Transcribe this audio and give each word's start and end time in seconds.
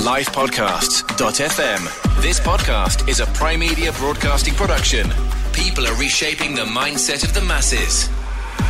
livepodcasts.fm. 0.00 2.22
This 2.22 2.40
podcast 2.40 3.06
is 3.06 3.20
a 3.20 3.26
Prime 3.26 3.60
Media 3.60 3.92
broadcasting 3.92 4.54
production. 4.54 5.12
People 5.52 5.86
are 5.86 5.94
reshaping 5.96 6.54
the 6.54 6.62
mindset 6.62 7.22
of 7.22 7.34
the 7.34 7.42
masses. 7.42 8.08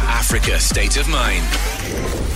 Africa 0.08 0.58
State 0.58 0.96
of 0.96 1.08
Mind. 1.08 2.29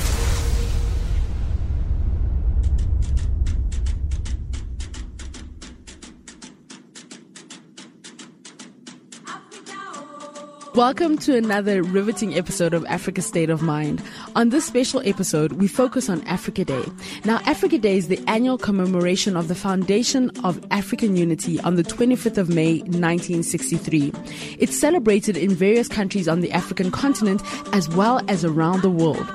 Welcome 10.75 11.19
to 11.19 11.37
another 11.37 11.85
riveting 11.85 12.37
episode 12.37 12.75
of 12.75 12.85
Africa 12.87 13.23
State 13.23 13.49
of 13.49 13.63
Mind. 13.63 14.03
On 14.35 14.49
this 14.49 14.65
special 14.65 15.01
episode, 15.05 15.53
we 15.53 15.69
focus 15.69 16.09
on 16.09 16.21
Africa 16.25 16.65
Day. 16.65 16.85
Now, 17.25 17.37
Africa 17.47 17.79
Day 17.79 17.97
is 17.97 18.09
the 18.09 18.21
annual 18.27 18.59
commemoration 18.59 19.37
of 19.37 19.47
the 19.47 19.55
foundation 19.55 20.33
of 20.43 20.61
African 20.73 21.15
unity 21.15 21.61
on 21.61 21.77
the 21.77 21.85
25th 21.85 22.39
of 22.39 22.49
May, 22.49 22.79
1963. 22.79 24.13
It's 24.59 24.77
celebrated 24.77 25.37
in 25.37 25.55
various 25.55 25.87
countries 25.87 26.27
on 26.27 26.41
the 26.41 26.51
African 26.51 26.91
continent 26.91 27.41
as 27.73 27.89
well 27.91 28.21
as 28.27 28.45
around 28.45 28.83
the 28.83 28.91
world. 28.91 29.29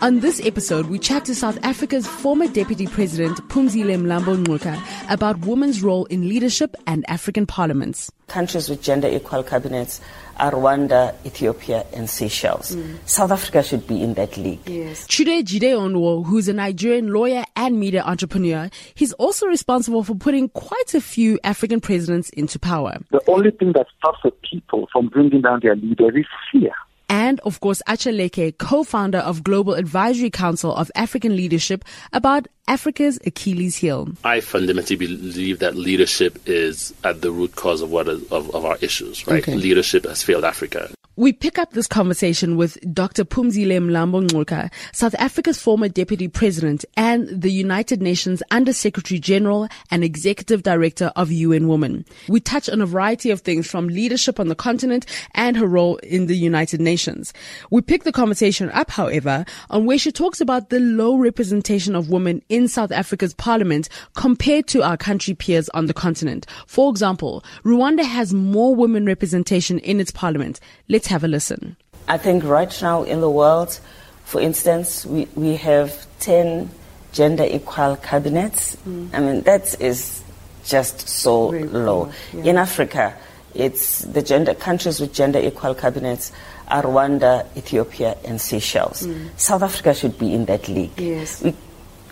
On 0.00 0.20
this 0.20 0.44
episode, 0.44 0.86
we 0.86 0.98
chat 0.98 1.24
to 1.24 1.34
South 1.34 1.58
Africa's 1.62 2.06
former 2.06 2.46
Deputy 2.46 2.86
President 2.86 3.38
Phumzile 3.48 3.98
Mlambo 3.98 4.36
Ngcuka 4.36 4.78
about 5.10 5.38
women's 5.46 5.82
role 5.82 6.04
in 6.06 6.28
leadership 6.28 6.76
and 6.86 7.04
African 7.08 7.46
parliaments. 7.46 8.12
Countries 8.26 8.68
with 8.68 8.82
gender 8.82 9.08
equal 9.08 9.42
cabinets 9.42 10.00
are 10.38 10.52
Rwanda, 10.52 11.14
Ethiopia, 11.24 11.86
and 11.94 12.08
Seychelles. 12.08 12.76
Mm. 12.76 12.98
South 13.06 13.30
Africa 13.30 13.62
should 13.62 13.86
be 13.86 14.02
in 14.02 14.14
that 14.14 14.36
league. 14.36 14.60
Yes. 14.66 15.06
Chude 15.06 15.44
Jideonwo, 15.46 16.24
who's 16.26 16.48
a 16.48 16.52
Nigerian 16.52 17.12
lawyer 17.12 17.44
and 17.56 17.78
media 17.78 18.02
entrepreneur, 18.02 18.70
he's 18.94 19.12
also 19.14 19.46
responsible 19.46 20.02
for 20.02 20.14
putting 20.14 20.48
quite 20.50 20.94
a 20.94 21.00
few 21.00 21.38
African 21.44 21.80
presidents 21.80 22.30
into 22.30 22.58
power. 22.58 22.98
The 23.10 23.22
only 23.28 23.50
thing 23.50 23.72
that 23.72 23.86
stops 23.98 24.18
the 24.24 24.30
people 24.30 24.88
from 24.92 25.08
bringing 25.08 25.42
down 25.42 25.60
their 25.62 25.76
leaders 25.76 26.14
is 26.16 26.26
fear. 26.52 26.72
And 27.08 27.40
of 27.40 27.60
course, 27.60 27.82
Achaleke, 27.86 28.58
co-founder 28.58 29.18
of 29.18 29.44
Global 29.44 29.74
Advisory 29.74 30.30
Council 30.30 30.74
of 30.74 30.90
African 30.94 31.36
Leadership 31.36 31.84
about 32.12 32.48
Africa's 32.66 33.18
Achilles 33.26 33.76
heel. 33.76 34.08
I 34.24 34.40
fundamentally 34.40 34.96
believe 34.96 35.58
that 35.58 35.76
leadership 35.76 36.38
is 36.46 36.94
at 37.04 37.20
the 37.20 37.30
root 37.30 37.56
cause 37.56 37.82
of 37.82 37.90
what 37.90 38.08
is, 38.08 38.22
of, 38.32 38.54
of 38.54 38.64
our 38.64 38.78
issues, 38.80 39.26
right? 39.26 39.42
Okay. 39.42 39.54
Leadership 39.54 40.04
has 40.06 40.22
failed 40.22 40.44
Africa. 40.44 40.90
We 41.16 41.32
pick 41.32 41.60
up 41.60 41.70
this 41.70 41.86
conversation 41.86 42.56
with 42.56 42.76
Dr. 42.92 43.24
Phumzile 43.24 43.78
Mlambo 43.78 44.70
South 44.92 45.14
Africa's 45.16 45.62
former 45.62 45.88
deputy 45.88 46.26
president 46.26 46.84
and 46.96 47.28
the 47.28 47.52
United 47.52 48.02
Nations 48.02 48.42
Under 48.50 48.72
Secretary 48.72 49.20
General 49.20 49.68
and 49.92 50.02
Executive 50.02 50.64
Director 50.64 51.12
of 51.14 51.30
UN 51.30 51.68
Women. 51.68 52.04
We 52.28 52.40
touch 52.40 52.68
on 52.68 52.80
a 52.80 52.86
variety 52.86 53.30
of 53.30 53.42
things 53.42 53.70
from 53.70 53.86
leadership 53.86 54.40
on 54.40 54.48
the 54.48 54.56
continent 54.56 55.06
and 55.36 55.56
her 55.56 55.68
role 55.68 55.98
in 55.98 56.26
the 56.26 56.36
United 56.36 56.80
Nations. 56.80 57.32
We 57.70 57.80
pick 57.80 58.02
the 58.02 58.10
conversation 58.10 58.72
up, 58.72 58.90
however, 58.90 59.44
on 59.70 59.86
where 59.86 59.98
she 59.98 60.10
talks 60.10 60.40
about 60.40 60.70
the 60.70 60.80
low 60.80 61.16
representation 61.16 61.94
of 61.94 62.10
women 62.10 62.42
in 62.48 62.66
South 62.66 62.90
Africa's 62.90 63.34
parliament 63.34 63.88
compared 64.16 64.66
to 64.66 64.82
our 64.82 64.96
country 64.96 65.34
peers 65.34 65.68
on 65.68 65.86
the 65.86 65.94
continent. 65.94 66.44
For 66.66 66.90
example, 66.90 67.44
Rwanda 67.62 68.02
has 68.02 68.34
more 68.34 68.74
women 68.74 69.06
representation 69.06 69.78
in 69.78 70.00
its 70.00 70.10
parliament. 70.10 70.58
Let's 70.88 71.03
have 71.08 71.24
a 71.24 71.28
listen. 71.28 71.76
I 72.08 72.18
think 72.18 72.44
right 72.44 72.82
now 72.82 73.02
in 73.02 73.20
the 73.20 73.30
world, 73.30 73.78
for 74.24 74.40
instance, 74.40 75.06
we, 75.06 75.26
we 75.34 75.56
have 75.56 76.06
10 76.20 76.70
gender 77.12 77.44
equal 77.44 77.96
cabinets. 77.96 78.76
I 78.86 79.20
mean, 79.20 79.42
that 79.42 79.80
is 79.80 80.22
just 80.64 81.08
so 81.08 81.50
Very 81.50 81.64
low. 81.64 82.10
yeah. 82.32 82.44
In 82.44 82.56
Africa, 82.56 83.16
it's 83.54 84.00
the 84.00 84.22
gender 84.22 84.54
countries 84.54 85.00
with 85.00 85.12
gender 85.14 85.38
equal 85.38 85.74
cabinets 85.74 86.32
are 86.68 86.82
Rwanda, 86.82 87.46
Ethiopia, 87.56 88.16
and 88.24 88.40
Seychelles. 88.40 89.06
South 89.36 89.62
Africa 89.62 89.94
should 89.94 90.18
be 90.18 90.32
in 90.34 90.46
that 90.46 90.68
league. 90.68 90.98
Yes. 90.98 91.42
We, 91.42 91.54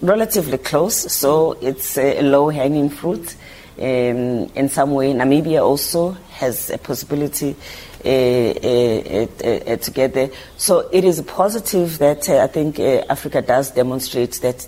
relatively 0.03 0.59
close, 0.59 1.13
so 1.13 1.53
it's 1.63 1.97
a 1.97 2.21
low 2.23 2.51
hanging 2.51 2.91
fruit. 2.91 3.35
Um, 3.79 4.51
in 4.55 4.69
some 4.69 4.93
way, 4.93 5.13
Namibia 5.15 5.63
also 5.65 6.13
has 6.33 6.69
a 6.71 6.77
possibility 6.79 7.57
uh, 8.05 8.09
uh, 8.09 9.27
uh, 9.45 9.73
uh, 9.73 9.77
to 9.77 9.91
get 9.91 10.15
there. 10.15 10.31
So 10.57 10.89
it 10.93 11.05
is 11.05 11.21
positive 11.23 11.99
that 11.99 12.29
uh, 12.29 12.39
I 12.43 12.47
think 12.47 12.79
uh, 12.79 13.05
Africa 13.09 13.43
does 13.43 13.71
demonstrate 13.71 14.33
that 14.43 14.67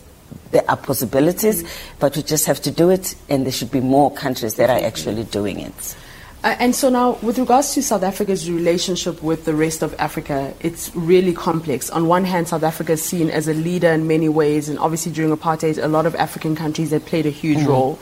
there 0.50 0.64
are 0.68 0.76
possibilities, 0.76 1.64
but 1.98 2.16
we 2.16 2.22
just 2.22 2.46
have 2.46 2.60
to 2.62 2.70
do 2.70 2.90
it, 2.90 3.14
and 3.28 3.44
there 3.44 3.52
should 3.52 3.70
be 3.70 3.80
more 3.80 4.10
countries 4.12 4.54
that 4.54 4.70
are 4.70 4.84
actually 4.84 5.24
doing 5.24 5.60
it. 5.60 5.96
Uh, 6.44 6.54
and 6.60 6.74
so 6.74 6.90
now, 6.90 7.12
with 7.22 7.38
regards 7.38 7.72
to 7.72 7.82
South 7.82 8.02
Africa's 8.02 8.50
relationship 8.50 9.22
with 9.22 9.46
the 9.46 9.54
rest 9.54 9.82
of 9.82 9.94
Africa, 9.98 10.52
it's 10.60 10.94
really 10.94 11.32
complex. 11.32 11.88
On 11.88 12.06
one 12.06 12.24
hand, 12.24 12.48
South 12.48 12.62
Africa 12.62 12.92
is 12.92 13.02
seen 13.02 13.30
as 13.30 13.48
a 13.48 13.54
leader 13.54 13.88
in 13.88 14.06
many 14.06 14.28
ways, 14.28 14.68
and 14.68 14.78
obviously 14.78 15.10
during 15.10 15.34
apartheid, 15.34 15.82
a 15.82 15.88
lot 15.88 16.04
of 16.04 16.14
African 16.16 16.54
countries 16.54 16.90
had 16.90 17.06
played 17.06 17.24
a 17.24 17.30
huge 17.30 17.64
role 17.64 17.98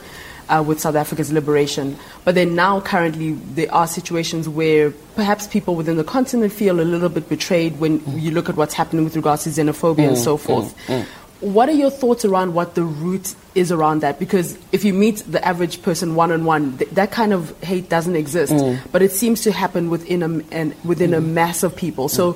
uh, 0.49 0.63
with 0.65 0.79
South 0.79 0.95
Africa's 0.95 1.31
liberation. 1.31 1.97
But 2.23 2.35
then 2.35 2.55
now, 2.55 2.81
currently, 2.81 3.33
there 3.33 3.73
are 3.73 3.87
situations 3.87 4.47
where 4.47 4.91
perhaps 5.15 5.47
people 5.47 5.75
within 5.75 5.97
the 5.97 6.03
continent 6.03 6.53
feel 6.53 6.79
a 6.79 6.81
little 6.81 7.09
bit 7.09 7.29
betrayed 7.29 7.79
when 7.79 8.01
you 8.19 8.31
look 8.31 8.49
at 8.49 8.55
what's 8.55 8.73
happening 8.73 9.03
with 9.03 9.15
regards 9.15 9.43
to 9.43 9.49
xenophobia 9.49 10.07
and 10.07 10.17
mm, 10.17 10.23
so 10.23 10.37
forth. 10.37 10.75
Mm, 10.87 11.01
mm. 11.01 11.05
What 11.43 11.67
are 11.67 11.73
your 11.73 11.89
thoughts 11.89 12.23
around 12.23 12.53
what 12.53 12.73
the 12.73 12.83
root 12.83 13.35
is 13.53 13.69
around 13.69 13.99
that? 13.99 14.17
Because 14.17 14.57
if 14.71 14.85
you 14.85 14.93
meet 14.93 15.17
the 15.27 15.45
average 15.45 15.81
person 15.81 16.15
one 16.15 16.31
on 16.31 16.45
one, 16.45 16.77
that 16.93 17.11
kind 17.11 17.33
of 17.33 17.53
hate 17.61 17.89
doesn't 17.89 18.15
exist, 18.15 18.53
but 18.93 19.01
it 19.01 19.11
seems 19.11 19.41
to 19.41 19.51
happen 19.51 19.89
within 19.89 20.23
a 20.23 20.55
and 20.55 20.73
within 20.85 21.13
a 21.13 21.19
mass 21.19 21.61
of 21.63 21.75
people. 21.75 22.07
So, 22.07 22.33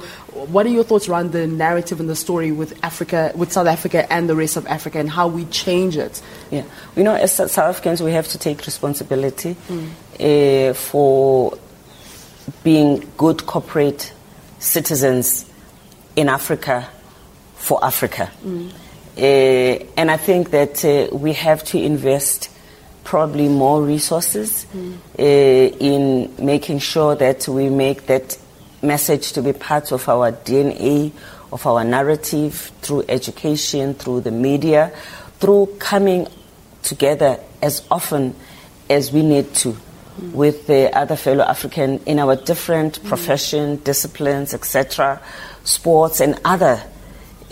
what 0.51 0.65
are 0.65 0.69
your 0.69 0.83
thoughts 0.83 1.07
around 1.07 1.31
the 1.31 1.47
narrative 1.47 2.01
and 2.01 2.09
the 2.09 2.17
story 2.17 2.51
with 2.51 2.77
Africa, 2.83 3.31
with 3.33 3.53
South 3.53 3.67
Africa 3.67 4.11
and 4.11 4.27
the 4.27 4.35
rest 4.35 4.57
of 4.57 4.67
Africa, 4.67 4.99
and 4.99 5.09
how 5.09 5.29
we 5.29 5.45
change 5.45 5.95
it? 5.95 6.21
Yeah, 6.51 6.65
you 6.97 7.03
know, 7.03 7.15
as 7.15 7.33
South 7.33 7.57
Africans, 7.57 8.03
we 8.03 8.11
have 8.11 8.27
to 8.27 8.37
take 8.37 8.65
responsibility 8.65 9.55
uh, 10.19 10.73
for 10.73 11.57
being 12.63 13.09
good 13.15 13.45
corporate 13.45 14.11
citizens 14.59 15.49
in 16.17 16.27
Africa 16.27 16.89
for 17.55 17.83
Africa. 17.83 18.31
Uh, 18.45 18.69
and 19.17 20.11
I 20.11 20.17
think 20.17 20.51
that 20.51 20.85
uh, 20.85 21.15
we 21.15 21.33
have 21.33 21.63
to 21.65 21.79
invest 21.79 22.49
probably 23.03 23.47
more 23.47 23.81
resources 23.81 24.65
uh, 24.75 25.21
in 25.21 26.33
making 26.37 26.79
sure 26.79 27.15
that 27.15 27.47
we 27.47 27.69
make 27.69 28.05
that 28.07 28.37
message 28.81 29.31
to 29.31 29.41
be 29.41 29.53
part 29.53 29.91
of 29.91 30.07
our 30.09 30.31
DNA, 30.31 31.11
of 31.51 31.65
our 31.65 31.83
narrative, 31.83 32.71
through 32.81 33.05
education, 33.07 33.93
through 33.93 34.21
the 34.21 34.31
media, 34.31 34.91
through 35.39 35.67
coming 35.79 36.27
together 36.83 37.39
as 37.61 37.85
often 37.89 38.35
as 38.89 39.11
we 39.11 39.23
need 39.23 39.53
to 39.55 39.75
with 40.33 40.67
the 40.67 40.95
other 40.97 41.15
fellow 41.15 41.43
African 41.43 41.99
in 42.05 42.19
our 42.19 42.35
different 42.35 43.03
profession, 43.03 43.77
disciplines, 43.83 44.53
etc., 44.53 45.21
sports 45.63 46.19
and 46.19 46.39
other 46.43 46.81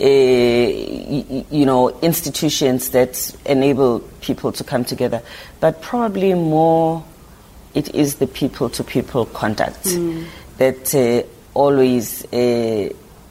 y- 0.04 1.24
y- 1.30 1.44
you 1.50 1.66
know, 1.66 1.88
institutions 2.00 2.90
that 2.90 3.34
enable 3.46 4.00
people 4.20 4.52
to 4.52 4.64
come 4.64 4.84
together. 4.84 5.22
But 5.60 5.80
probably 5.82 6.34
more, 6.34 7.02
it 7.74 7.94
is 7.94 8.16
the 8.16 8.26
people-to-people 8.26 9.26
contact 9.26 9.84
that 10.58 10.94
uh, 10.94 11.26
always 11.58 12.24
uh, 12.32 12.88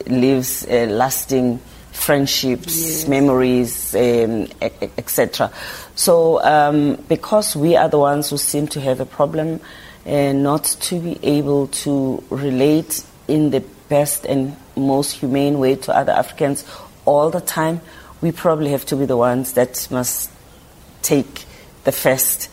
leaves 0.07 0.65
uh, 0.67 0.87
lasting 0.89 1.59
friendships, 1.91 3.07
memories, 3.07 3.95
um, 3.95 4.47
etc. 4.97 5.49
So, 5.95 6.43
um, 6.43 6.95
because 7.07 7.55
we 7.55 7.75
are 7.77 7.87
the 7.89 7.97
ones 7.99 8.29
who 8.29 8.37
seem 8.37 8.67
to 8.67 8.81
have 8.81 8.99
a 8.99 9.05
problem, 9.05 9.59
uh, 10.05 10.33
not 10.33 10.65
to 10.81 10.99
be 10.99 11.17
able 11.23 11.67
to 11.67 12.21
relate 12.29 13.03
in 13.27 13.49
the 13.51 13.63
best 13.89 14.25
and 14.25 14.55
most 14.75 15.11
humane 15.13 15.59
way 15.59 15.75
to 15.75 15.95
other 15.95 16.11
Africans 16.11 16.65
all 17.05 17.29
the 17.29 17.41
time, 17.41 17.81
we 18.21 18.31
probably 18.31 18.71
have 18.71 18.85
to 18.87 18.95
be 18.95 19.05
the 19.05 19.17
ones 19.17 19.53
that 19.53 19.87
must 19.91 20.31
take 21.01 21.45
the 21.83 21.91
first 21.91 22.49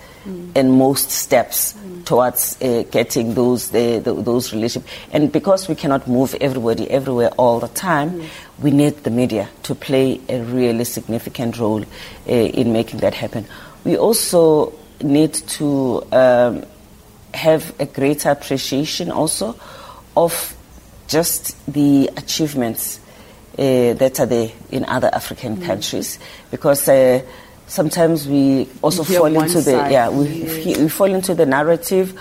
and 0.55 0.73
most 0.73 1.11
steps 1.11 1.75
towards 2.05 2.57
uh, 2.63 2.85
getting 2.91 3.35
those 3.35 3.71
uh, 3.71 4.01
th- 4.05 4.25
those 4.25 4.53
relationships. 4.53 4.93
And 5.13 5.33
because 5.33 5.69
we 5.69 5.75
cannot 5.75 6.07
move 6.07 6.37
everybody 6.41 6.89
everywhere 6.91 7.31
all 7.37 7.59
the 7.59 7.69
time, 7.69 8.23
we 8.61 8.71
need 8.71 9.03
the 9.03 9.11
media 9.11 9.49
to 9.65 9.75
play 9.75 10.21
a 10.29 10.41
really 10.43 10.85
significant 10.85 11.59
role 11.59 11.83
uh, 11.83 12.31
in 12.31 12.73
making 12.73 13.01
that 13.01 13.15
happen. 13.15 13.47
We 13.85 13.97
also 13.97 14.73
need 15.03 15.35
to 15.35 16.07
um, 16.13 16.65
have 17.35 17.75
a 17.81 17.87
greater 17.87 18.31
appreciation 18.31 19.11
also 19.11 19.57
of 20.17 20.55
just 21.13 21.55
the 21.73 22.11
achievements 22.17 22.99
uh, 23.59 23.93
that 23.95 24.19
are 24.19 24.27
there 24.27 24.51
in 24.71 24.85
other 24.87 25.11
African 25.13 25.61
countries 25.61 26.19
because 26.51 26.89
uh, 26.89 27.23
sometimes 27.67 28.27
we 28.27 28.67
also 28.81 29.05
hear 29.05 29.19
fall 29.19 29.27
into 29.37 29.61
the 29.61 29.73
side, 29.73 29.93
yeah 29.93 30.09
we, 30.09 30.27
yes. 30.27 30.79
we 30.79 30.89
fall 30.89 31.13
into 31.13 31.35
the 31.35 31.47
narrative 31.47 32.19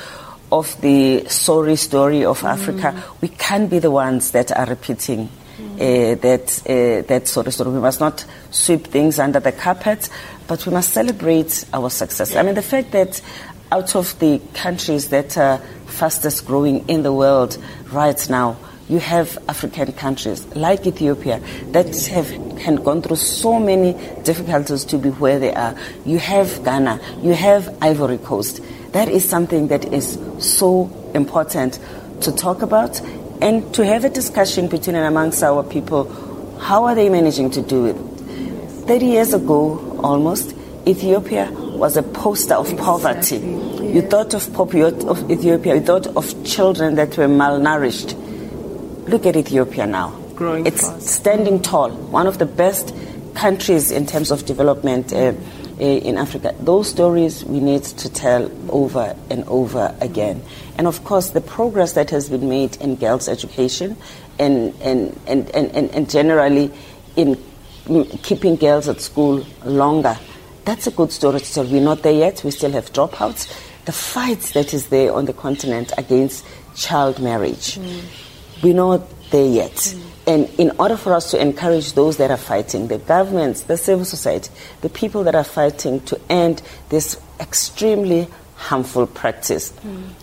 of 0.51 0.79
the 0.81 1.25
sorry 1.29 1.77
story 1.77 2.25
of 2.25 2.43
Africa. 2.43 3.01
We 3.21 3.29
can't 3.29 3.69
be 3.69 3.79
the 3.79 3.89
ones 3.91 4.31
that 4.31 4.51
are 4.51 4.65
repeating 4.65 5.29
uh, 5.75 6.15
that 6.15 6.61
uh, 6.67 7.07
that 7.07 7.27
sorry 7.27 7.51
story. 7.51 7.71
We 7.71 7.79
must 7.79 8.01
not 8.01 8.25
sweep 8.49 8.87
things 8.87 9.17
under 9.17 9.39
the 9.39 9.53
carpet, 9.53 10.09
but 10.47 10.65
we 10.65 10.73
must 10.73 10.89
celebrate 10.89 11.65
our 11.73 11.89
success. 11.89 12.35
I 12.35 12.43
mean, 12.43 12.55
the 12.55 12.61
fact 12.61 12.91
that 12.91 13.21
out 13.71 13.95
of 13.95 14.19
the 14.19 14.41
countries 14.53 15.09
that 15.09 15.37
are 15.37 15.59
fastest 15.87 16.45
growing 16.45 16.87
in 16.89 17.03
the 17.03 17.13
world 17.13 17.57
right 17.91 18.29
now, 18.29 18.57
you 18.91 18.99
have 18.99 19.37
African 19.47 19.93
countries 19.93 20.45
like 20.53 20.85
Ethiopia 20.85 21.39
that 21.71 21.87
have 22.07 22.27
can 22.59 22.75
gone 22.75 23.01
through 23.01 23.15
so 23.15 23.57
many 23.57 23.93
difficulties 24.23 24.83
to 24.83 24.97
be 24.97 25.09
where 25.11 25.39
they 25.39 25.53
are. 25.53 25.73
You 26.05 26.19
have 26.19 26.61
Ghana, 26.65 26.99
you 27.21 27.31
have 27.33 27.73
Ivory 27.81 28.17
Coast. 28.17 28.59
That 28.91 29.07
is 29.07 29.27
something 29.27 29.69
that 29.69 29.85
is 29.93 30.19
so 30.39 30.91
important 31.13 31.79
to 32.19 32.33
talk 32.33 32.61
about 32.61 32.99
and 33.41 33.73
to 33.75 33.85
have 33.85 34.03
a 34.03 34.09
discussion 34.09 34.67
between 34.67 34.97
and 34.97 35.05
amongst 35.05 35.41
our 35.41 35.63
people. 35.63 36.03
How 36.59 36.83
are 36.83 36.93
they 36.93 37.07
managing 37.07 37.49
to 37.51 37.61
do 37.61 37.85
it? 37.85 37.95
30 38.87 39.05
years 39.05 39.33
ago, 39.33 40.01
almost, 40.03 40.53
Ethiopia 40.85 41.49
was 41.49 41.95
a 41.95 42.03
poster 42.03 42.55
of 42.55 42.75
poverty. 42.77 43.37
You 43.37 44.01
thought 44.01 44.33
of, 44.33 44.59
of 44.59 45.31
Ethiopia, 45.31 45.75
you 45.75 45.81
thought 45.81 46.07
of 46.07 46.43
children 46.43 46.95
that 46.95 47.17
were 47.17 47.27
malnourished. 47.27 48.17
Look 49.07 49.25
at 49.25 49.35
Ethiopia 49.35 49.85
now. 49.85 50.11
Growing 50.35 50.65
it's 50.65 50.87
fast. 50.87 51.07
standing 51.07 51.61
tall. 51.61 51.91
One 51.91 52.27
of 52.27 52.37
the 52.37 52.45
best 52.45 52.93
countries 53.33 53.91
in 53.91 54.05
terms 54.05 54.31
of 54.31 54.45
development 54.45 55.13
uh, 55.13 55.33
uh, 55.79 55.83
in 55.83 56.17
Africa. 56.17 56.53
Those 56.59 56.89
stories 56.89 57.43
we 57.45 57.59
need 57.59 57.83
to 57.83 58.09
tell 58.09 58.51
over 58.69 59.15
and 59.29 59.43
over 59.45 59.95
again. 59.99 60.43
And 60.77 60.85
of 60.85 61.03
course, 61.03 61.31
the 61.31 61.41
progress 61.41 61.93
that 61.93 62.09
has 62.11 62.29
been 62.29 62.47
made 62.47 62.77
in 62.77 62.95
girls' 62.95 63.27
education 63.27 63.97
and, 64.37 64.73
and, 64.81 65.19
and, 65.25 65.49
and, 65.51 65.71
and, 65.75 65.89
and 65.91 66.09
generally 66.09 66.71
in 67.15 67.35
mm, 67.85 68.23
keeping 68.23 68.55
girls 68.55 68.87
at 68.87 69.01
school 69.01 69.45
longer. 69.65 70.17
That's 70.65 70.85
a 70.85 70.91
good 70.91 71.11
story 71.11 71.39
to 71.39 71.53
tell. 71.53 71.65
We're 71.65 71.81
not 71.81 72.03
there 72.03 72.13
yet. 72.13 72.43
We 72.43 72.51
still 72.51 72.71
have 72.71 72.93
dropouts. 72.93 73.51
The 73.85 73.91
fight 73.91 74.41
that 74.53 74.75
is 74.75 74.89
there 74.89 75.11
on 75.11 75.25
the 75.25 75.33
continent 75.33 75.91
against 75.97 76.45
child 76.75 77.19
marriage. 77.19 77.79
We're 78.63 78.73
not 78.75 79.01
there 79.31 79.47
yet. 79.47 79.95
And 80.27 80.47
in 80.59 80.71
order 80.79 80.97
for 80.97 81.13
us 81.13 81.31
to 81.31 81.41
encourage 81.41 81.93
those 81.93 82.17
that 82.17 82.29
are 82.29 82.37
fighting, 82.37 82.87
the 82.87 82.99
governments, 82.99 83.61
the 83.61 83.75
civil 83.75 84.05
society, 84.05 84.51
the 84.81 84.89
people 84.89 85.23
that 85.23 85.33
are 85.35 85.43
fighting 85.43 85.99
to 86.01 86.19
end 86.29 86.61
this 86.89 87.19
extremely 87.39 88.27
harmful 88.55 89.07
practice 89.07 89.73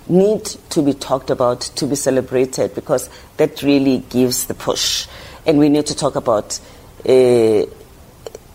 need 0.08 0.44
to 0.70 0.82
be 0.82 0.92
talked 0.94 1.30
about, 1.30 1.60
to 1.62 1.86
be 1.86 1.96
celebrated, 1.96 2.74
because 2.76 3.10
that 3.38 3.60
really 3.62 3.98
gives 4.08 4.46
the 4.46 4.54
push. 4.54 5.08
And 5.44 5.58
we 5.58 5.68
need 5.68 5.86
to 5.86 5.96
talk 5.96 6.14
about 6.14 6.60
uh, 7.08 7.64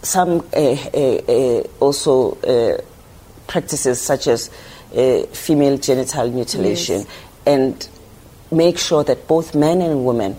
some 0.01 0.47
uh, 0.53 0.57
uh, 0.57 0.97
uh, 1.27 1.63
also 1.81 2.35
uh, 2.35 2.81
practices 3.47 3.99
such 3.99 4.27
as 4.27 4.49
uh, 4.95 5.23
female 5.33 5.77
genital 5.77 6.29
mutilation 6.31 6.99
Yes. 6.99 7.07
and 7.45 7.89
make 8.53 8.77
sure 8.77 9.03
that 9.03 9.27
both 9.27 9.55
men 9.55 9.81
and 9.81 10.05
women 10.05 10.35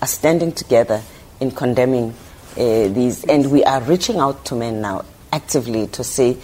are 0.00 0.08
standing 0.08 0.52
together 0.52 1.02
in 1.40 1.50
condemning 1.50 2.14
uh, 2.52 2.54
these. 2.88 3.24
And 3.24 3.50
we 3.50 3.64
are 3.64 3.82
reaching 3.82 4.18
out 4.18 4.44
to 4.46 4.54
men 4.54 4.80
now 4.80 5.04
actively 5.32 5.86
to 5.88 6.04
say 6.04 6.36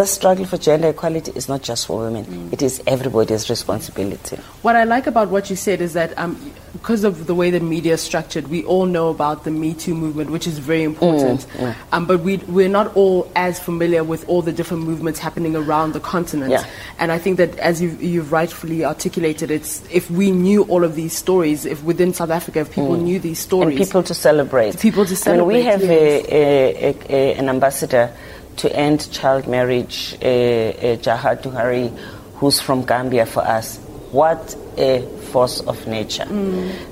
the 0.00 0.06
struggle 0.06 0.46
for 0.46 0.56
gender 0.56 0.88
equality 0.88 1.30
is 1.34 1.46
not 1.46 1.60
just 1.60 1.86
for 1.86 2.04
women, 2.04 2.48
it 2.52 2.62
is 2.62 2.82
everybody's 2.86 3.50
responsibility. 3.50 4.36
What 4.62 4.74
I 4.74 4.84
like 4.84 5.06
about 5.06 5.28
what 5.28 5.50
you 5.50 5.56
said 5.56 5.82
is 5.82 5.92
that 5.92 6.16
um, 6.18 6.40
because 6.72 7.04
of 7.04 7.26
the 7.26 7.34
way 7.34 7.50
the 7.50 7.60
media 7.60 7.92
is 7.92 8.00
structured, 8.00 8.48
we 8.48 8.64
all 8.64 8.86
know 8.86 9.10
about 9.10 9.44
the 9.44 9.50
Me 9.50 9.74
Too 9.74 9.94
movement, 9.94 10.30
which 10.30 10.46
is 10.46 10.58
very 10.58 10.84
important. 10.84 11.46
Um, 11.92 12.06
but 12.06 12.20
we, 12.20 12.38
we're 12.48 12.70
not 12.70 12.96
all 12.96 13.30
as 13.36 13.60
familiar 13.60 14.02
with 14.02 14.26
all 14.26 14.40
the 14.40 14.52
different 14.52 14.84
movements 14.84 15.18
happening 15.18 15.54
around 15.54 15.92
the 15.92 16.00
continent. 16.00 16.50
Yeah. 16.52 16.64
And 16.98 17.12
I 17.12 17.18
think 17.18 17.36
that, 17.36 17.58
as 17.58 17.82
you've, 17.82 18.02
you've 18.02 18.32
rightfully 18.32 18.86
articulated, 18.86 19.50
it's 19.50 19.82
if 19.90 20.10
we 20.10 20.30
knew 20.30 20.62
all 20.64 20.82
of 20.82 20.94
these 20.94 21.14
stories, 21.14 21.66
if 21.66 21.84
within 21.84 22.14
South 22.14 22.30
Africa, 22.30 22.60
if 22.60 22.72
people 22.72 22.96
knew 22.96 23.18
these 23.18 23.38
stories, 23.38 23.76
And 23.76 23.86
people 23.86 24.02
to 24.04 24.14
celebrate. 24.14 24.80
People 24.80 25.04
to 25.04 25.14
celebrate. 25.14 25.56
I 25.56 25.58
mean, 25.58 25.64
we 25.66 25.70
have 25.70 25.82
yes. 25.82 26.24
a, 26.26 26.88
a, 26.88 26.96
a, 27.10 27.34
an 27.34 27.50
ambassador 27.50 28.16
to 28.60 28.76
end 28.76 29.10
child 29.10 29.48
marriage, 29.48 30.14
uh, 30.22 30.26
uh, 30.26 30.96
Jaha 30.96 31.40
Dukureh, 31.40 31.96
who's 32.36 32.60
from 32.60 32.84
Gambia 32.84 33.24
for 33.26 33.40
us. 33.40 33.78
What 34.12 34.54
a 34.76 35.00
force 35.32 35.60
of 35.60 35.86
nature. 35.86 36.26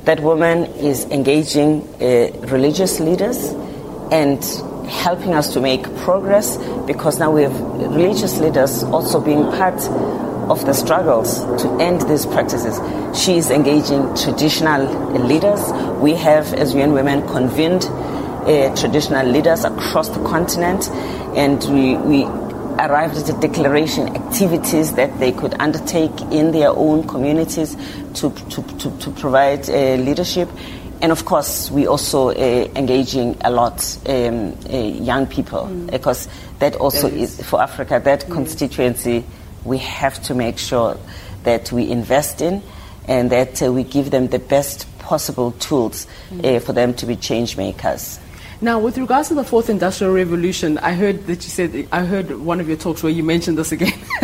That 0.05 0.21
woman 0.21 0.65
is 0.77 1.05
engaging 1.07 1.83
uh, 2.01 2.31
religious 2.47 3.01
leaders 3.01 3.53
and 4.11 4.43
helping 4.89 5.35
us 5.35 5.53
to 5.53 5.61
make 5.61 5.83
progress 5.99 6.57
because 6.87 7.19
now 7.19 7.31
we 7.31 7.43
have 7.43 7.61
religious 7.61 8.39
leaders 8.39 8.83
also 8.85 9.21
being 9.21 9.43
part 9.43 9.81
of 10.49 10.65
the 10.65 10.73
struggles 10.73 11.41
to 11.63 11.69
end 11.81 12.01
these 12.03 12.25
practices. 12.25 12.79
She 13.19 13.37
is 13.37 13.51
engaging 13.51 14.15
traditional 14.15 14.87
leaders. 15.27 15.61
We 16.01 16.15
have, 16.15 16.55
as 16.55 16.75
UN 16.75 16.93
Women, 16.93 17.27
convened 17.29 17.83
uh, 18.47 18.75
traditional 18.77 19.27
leaders 19.27 19.65
across 19.65 20.09
the 20.09 20.23
continent, 20.25 20.89
and 21.37 21.63
we, 21.65 21.97
we 21.97 22.25
arrived 22.79 23.17
at 23.17 23.29
a 23.29 23.41
declaration 23.41 24.09
activities 24.15 24.95
that 24.95 25.19
they 25.19 25.33
could 25.33 25.55
undertake 25.61 26.21
in 26.31 26.53
their 26.53 26.71
own 26.71 27.07
communities 27.07 27.77
to, 28.15 28.31
to, 28.51 28.63
to, 28.79 28.97
to 28.99 29.11
provide 29.11 29.69
uh, 29.69 29.95
leadership. 29.97 30.49
And 31.01 31.13
of 31.13 31.25
course, 31.25 31.71
we 31.71 31.87
also 31.87 32.31
uh, 32.31 32.33
engaging 32.75 33.37
a 33.43 33.51
lot 33.51 33.99
um, 34.09 34.57
uh, 34.69 34.77
young 34.77 35.27
people 35.27 35.67
because 35.91 36.29
that 36.59 36.75
also 36.77 37.09
is 37.09 37.41
for 37.43 37.61
Africa. 37.61 38.01
That 38.05 38.29
constituency, 38.29 39.25
we 39.65 39.79
have 39.79 40.21
to 40.25 40.35
make 40.35 40.59
sure 40.59 40.97
that 41.45 41.71
we 41.71 41.89
invest 41.89 42.41
in 42.41 42.63
and 43.07 43.31
that 43.31 43.63
uh, 43.63 43.73
we 43.73 43.85
give 43.85 44.11
them 44.11 44.29
the 44.29 44.39
best 44.39 44.87
possible 44.99 45.53
tools 45.53 46.07
uh, 46.45 46.59
for 46.59 46.73
them 46.73 46.95
to 46.95 47.07
be 47.07 47.17
change 47.17 47.57
makers. 47.57 48.21
Now, 48.61 48.81
with 48.81 48.99
regards 48.99 49.29
to 49.29 49.35
the 49.35 49.45
fourth 49.45 49.71
industrial 49.71 50.13
revolution, 50.13 50.79
I 50.79 50.93
heard 50.93 51.27
that 51.29 51.45
you 51.45 51.51
said, 51.51 51.87
I 51.93 52.05
heard 52.05 52.41
one 52.41 52.59
of 52.59 52.67
your 52.67 52.77
talks 52.77 53.05
where 53.05 53.13
you 53.13 53.23
mentioned 53.23 53.57
this 53.57 53.71
again. 53.71 53.93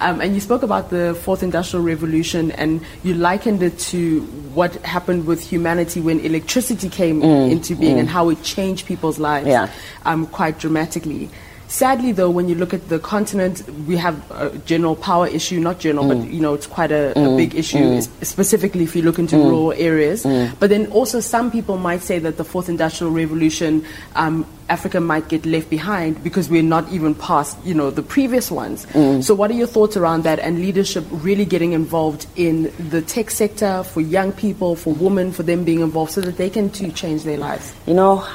um, 0.00 0.20
and 0.20 0.34
you 0.34 0.40
spoke 0.40 0.64
about 0.64 0.90
the 0.90 1.14
fourth 1.22 1.44
industrial 1.44 1.84
revolution 1.84 2.50
and 2.52 2.80
you 3.04 3.14
likened 3.14 3.62
it 3.62 3.78
to 3.78 4.22
what 4.54 4.74
happened 4.84 5.26
with 5.26 5.40
humanity 5.40 6.00
when 6.00 6.18
electricity 6.18 6.88
came 6.88 7.22
into 7.22 7.76
being 7.76 8.00
and 8.00 8.08
how 8.08 8.28
it 8.28 8.42
changed 8.42 8.86
people's 8.86 9.20
lives 9.20 9.46
Yeah. 9.46 9.70
um, 10.04 10.26
quite 10.26 10.58
dramatically. 10.58 11.30
Sadly, 11.68 12.12
though, 12.12 12.30
when 12.30 12.48
you 12.48 12.54
look 12.54 12.72
at 12.72 12.88
the 12.88 12.98
continent, 12.98 13.68
we 13.86 13.96
have 13.96 14.30
a 14.30 14.56
general 14.58 14.94
power 14.94 15.26
issue, 15.26 15.58
not 15.58 15.78
general, 15.80 16.06
but 16.06 16.18
mm. 16.18 16.32
you 16.32 16.40
know, 16.40 16.54
it's 16.54 16.66
quite 16.66 16.92
a, 16.92 17.10
a 17.10 17.14
mm. 17.14 17.36
big 17.36 17.54
issue, 17.54 17.78
mm. 17.78 17.96
es- 17.96 18.28
specifically 18.28 18.84
if 18.84 18.94
you 18.94 19.02
look 19.02 19.18
into 19.18 19.36
rural 19.36 19.72
areas. 19.72 20.22
But 20.22 20.70
then 20.70 20.86
also, 20.92 21.20
some 21.20 21.50
people 21.50 21.76
might 21.76 22.02
say 22.02 22.18
that 22.20 22.36
the 22.36 22.44
fourth 22.44 22.68
industrial 22.68 23.12
revolution, 23.12 23.84
um, 24.14 24.46
Africa 24.68 25.00
might 25.00 25.28
get 25.28 25.46
left 25.46 25.70
behind 25.70 26.22
because 26.22 26.48
we're 26.48 26.62
not 26.62 26.90
even 26.92 27.14
past, 27.14 27.56
you 27.64 27.74
know, 27.74 27.90
the 27.90 28.02
previous 28.02 28.50
ones. 28.50 28.86
So, 29.24 29.34
what 29.34 29.50
are 29.50 29.54
your 29.54 29.66
thoughts 29.66 29.96
around 29.96 30.22
that 30.22 30.38
and 30.38 30.60
leadership 30.60 31.04
really 31.10 31.44
getting 31.44 31.72
involved 31.72 32.26
in 32.36 32.72
the 32.90 33.02
tech 33.02 33.30
sector 33.30 33.82
for 33.82 34.00
young 34.00 34.32
people, 34.32 34.76
for 34.76 34.92
women, 34.94 35.32
for 35.32 35.42
them 35.42 35.64
being 35.64 35.80
involved 35.80 36.12
so 36.12 36.20
that 36.20 36.36
they 36.36 36.50
can 36.50 36.70
too 36.70 36.90
change 36.92 37.24
their 37.24 37.38
lives? 37.38 37.74
You 37.86 37.94
know, 37.94 38.26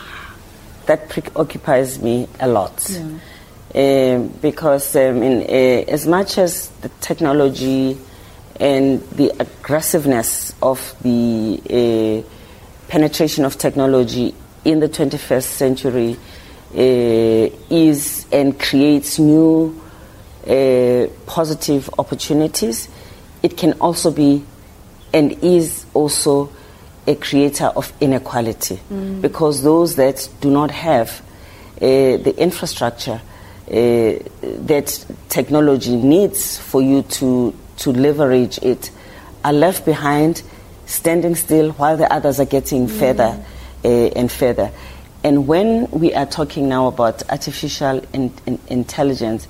that 0.85 1.09
preoccupies 1.09 2.01
me 2.01 2.27
a 2.39 2.47
lot. 2.47 2.89
Um, 3.73 4.27
because 4.41 4.95
um, 4.97 5.23
in, 5.23 5.41
uh, 5.43 5.89
as 5.89 6.05
much 6.05 6.37
as 6.37 6.67
the 6.81 6.89
technology 6.99 7.97
and 8.59 9.01
the 9.11 9.31
aggressiveness 9.39 10.53
of 10.61 10.93
the 11.01 12.23
uh, 12.25 12.89
penetration 12.89 13.45
of 13.45 13.57
technology 13.57 14.35
in 14.65 14.81
the 14.81 14.89
21st 14.89 15.43
century 15.43 16.17
uh, 16.75 17.55
is 17.69 18.25
and 18.31 18.59
creates 18.59 19.19
new 19.19 19.81
uh, 20.47 21.07
positive 21.25 21.89
opportunities, 21.97 22.89
it 23.41 23.55
can 23.55 23.73
also 23.79 24.11
be 24.11 24.43
and 25.13 25.31
is 25.43 25.85
also 25.93 26.49
a 27.07 27.15
creator 27.15 27.65
of 27.65 27.91
inequality. 27.99 28.79
Because 29.21 29.63
those 29.63 29.95
that 29.95 30.27
do 30.39 30.49
not 30.51 30.71
have 30.71 31.21
uh, 31.77 32.17
the 32.17 32.33
infrastructure 32.37 33.21
uh, 33.67 33.73
that 34.41 35.05
technology 35.29 35.95
needs 35.95 36.59
for 36.59 36.81
you 36.81 37.01
to, 37.03 37.55
to 37.77 37.91
leverage 37.91 38.59
it 38.61 38.91
are 39.43 39.53
left 39.53 39.85
behind, 39.85 40.43
standing 40.85 41.35
still 41.35 41.71
while 41.71 41.97
the 41.97 42.11
others 42.11 42.39
are 42.39 42.45
getting 42.45 42.87
further 42.87 43.43
uh, 43.83 43.87
and 43.87 44.31
further. 44.31 44.71
And 45.23 45.47
when 45.47 45.89
we 45.91 46.13
are 46.13 46.25
talking 46.25 46.67
now 46.67 46.87
about 46.87 47.23
artificial 47.29 48.03
in, 48.13 48.33
in, 48.45 48.59
intelligence 48.67 49.47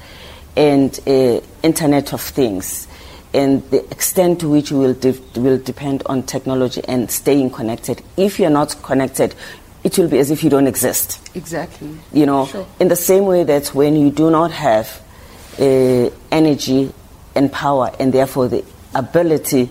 and 0.56 0.98
uh, 1.08 1.40
Internet 1.64 2.14
of 2.14 2.22
Things, 2.22 2.88
and 3.34 3.64
the 3.72 3.84
extent 3.92 4.40
to 4.42 4.50
which 4.50 4.72
we 4.72 4.80
will, 4.80 4.94
de- 4.94 5.20
will 5.38 5.58
depend 5.58 6.04
on 6.08 6.24
technology 6.24 6.82
and 6.88 7.10
staying 7.10 7.50
connected. 7.52 8.02
If 8.18 8.40
you're 8.40 8.50
not 8.50 8.76
connected, 8.84 9.36
it 9.84 9.98
will 9.98 10.10
be 10.10 10.20
as 10.20 10.30
if 10.32 10.44
you 10.44 10.50
don't 10.50 10.68
exist. 10.68 11.20
Exactly. 11.36 11.98
You 12.14 12.26
know, 12.26 12.46
Sure. 12.48 12.68
in 12.80 12.88
the 12.90 12.96
same 12.96 13.26
way 13.26 13.44
that 13.46 13.68
when 13.74 13.96
you 13.96 14.12
do 14.12 14.30
not 14.30 14.52
have 14.52 15.02
uh, 15.60 16.10
energy 16.32 16.92
and 17.36 17.52
power, 17.52 17.92
and 18.00 18.12
therefore 18.14 18.48
the 18.50 18.64
ability 18.94 19.70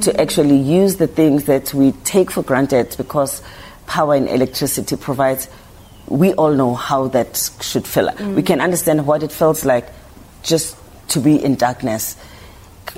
to 0.00 0.20
actually 0.20 0.56
use 0.56 0.96
the 0.96 1.06
things 1.08 1.44
that 1.44 1.74
we 1.74 1.92
take 2.04 2.30
for 2.30 2.42
granted 2.42 2.94
because 2.96 3.42
power 3.86 4.14
and 4.14 4.28
electricity 4.28 4.96
provides, 4.96 5.48
we 6.06 6.32
all 6.34 6.52
know 6.52 6.74
how 6.74 7.08
that 7.08 7.50
should 7.60 7.86
feel. 7.86 8.10
We 8.34 8.42
can 8.42 8.60
understand 8.60 9.06
what 9.06 9.22
it 9.22 9.32
feels 9.32 9.64
like 9.64 9.88
just 10.42 10.76
to 11.08 11.20
be 11.20 11.42
in 11.42 11.56
darkness. 11.56 12.16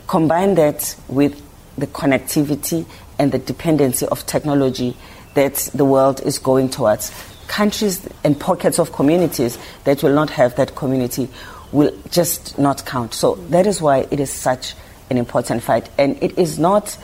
Combine 0.07 0.55
that 0.57 0.97
with 1.09 1.41
the 1.77 1.87
connectivity 1.87 2.87
and 3.19 3.33
the 3.33 3.39
dependency 3.39 4.07
of 4.07 4.27
technology 4.27 4.97
that 5.35 5.55
the 5.75 5.85
world 5.85 6.21
is 6.23 6.39
going 6.39 6.71
towards. 6.71 7.13
Countries 7.49 8.09
and 8.23 8.39
pockets 8.39 8.79
of 8.79 8.93
communities 8.93 9.59
that 9.85 10.03
will 10.03 10.15
not 10.15 10.31
have 10.31 10.57
that 10.57 10.75
community 10.75 11.29
will 11.73 11.93
just 12.11 12.59
not 12.59 12.85
count. 12.87 13.15
So 13.15 13.35
that 13.51 13.67
is 13.67 13.81
why 13.81 14.07
it 14.11 14.21
is 14.21 14.31
such 14.31 14.75
an 15.11 15.19
important 15.19 15.63
fight. 15.63 15.89
And 15.99 16.23
it 16.23 16.39
is 16.39 16.59
not 16.59 16.97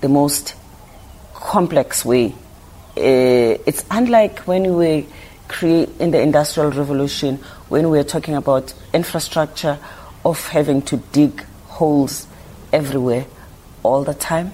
the 0.00 0.08
most 0.08 0.54
complex 1.34 2.04
way. 2.04 2.34
Uh, 2.96 3.60
it's 3.66 3.84
unlike 3.90 4.40
when 4.40 4.76
we 4.76 5.06
create 5.48 5.90
in 6.00 6.10
the 6.10 6.20
industrial 6.20 6.70
revolution 6.70 7.36
when 7.68 7.90
we're 7.90 8.04
talking 8.04 8.34
about 8.34 8.72
infrastructure 8.92 9.78
of 10.24 10.48
having 10.48 10.80
to 10.82 10.96
dig 10.96 11.44
holes 11.74 12.26
everywhere 12.72 13.26
all 13.82 14.04
the 14.04 14.14
time. 14.14 14.52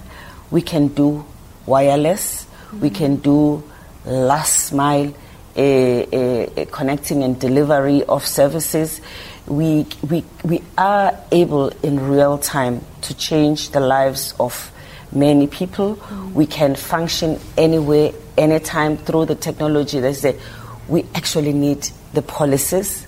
We 0.51 0.63
can 0.63 0.89
do 0.89 1.25
wireless. 1.67 2.47
We 2.81 2.91
can 2.91 3.17
do 3.17 3.63
last 4.05 4.73
mile 4.73 5.13
uh, 5.57 5.61
uh, 5.61 6.47
uh, 6.57 6.65
connecting 6.71 7.23
and 7.23 7.39
delivery 7.39 8.05
of 8.05 8.27
services. 8.27 9.01
We, 9.47 9.87
we, 10.09 10.25
we 10.45 10.63
are 10.79 11.19
able 11.33 11.69
in 11.83 12.09
real 12.09 12.39
time 12.39 12.85
to 13.03 13.15
change 13.15 13.71
the 13.71 13.81
lives 13.81 14.35
of 14.39 14.71
many 15.13 15.49
people. 15.49 15.99
We 16.33 16.47
can 16.47 16.77
function 16.77 17.41
anywhere, 17.57 18.13
anytime 18.39 18.97
through 18.97 19.27
the 19.27 19.35
technology. 19.35 19.99
That's 20.01 20.23
the, 20.23 20.39
we 20.89 21.05
actually 21.15 21.53
need 21.53 21.91
the 22.15 22.23
policies 22.23 23.07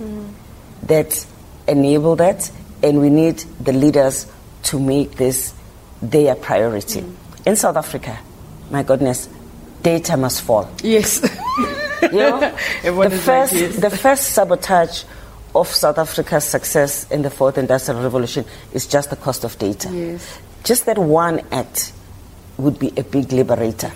that 0.83 1.27
enable 1.69 2.17
that, 2.17 2.51
and 2.83 3.01
we 3.01 3.11
need 3.11 3.39
the 3.61 3.73
leaders 3.73 4.31
to 4.65 4.79
make 4.79 5.13
this 5.13 5.55
their 6.01 6.35
priority. 6.35 7.01
Mm. 7.01 7.47
In 7.47 7.57
South 7.57 7.77
Africa, 7.77 8.19
my 8.71 8.83
goodness, 8.83 9.29
data 9.83 10.17
must 10.17 10.43
fall. 10.43 10.71
Yes. 10.83 11.21
You 12.03 12.19
know, 12.19 12.41
the 12.83 12.89
is 12.89 12.95
like, 12.97 13.13
first, 13.13 13.53
yes. 13.53 13.77
the 13.77 13.89
first 13.89 14.31
sabotage 14.31 15.05
of 15.55 15.69
South 15.69 15.99
Africa's 15.99 16.45
success 16.45 17.09
in 17.13 17.23
the 17.23 17.31
fourth 17.31 17.59
industrial 17.59 18.03
revolution 18.03 18.45
is 18.73 18.89
just 18.89 19.11
the 19.11 19.17
cost 19.17 19.45
of 19.45 19.57
data. 19.59 19.89
Yes. 19.93 20.41
Just 20.65 20.87
that 20.87 20.99
one 20.99 21.43
act 21.53 21.93
would 22.59 22.79
be 22.79 22.93
a 22.97 23.05
big 23.05 23.31
liberator 23.33 23.93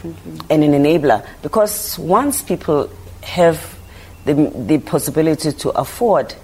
and 0.49 0.65
an 0.65 0.73
enabler 0.73 1.27
because 1.43 1.99
once 1.99 2.43
people 2.43 2.89
have 3.23 3.77
the, 4.25 4.35
the 4.35 4.79
possibility 4.79 5.53
to 5.53 5.71
afford 5.71 6.35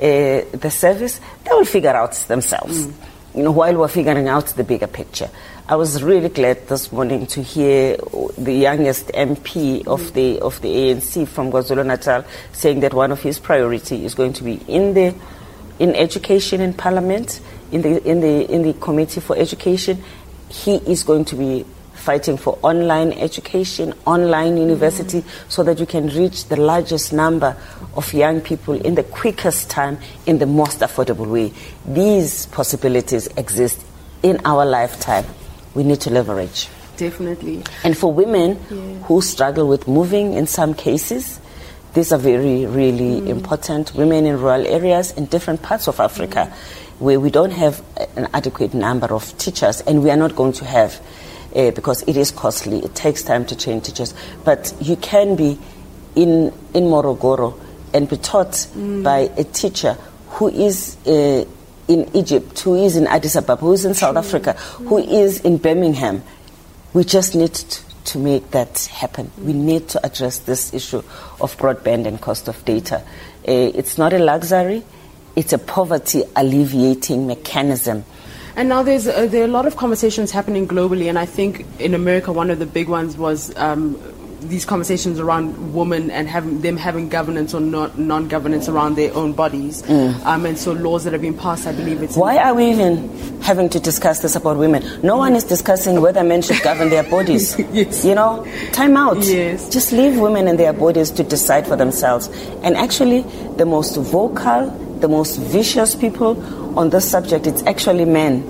Uh, 0.00 0.42
the 0.52 0.70
service, 0.70 1.20
they 1.44 1.50
will 1.52 1.64
figure 1.64 1.90
out 1.94 2.12
themselves. 2.28 2.86
Mm. 2.86 2.94
You 3.34 3.42
know, 3.44 3.52
while 3.52 3.76
we're 3.76 3.88
figuring 3.88 4.28
out 4.28 4.46
the 4.48 4.64
bigger 4.64 4.86
picture. 4.86 5.30
I 5.66 5.76
was 5.76 6.02
really 6.02 6.28
glad 6.28 6.68
this 6.68 6.92
morning 6.92 7.26
to 7.28 7.42
hear 7.42 7.96
the 8.36 8.52
youngest 8.52 9.06
MP 9.08 9.86
of 9.86 10.00
mm. 10.00 10.12
the 10.12 10.40
of 10.40 10.60
the 10.60 10.68
ANC 10.68 11.26
from 11.26 11.50
KwaZulu 11.50 11.86
Natal 11.86 12.24
saying 12.52 12.80
that 12.80 12.92
one 12.92 13.10
of 13.12 13.22
his 13.22 13.38
priority 13.38 14.04
is 14.04 14.14
going 14.14 14.34
to 14.34 14.44
be 14.44 14.60
in 14.68 14.94
the 14.94 15.14
in 15.78 15.94
education 15.94 16.60
in 16.60 16.74
Parliament, 16.74 17.40
in 17.72 17.82
the 17.82 18.02
in 18.08 18.20
the 18.20 18.52
in 18.52 18.62
the 18.62 18.74
Committee 18.74 19.20
for 19.20 19.36
Education. 19.36 20.02
He 20.48 20.76
is 20.76 21.02
going 21.02 21.24
to 21.26 21.36
be 21.36 21.64
fighting 22.04 22.36
for 22.36 22.58
online 22.62 23.12
education, 23.12 23.94
online 24.06 24.58
university, 24.58 25.24
so 25.48 25.62
that 25.62 25.80
you 25.80 25.86
can 25.86 26.08
reach 26.08 26.46
the 26.46 26.56
largest 26.56 27.12
number 27.12 27.56
of 27.96 28.12
young 28.12 28.40
people 28.40 28.74
in 28.74 28.94
the 28.94 29.02
quickest 29.02 29.70
time, 29.70 29.98
in 30.26 30.38
the 30.38 30.46
most 30.46 30.80
affordable 30.80 31.26
way. 31.26 31.52
These 31.86 32.46
possibilities 32.46 33.26
exist 33.38 33.84
in 34.22 34.38
our 34.44 34.66
lifetime. 34.66 35.24
We 35.74 35.82
need 35.82 36.00
to 36.02 36.10
leverage. 36.10 36.68
Definitely. 36.96 37.62
And 37.82 37.96
for 37.96 38.12
women 38.12 38.56
who 39.04 39.20
struggle 39.22 39.66
with 39.66 39.88
moving 39.88 40.34
in 40.34 40.46
some 40.46 40.74
cases, 40.74 41.40
these 41.94 42.12
are 42.12 42.18
very, 42.18 42.66
really 42.66 43.20
mm. 43.20 43.28
important. 43.28 43.94
Women 43.94 44.26
in 44.26 44.38
rural 44.40 44.66
areas 44.66 45.12
in 45.12 45.26
different 45.26 45.62
parts 45.62 45.88
of 45.88 46.00
Africa 46.00 46.52
mm. 46.52 47.00
where 47.00 47.18
we 47.18 47.30
don't 47.30 47.52
have 47.52 47.82
an 48.16 48.28
adequate 48.34 48.74
number 48.74 49.12
of 49.12 49.36
teachers, 49.38 49.80
and 49.82 50.02
we 50.02 50.10
are 50.10 50.16
not 50.16 50.36
going 50.36 50.52
to 50.52 50.64
have 50.64 51.00
uh, 51.54 51.70
because 51.70 52.02
it 52.02 52.16
is 52.16 52.30
costly. 52.30 52.78
It 52.78 52.94
takes 52.94 53.22
time 53.22 53.44
to 53.46 53.56
train 53.56 53.80
teachers. 53.80 54.14
But 54.44 54.74
you 54.80 54.96
can 54.96 55.36
be 55.36 55.58
in, 56.14 56.52
in 56.74 56.84
Morogoro 56.84 57.58
and 57.92 58.08
be 58.08 58.16
taught 58.16 58.66
by 58.74 59.30
a 59.36 59.44
teacher 59.44 59.96
who 60.30 60.48
is 60.48 60.96
uh, 61.06 61.44
in 61.86 62.10
Egypt, 62.16 62.58
who 62.60 62.74
is 62.74 62.96
in 62.96 63.06
Addis 63.06 63.36
Ababa, 63.36 63.60
who 63.60 63.72
is 63.72 63.84
in 63.84 63.94
South 63.94 64.16
Africa, 64.16 64.54
who 64.54 64.98
is 64.98 65.40
in 65.40 65.58
Birmingham. 65.58 66.22
We 66.92 67.04
just 67.04 67.34
need 67.34 67.54
to, 67.54 67.94
to 68.06 68.18
make 68.18 68.50
that 68.50 68.86
happen. 68.86 69.30
We 69.38 69.52
need 69.52 69.88
to 69.90 70.04
address 70.04 70.38
this 70.38 70.74
issue 70.74 70.98
of 71.40 71.56
broadband 71.56 72.06
and 72.06 72.20
cost 72.20 72.48
of 72.48 72.64
data. 72.64 73.02
Uh, 73.46 73.52
it's 73.74 73.98
not 73.98 74.12
a 74.12 74.18
luxury, 74.18 74.82
it's 75.36 75.52
a 75.52 75.58
poverty 75.58 76.22
alleviating 76.34 77.26
mechanism. 77.26 78.04
And 78.56 78.68
now 78.68 78.82
there's 78.82 79.06
uh, 79.08 79.26
there 79.26 79.42
are 79.42 79.46
a 79.46 79.48
lot 79.48 79.66
of 79.66 79.76
conversations 79.76 80.30
happening 80.30 80.68
globally, 80.68 81.08
and 81.08 81.18
I 81.18 81.26
think 81.26 81.66
in 81.80 81.92
America 81.92 82.32
one 82.32 82.50
of 82.50 82.58
the 82.60 82.66
big 82.66 82.88
ones 82.88 83.16
was 83.16 83.54
um, 83.56 83.98
these 84.42 84.64
conversations 84.64 85.18
around 85.18 85.74
women 85.74 86.10
and 86.10 86.28
having 86.28 86.60
them 86.60 86.76
having 86.76 87.08
governance 87.08 87.52
or 87.52 87.60
not 87.60 87.98
non-governance 87.98 88.68
around 88.68 88.94
their 88.94 89.12
own 89.14 89.32
bodies, 89.32 89.82
um, 89.90 90.46
and 90.46 90.56
so 90.56 90.72
laws 90.72 91.02
that 91.02 91.12
have 91.12 91.22
been 91.22 91.36
passed. 91.36 91.66
I 91.66 91.72
believe 91.72 92.00
it's 92.02 92.16
Why 92.16 92.38
are 92.38 92.54
we 92.54 92.70
even 92.70 93.40
having 93.42 93.68
to 93.70 93.80
discuss 93.80 94.20
this 94.20 94.36
about 94.36 94.56
women? 94.56 94.84
No 95.02 95.16
one 95.16 95.34
is 95.34 95.42
discussing 95.42 96.00
whether 96.00 96.22
men 96.22 96.40
should 96.42 96.62
govern 96.62 96.90
their 96.90 97.02
bodies. 97.04 97.56
Yes. 97.74 98.04
You 98.04 98.14
know, 98.14 98.46
time 98.72 98.96
out. 98.96 99.18
Yes. 99.24 99.68
Just 99.68 99.90
leave 99.90 100.16
women 100.20 100.46
and 100.46 100.58
their 100.60 100.72
bodies 100.72 101.10
to 101.12 101.24
decide 101.24 101.66
for 101.66 101.74
themselves. 101.74 102.28
And 102.62 102.76
actually, 102.76 103.22
the 103.56 103.66
most 103.66 103.96
vocal, 103.96 104.70
the 105.00 105.08
most 105.08 105.38
vicious 105.40 105.96
people 105.96 106.36
on 106.76 106.90
this 106.90 107.08
subject, 107.10 107.46
it's 107.46 107.62
actually 107.64 108.04
men 108.04 108.42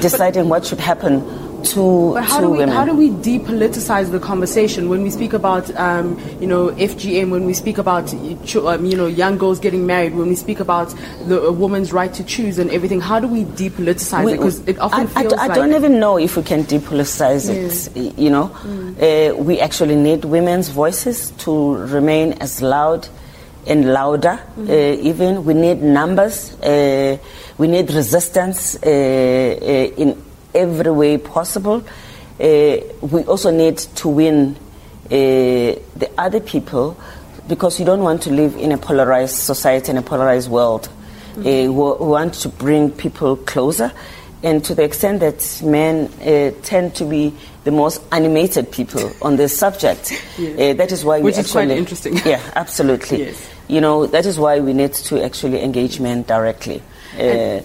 deciding 0.00 0.48
what 0.48 0.66
should 0.66 0.80
happen 0.80 1.22
to. 1.64 2.14
But 2.14 2.24
how 2.24 2.36
to 2.40 2.42
do 2.46 2.50
we 2.50 2.58
women. 2.58 2.74
how 2.74 2.84
do 2.84 2.92
we 2.94 3.10
depoliticize 3.10 4.10
the 4.10 4.18
conversation 4.18 4.88
when 4.88 5.02
we 5.02 5.10
speak 5.10 5.32
about 5.32 5.72
um, 5.76 6.18
you 6.40 6.46
know 6.48 6.70
FGM, 6.72 7.30
when 7.30 7.44
we 7.44 7.54
speak 7.54 7.78
about 7.78 8.12
um, 8.12 8.84
you 8.84 8.96
know 8.96 9.06
young 9.06 9.38
girls 9.38 9.60
getting 9.60 9.86
married, 9.86 10.14
when 10.14 10.28
we 10.28 10.34
speak 10.34 10.58
about 10.58 10.92
the 11.28 11.40
a 11.40 11.52
woman's 11.52 11.92
right 11.92 12.12
to 12.14 12.24
choose 12.24 12.58
and 12.58 12.68
everything? 12.70 13.00
How 13.00 13.20
do 13.20 13.28
we 13.28 13.44
depoliticize 13.44 14.24
We- 14.24 14.32
it? 14.32 14.36
Because 14.38 14.60
it 14.66 14.78
often 14.80 15.00
I, 15.00 15.02
I 15.04 15.22
feels 15.22 15.32
d- 15.34 15.38
I 15.38 15.46
like 15.46 15.54
don't 15.54 15.74
even 15.74 16.00
know 16.00 16.18
if 16.18 16.36
we 16.36 16.42
can 16.42 16.64
depoliticize 16.64 17.48
it. 17.48 18.18
You 18.18 18.30
know, 18.30 18.50
uh, 19.00 19.40
we 19.40 19.60
actually 19.60 19.94
need 19.96 20.24
women's 20.24 20.68
voices 20.68 21.30
to 21.44 21.76
remain 21.76 22.32
as 22.40 22.60
loud 22.60 23.06
and 23.68 23.92
louder. 23.92 24.40
Uh, 24.58 24.72
even 25.10 25.44
we 25.44 25.54
need 25.54 25.80
numbers. 25.80 26.54
Uh, 26.60 27.16
we 27.62 27.68
need 27.68 27.92
resistance 27.92 28.74
uh, 28.82 28.88
uh, 28.88 30.02
in 30.02 30.20
every 30.52 30.90
way 30.90 31.16
possible. 31.16 31.84
Uh, 32.40 32.76
we 33.02 33.22
also 33.22 33.52
need 33.52 33.78
to 33.78 34.08
win 34.08 34.56
uh, 34.56 35.08
the 35.08 36.10
other 36.18 36.40
people 36.40 36.96
because 37.46 37.78
you 37.78 37.86
don't 37.86 38.02
want 38.02 38.20
to 38.20 38.32
live 38.32 38.56
in 38.56 38.72
a 38.72 38.78
polarized 38.78 39.36
society 39.36 39.90
and 39.90 39.98
a 40.00 40.02
polarized 40.02 40.50
world. 40.50 40.88
Uh, 41.36 41.42
we 41.44 41.68
we 41.68 42.06
want 42.18 42.34
to 42.34 42.48
bring 42.48 42.90
people 42.90 43.36
closer, 43.36 43.92
and 44.42 44.64
to 44.64 44.74
the 44.74 44.82
extent 44.82 45.20
that 45.20 45.62
men 45.64 46.10
uh, 46.20 46.50
tend 46.62 46.96
to 46.96 47.04
be 47.04 47.32
the 47.62 47.70
most 47.70 48.02
animated 48.10 48.72
people 48.72 49.12
on 49.22 49.36
this 49.36 49.56
subject, 49.56 50.12
uh, 50.38 50.72
that 50.74 50.90
is 50.90 51.04
why 51.04 51.18
we 51.18 51.26
Which 51.26 51.38
is 51.38 51.52
quite 51.52 51.70
actually 51.70 51.78
interesting. 51.78 52.18
Yeah, 52.24 52.42
absolutely. 52.56 53.18
Yes. 53.26 53.48
You 53.68 53.80
know 53.80 54.06
that 54.06 54.26
is 54.26 54.36
why 54.36 54.58
we 54.58 54.72
need 54.72 54.94
to 55.08 55.24
actually 55.24 55.62
engage 55.62 56.00
men 56.00 56.24
directly. 56.24 56.82
Uh, 57.18 57.62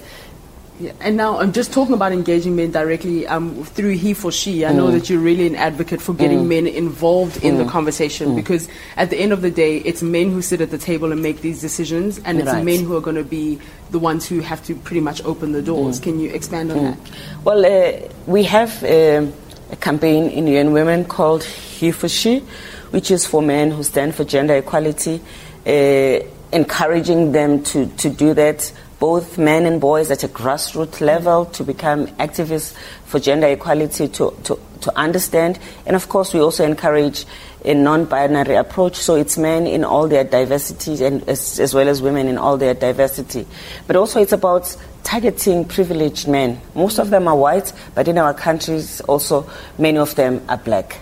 Yeah, 0.80 0.92
and 1.02 1.18
now 1.18 1.40
I'm 1.40 1.54
just 1.54 1.74
talking 1.74 1.96
about 1.96 2.12
engaging 2.12 2.56
men 2.56 2.70
directly 2.70 3.26
um, 3.26 3.64
through 3.66 3.98
he 3.98 4.14
for 4.14 4.32
she. 4.32 4.64
I 4.64 4.72
know 4.74 4.92
that 4.92 5.10
you're 5.10 5.20
really 5.20 5.48
an 5.48 5.56
advocate 5.56 6.00
for 6.00 6.14
getting 6.14 6.48
men 6.48 6.68
involved 6.68 7.44
in 7.44 7.58
the 7.58 7.66
conversation 7.66 8.36
because 8.36 8.70
at 8.96 9.10
the 9.10 9.18
end 9.18 9.34
of 9.34 9.42
the 9.42 9.50
day, 9.50 9.78
it's 9.78 10.04
men 10.04 10.30
who 10.30 10.44
sit 10.44 10.62
at 10.62 10.70
the 10.70 10.78
table 10.78 11.12
and 11.12 11.20
make 11.20 11.42
these 11.42 11.62
decisions, 11.62 12.20
and 12.26 12.38
it's 12.38 12.46
Right. 12.54 12.64
men 12.64 12.86
who 12.86 12.96
are 12.96 13.02
going 13.02 13.16
to 13.16 13.24
be 13.24 13.58
the 13.90 13.98
ones 13.98 14.28
who 14.30 14.40
have 14.42 14.62
to 14.68 14.76
pretty 14.76 15.02
much 15.02 15.20
open 15.26 15.52
the 15.52 15.64
doors. 15.64 16.00
Can 16.00 16.20
you 16.20 16.30
expand 16.30 16.72
on 16.72 16.78
that? 16.84 16.98
Well, 17.44 17.66
uh, 17.66 17.98
we 18.28 18.44
have 18.44 18.72
um, 18.84 19.34
a 19.72 19.76
campaign 19.82 20.30
in 20.30 20.46
UN 20.46 20.74
Women 20.74 21.06
called 21.06 21.44
He 21.44 21.90
for 21.92 22.08
She, 22.08 22.44
which 22.92 23.10
is 23.10 23.26
for 23.26 23.42
men 23.42 23.72
who 23.72 23.82
stand 23.82 24.14
for 24.14 24.26
gender 24.26 24.56
equality, 24.58 25.22
uh, 25.66 26.20
encouraging 26.54 27.32
them 27.32 27.64
to, 27.64 27.88
to 27.98 28.10
do 28.12 28.36
that, 28.36 28.72
both 29.00 29.38
men 29.38 29.66
and 29.66 29.80
boys 29.80 30.10
at 30.10 30.24
a 30.24 30.28
grassroots 30.28 31.02
level, 31.02 31.46
to 31.46 31.64
become 31.64 32.08
activists 32.18 32.76
for 33.06 33.20
gender 33.20 33.48
equality, 33.48 34.08
to, 34.08 34.34
to, 34.44 34.60
to 34.82 34.98
understand. 34.98 35.60
And 35.86 35.96
of 35.96 36.10
course, 36.10 36.34
we 36.34 36.40
also 36.40 36.66
encourage 36.66 37.26
a 37.64 37.74
non 37.74 38.06
binary 38.06 38.56
approach, 38.56 38.96
so 38.96 39.16
it's 39.16 39.38
men 39.38 39.68
in 39.68 39.84
all 39.84 40.08
their 40.08 40.24
diversity 40.24 41.04
and 41.04 41.28
as, 41.28 41.60
as 41.60 41.74
well 41.74 41.88
as 41.88 42.02
women 42.02 42.28
in 42.28 42.38
all 42.38 42.58
their 42.58 42.74
diversity. 42.74 43.46
But 43.86 43.96
also, 43.96 44.22
it's 44.22 44.34
about 44.34 44.76
targeting 45.04 45.66
privileged 45.66 46.28
men. 46.28 46.60
Most 46.74 47.00
of 47.00 47.10
them 47.10 47.28
are 47.28 47.36
white, 47.36 47.72
but 47.94 48.08
in 48.08 48.18
our 48.18 48.34
countries, 48.34 49.02
also 49.02 49.50
many 49.78 49.98
of 49.98 50.16
them 50.16 50.44
are 50.50 50.58
black, 50.58 50.98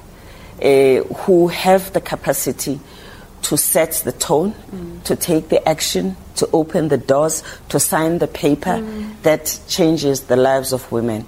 uh, 0.61 1.01
who 1.23 1.47
have 1.47 1.93
the 1.93 2.01
capacity 2.01 2.79
to 3.45 3.57
set 3.57 3.91
the 4.03 4.11
tone, 4.11 4.55
to 5.03 5.15
take 5.15 5.49
the 5.49 5.67
action, 5.69 6.15
to 6.35 6.49
open 6.51 6.87
the 6.87 6.97
doors, 6.97 7.43
to 7.69 7.79
sign 7.79 8.17
the 8.17 8.27
paper 8.27 8.81
that 9.21 9.59
changes 9.67 10.21
the 10.21 10.35
lives 10.35 10.73
of 10.73 10.91
women. 10.91 11.25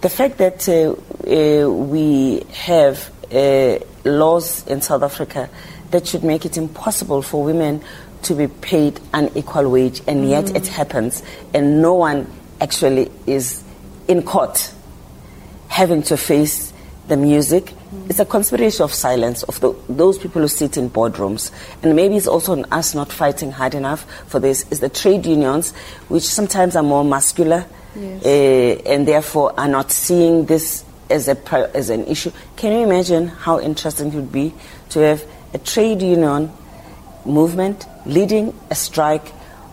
The 0.00 0.08
fact 0.08 0.38
that 0.38 0.68
uh, 0.68 0.94
uh, 1.28 1.68
we 1.68 2.44
have 2.52 3.10
uh, 3.32 3.78
laws 4.04 4.64
in 4.68 4.82
South 4.82 5.02
Africa 5.02 5.50
that 5.90 6.06
should 6.06 6.22
make 6.22 6.44
it 6.44 6.56
impossible 6.56 7.22
for 7.22 7.42
women 7.42 7.82
to 8.22 8.34
be 8.34 8.46
paid 8.46 9.00
an 9.12 9.30
equal 9.34 9.68
wage, 9.68 10.00
and 10.06 10.28
yet 10.28 10.54
it 10.54 10.68
happens, 10.68 11.24
and 11.52 11.82
no 11.82 11.94
one 11.94 12.30
actually 12.60 13.10
is 13.26 13.64
in 14.06 14.22
court 14.22 14.72
having 15.68 16.02
to 16.02 16.16
face 16.16 16.72
the 17.08 17.16
music. 17.16 17.72
It's 18.08 18.18
a 18.18 18.24
conspiracy 18.24 18.82
of 18.82 18.92
silence 18.92 19.42
of 19.44 19.58
the, 19.60 19.74
those 19.88 20.18
people 20.18 20.42
who 20.42 20.48
sit 20.48 20.76
in 20.76 20.90
boardrooms. 20.90 21.50
And 21.82 21.96
maybe 21.96 22.16
it's 22.16 22.26
also 22.26 22.52
on 22.52 22.66
us 22.70 22.94
not 22.94 23.10
fighting 23.10 23.50
hard 23.52 23.74
enough 23.74 24.04
for 24.26 24.40
this. 24.40 24.66
Is 24.70 24.80
the 24.80 24.88
trade 24.90 25.24
unions, 25.24 25.72
which 26.08 26.24
sometimes 26.24 26.76
are 26.76 26.82
more 26.82 27.04
muscular 27.04 27.66
Yes. 27.96 28.24
uh, 28.24 28.28
and 28.86 29.08
therefore 29.08 29.58
are 29.58 29.66
not 29.66 29.90
seeing 29.90 30.44
this 30.46 30.84
as, 31.10 31.26
a, 31.26 31.76
as 31.76 31.90
an 31.90 32.04
issue. 32.06 32.30
Can 32.56 32.72
you 32.72 32.84
imagine 32.84 33.28
how 33.28 33.58
interesting 33.60 34.08
it 34.08 34.14
would 34.14 34.30
be 34.30 34.54
to 34.90 35.00
have 35.00 35.24
a 35.54 35.58
trade 35.58 36.02
union 36.02 36.52
movement 37.24 37.86
leading 38.06 38.54
a 38.70 38.74
strike, 38.74 39.32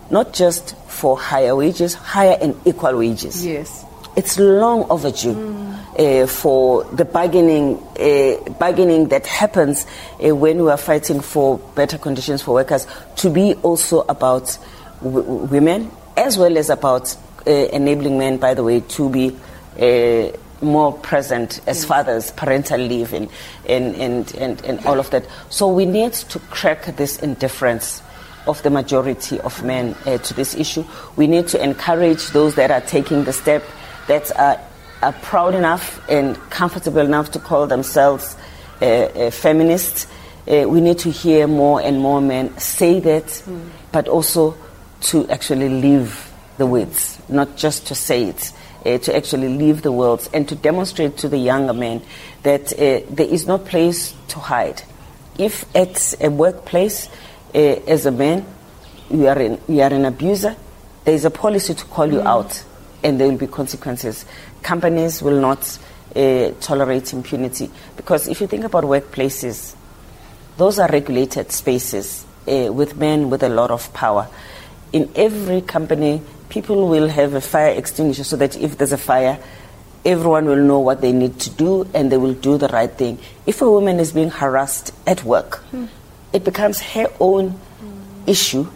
not 0.09 0.33
just 0.33 0.75
for 0.87 1.19
higher 1.19 1.55
wages, 1.55 1.93
higher 1.93 2.37
and 2.41 2.55
equal 2.65 2.97
wages? 2.97 3.45
Yes. 3.45 3.85
It's 4.15 4.39
long 4.39 4.85
overdue 4.89 5.53
uh, 5.97 6.27
for 6.27 6.83
the 6.85 7.05
bargaining, 7.05 7.77
uh, 7.99 8.49
bargaining 8.51 9.09
that 9.09 9.27
happens 9.27 9.85
uh, 10.25 10.35
when 10.35 10.63
we 10.63 10.71
are 10.71 10.77
fighting 10.77 11.19
for 11.19 11.57
better 11.75 11.97
conditions 11.97 12.41
for 12.41 12.53
workers 12.53 12.87
to 13.17 13.29
be 13.29 13.55
also 13.55 14.01
about 14.07 14.57
w- 15.01 15.21
w- 15.21 15.45
women 15.45 15.91
as 16.17 16.37
well 16.37 16.57
as 16.57 16.69
about 16.69 17.15
uh, 17.45 17.51
enabling 17.51 18.17
men, 18.17 18.37
by 18.37 18.53
the 18.53 18.63
way, 18.63 18.79
to 18.79 19.09
be 19.09 19.35
uh, 19.79 20.31
more 20.61 20.93
present 20.93 21.59
as 21.67 21.83
fathers, 21.85 22.31
parental 22.31 22.79
leave, 22.79 23.13
and, 23.13 23.29
and, 23.67 23.95
and, 23.95 24.35
and, 24.35 24.65
and 24.65 24.85
all 24.85 24.99
of 24.99 25.09
that. 25.11 25.25
So 25.49 25.67
we 25.67 25.85
need 25.85 26.13
to 26.13 26.39
crack 26.39 26.85
this 26.95 27.19
indifference 27.19 28.01
of 28.47 28.61
the 28.63 28.69
majority 28.69 29.39
of 29.41 29.63
men 29.63 29.95
uh, 30.05 30.17
to 30.19 30.33
this 30.33 30.55
issue. 30.55 30.85
We 31.15 31.27
need 31.27 31.47
to 31.49 31.61
encourage 31.61 32.29
those 32.29 32.55
that 32.55 32.71
are 32.71 32.81
taking 32.81 33.23
the 33.25 33.33
step, 33.33 33.63
that 34.07 34.37
are, 34.37 34.59
are 35.01 35.13
proud 35.13 35.55
enough 35.55 36.01
and 36.09 36.35
comfortable 36.49 37.01
enough 37.01 37.31
to 37.31 37.39
call 37.39 37.67
themselves 37.67 38.35
uh, 38.81 38.85
uh, 38.85 39.31
feminists. 39.31 40.07
Uh, 40.47 40.65
we 40.67 40.81
need 40.81 40.99
to 40.99 41.09
hear 41.09 41.47
more 41.47 41.81
and 41.81 41.99
more 41.99 42.21
men 42.21 42.55
say 42.57 42.99
that, 42.99 43.43
but 43.91 44.07
also 44.07 44.55
to 45.01 45.27
actually 45.29 45.69
live 45.69 46.31
the 46.57 46.65
words, 46.65 47.19
not 47.29 47.55
just 47.57 47.87
to 47.87 47.95
say 47.95 48.25
it. 48.25 48.51
Uh, 48.85 48.99
to 48.99 49.15
actually 49.15 49.49
live 49.49 49.81
the 49.81 49.91
words 49.91 50.29
and 50.31 50.47
to 50.47 50.53
demonstrate 50.53 51.17
to 51.17 51.27
the 51.27 51.39
younger 51.39 51.73
men 51.73 51.99
that 52.43 52.71
uh, 52.73 53.01
there 53.09 53.25
is 53.25 53.47
no 53.47 53.57
place 53.57 54.13
to 54.27 54.37
hide. 54.37 54.79
If 55.39 55.65
at 55.75 56.13
a 56.21 56.29
workplace, 56.29 57.09
uh, 57.55 57.57
as 57.57 58.05
a 58.05 58.11
man, 58.11 58.45
you 59.09 59.27
are, 59.27 59.39
in, 59.39 59.59
you 59.67 59.81
are 59.81 59.91
an 59.91 60.05
abuser, 60.05 60.55
there 61.03 61.15
is 61.15 61.25
a 61.25 61.31
policy 61.31 61.73
to 61.73 61.85
call 61.85 62.05
you 62.05 62.21
out 62.21 62.63
and 63.05 63.19
there 63.19 63.29
will 63.29 63.37
be 63.37 63.47
consequences. 63.47 64.25
Companies 64.63 65.21
will 65.21 65.39
not 65.39 65.79
uh, 66.15 66.51
tolerate 66.59 67.13
impunity 67.13 67.69
because 67.95 68.27
if 68.27 68.41
you 68.41 68.47
think 68.47 68.63
about 68.63 68.83
workplaces, 68.83 69.75
those 70.57 70.79
are 70.79 70.89
regulated 70.89 71.51
spaces 71.51 72.25
uh, 72.47 72.73
with 72.73 72.97
men 72.97 73.29
with 73.29 73.43
a 73.43 73.49
lot 73.49 73.69
of 73.69 73.93
power. 73.93 74.27
In 74.91 75.11
every 75.15 75.61
company, 75.61 76.21
people 76.49 76.87
will 76.87 77.07
have 77.07 77.35
a 77.35 77.41
fire 77.41 77.73
extinguisher 77.73 78.23
so 78.23 78.37
that 78.37 78.57
if 78.57 78.77
there's 78.77 78.91
a 78.91 78.97
fire, 78.97 79.37
everyone 80.03 80.45
will 80.45 80.63
know 80.63 80.79
what 80.79 81.01
they 81.01 81.11
need 81.11 81.39
to 81.41 81.49
do 81.51 81.87
and 81.93 82.11
they 82.11 82.17
will 82.17 82.33
do 82.33 82.57
the 82.57 82.69
right 82.69 82.91
thing. 82.91 83.19
If 83.45 83.61
a 83.61 83.69
woman 83.69 83.99
is 83.99 84.13
being 84.13 84.31
harassed 84.31 84.93
at 85.05 85.23
work, 85.23 85.63
it 86.33 86.43
becomes 86.43 86.81
her 86.81 87.07
own 87.19 87.59
issue. 88.25 88.67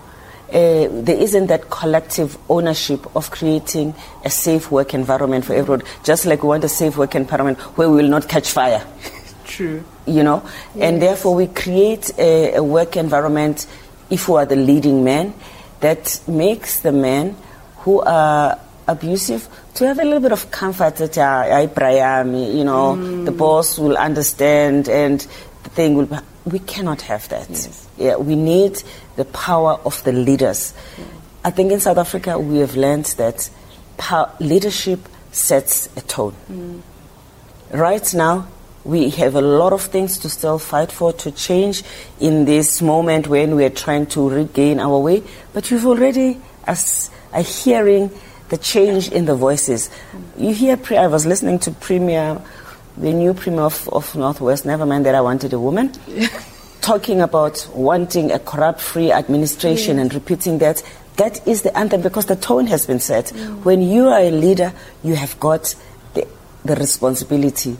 Uh, 0.50 0.88
there 1.04 1.18
isn't 1.18 1.48
that 1.48 1.70
collective 1.70 2.38
ownership 2.50 3.16
of 3.16 3.30
creating 3.30 3.94
a 4.26 4.30
safe 4.30 4.72
work 4.72 4.94
environment 4.94 5.46
for 5.46 5.54
everyone, 5.54 5.84
just 6.04 6.26
like 6.26 6.42
we 6.42 6.50
want 6.50 6.64
a 6.64 6.70
safe 6.70 6.98
work 6.98 7.14
environment 7.16 7.60
where 7.78 7.90
we 7.90 7.98
will 7.98 8.10
not 8.10 8.28
catch 8.28 8.50
fire 8.50 8.84
True. 9.46 9.84
you 10.08 10.24
know, 10.24 10.44
and 10.80 11.02
therefore 11.02 11.36
we 11.36 11.48
create 11.48 12.12
a, 12.18 12.56
a 12.56 12.64
work 12.64 12.98
environment, 12.98 13.68
if 14.10 14.28
we 14.28 14.36
are 14.38 14.46
the 14.46 14.56
leading 14.56 15.04
men, 15.04 15.36
that 15.82 16.20
makes 16.28 16.80
the 16.80 16.92
men 16.92 17.36
who 17.78 18.02
are 18.02 18.60
abusive 18.88 19.48
to 19.76 19.86
have 19.86 20.00
a 20.00 20.04
little 20.04 20.20
bit 20.20 20.32
of 20.32 20.50
comfort 20.52 20.96
that 20.98 21.18
I 21.18 21.68
Brian, 21.68 22.36
you 22.36 22.64
know, 22.64 23.24
the 23.24 23.32
boss 23.32 23.78
will 23.78 23.98
understand 23.98 24.90
and 24.90 25.20
the 25.64 25.70
thing 25.70 25.96
will. 25.96 26.08
Be, 26.08 26.18
we 26.46 26.60
cannot 26.60 27.02
have 27.02 27.30
that. 27.30 27.48
Yeah, 27.98 28.16
we 28.16 28.36
need 28.36 28.82
the 29.20 29.26
power 29.26 29.78
of 29.84 30.02
the 30.06 30.14
leaders. 30.14 30.74
I 31.44 31.52
think 31.52 31.74
in 31.74 31.82
South 31.82 31.98
Africa 31.98 32.40
we 32.40 32.60
have 32.60 32.78
learned 32.78 33.06
that 33.18 33.50
pow- 33.98 34.32
leadership 34.40 35.02
sets 35.34 35.90
a 35.98 36.02
tone. 36.02 36.34
Mm. 36.50 36.82
Right 37.72 38.14
now, 38.14 38.48
we 38.86 39.10
have 39.12 39.36
a 39.36 39.42
lot 39.42 39.74
of 39.74 39.82
things 39.84 40.18
to 40.20 40.30
still 40.30 40.58
fight 40.58 40.90
for 40.90 41.12
to 41.14 41.32
change 41.32 41.84
in 42.20 42.46
this 42.46 42.82
moment 42.82 43.28
when 43.28 43.56
we 43.58 43.66
are 43.66 43.76
trying 43.86 44.06
to 44.08 44.30
regain 44.30 44.80
our 44.80 44.98
way. 45.00 45.22
But 45.52 45.70
you've 45.70 45.86
already 45.86 46.40
as, 46.66 47.12
are 47.34 47.44
hearing 47.44 48.10
the 48.48 48.58
change 48.58 49.10
in 49.12 49.26
the 49.26 49.36
voices. 49.36 49.90
Mm. 49.90 50.48
You 50.48 50.54
hear, 50.54 50.78
pre- 50.78 50.98
I 50.98 51.08
was 51.08 51.26
listening 51.26 51.60
to 51.60 51.72
Premier, 51.72 52.42
the 52.96 53.12
new 53.12 53.34
Premier 53.34 53.64
of, 53.64 53.90
of 53.90 54.16
Northwest, 54.16 54.66
never 54.66 54.86
mind 54.86 55.06
that 55.06 55.14
I 55.14 55.22
wanted 55.22 55.52
a 55.52 55.60
woman, 55.60 55.92
talking 56.90 57.22
about 57.22 57.70
wanting 57.76 58.32
a 58.32 58.40
corrupt 58.40 58.82
free 58.82 59.12
administration 59.12 59.98
mm. 59.98 60.02
and 60.02 60.12
repeating 60.12 60.58
that. 60.58 60.82
That 61.18 61.48
is 61.48 61.62
the 61.62 61.78
anthem 61.78 62.02
because 62.02 62.26
the 62.26 62.36
tone 62.36 62.66
has 62.66 62.88
been 62.88 63.00
set. 63.00 63.26
Mm. 63.26 63.64
When 63.64 63.84
you 63.84 64.08
are 64.08 64.20
a 64.20 64.32
leader, 64.32 64.74
you 65.04 65.14
have 65.14 65.40
got 65.40 65.76
the, 66.16 66.28
the 66.66 66.74
responsibility 66.74 67.78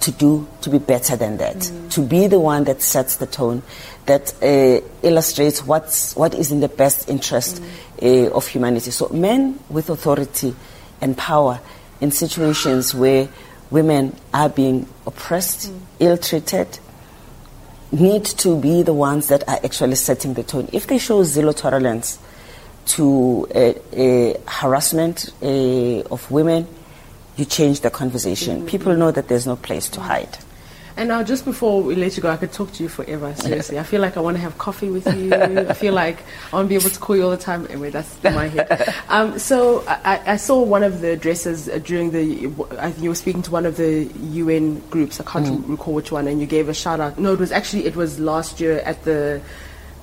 to 0.00 0.12
do 0.12 0.48
to 0.62 0.70
be 0.70 0.78
better 0.78 1.14
than 1.16 1.36
that 1.38 1.56
mm. 1.56 1.90
to 1.90 2.00
be 2.00 2.28
the 2.28 2.38
one 2.38 2.62
that 2.64 2.80
sets 2.80 3.16
the 3.16 3.26
tone 3.26 3.62
that 4.06 4.32
uh, 4.42 4.80
illustrates 5.02 5.66
what's 5.66 6.16
what 6.16 6.32
is 6.34 6.50
in 6.50 6.60
the 6.60 6.68
best 6.68 7.10
interest 7.10 7.60
uh, 8.00 8.30
of 8.30 8.46
humanity. 8.46 8.92
So 8.92 9.08
men 9.08 9.58
with 9.68 9.90
authority 9.90 10.54
and 11.02 11.18
power 11.18 11.60
in 12.00 12.12
situations 12.12 12.94
where 12.94 13.28
women 13.70 14.16
are 14.32 14.48
being 14.48 14.88
oppressed 15.04 15.70
ill-treated 15.98 16.78
need 17.92 18.24
to 18.24 18.60
be 18.60 18.82
the 18.82 18.92
ones 18.92 19.28
that 19.28 19.48
are 19.48 19.58
actually 19.64 19.94
setting 19.94 20.34
the 20.34 20.42
tone 20.42 20.68
if 20.72 20.86
they 20.86 20.98
show 20.98 21.22
zero 21.22 21.52
tolerance 21.52 22.18
to 22.86 23.46
uh, 23.54 23.72
uh, 23.96 24.34
harassment 24.46 25.32
of 25.42 26.30
women 26.30 26.66
you 27.38 27.44
change 27.44 27.80
the 27.80 27.90
conversation. 27.90 28.66
People 28.66 28.96
know 28.96 29.12
that 29.12 29.28
there's 29.28 29.46
no 29.46 29.54
place 29.56 29.88
to 29.90 30.00
hide. 30.00 30.38
And 30.98 31.10
now, 31.10 31.22
just 31.22 31.44
before 31.44 31.80
we 31.80 31.94
let 31.94 32.16
you 32.16 32.22
go, 32.24 32.28
I 32.28 32.36
could 32.36 32.52
talk 32.52 32.72
to 32.72 32.82
you 32.82 32.88
forever. 32.88 33.32
Seriously, 33.36 33.78
I 33.78 33.84
feel 33.84 34.00
like 34.00 34.16
I 34.16 34.20
want 34.20 34.36
to 34.36 34.40
have 34.40 34.58
coffee 34.58 34.90
with 34.90 35.06
you. 35.14 35.32
I 35.32 35.72
feel 35.72 35.94
like 35.94 36.24
I 36.52 36.56
want 36.56 36.64
to 36.64 36.68
be 36.68 36.74
able 36.74 36.90
to 36.90 36.98
call 36.98 37.16
you 37.16 37.22
all 37.22 37.30
the 37.30 37.36
time. 37.36 37.68
Anyway, 37.70 37.90
that's 37.90 38.20
my 38.24 38.48
head. 38.48 38.94
Um, 39.08 39.38
so 39.38 39.84
I, 39.86 40.20
I, 40.26 40.36
saw 40.36 40.60
one 40.60 40.82
of 40.82 41.00
the 41.00 41.12
addresses 41.12 41.66
during 41.84 42.10
the. 42.10 42.52
I 42.78 42.90
think 42.90 43.04
you 43.04 43.10
were 43.10 43.14
speaking 43.14 43.42
to 43.42 43.50
one 43.50 43.64
of 43.64 43.76
the 43.76 44.10
UN 44.32 44.80
groups. 44.90 45.20
I 45.20 45.24
can't 45.24 45.46
mm. 45.46 45.70
recall 45.70 45.94
which 45.94 46.10
one, 46.10 46.26
and 46.26 46.40
you 46.40 46.46
gave 46.46 46.68
a 46.68 46.74
shout 46.74 46.98
out. 46.98 47.16
No, 47.16 47.32
it 47.32 47.38
was 47.38 47.52
actually 47.52 47.86
it 47.86 47.94
was 47.94 48.18
last 48.18 48.60
year 48.60 48.80
at 48.80 49.04
the 49.04 49.40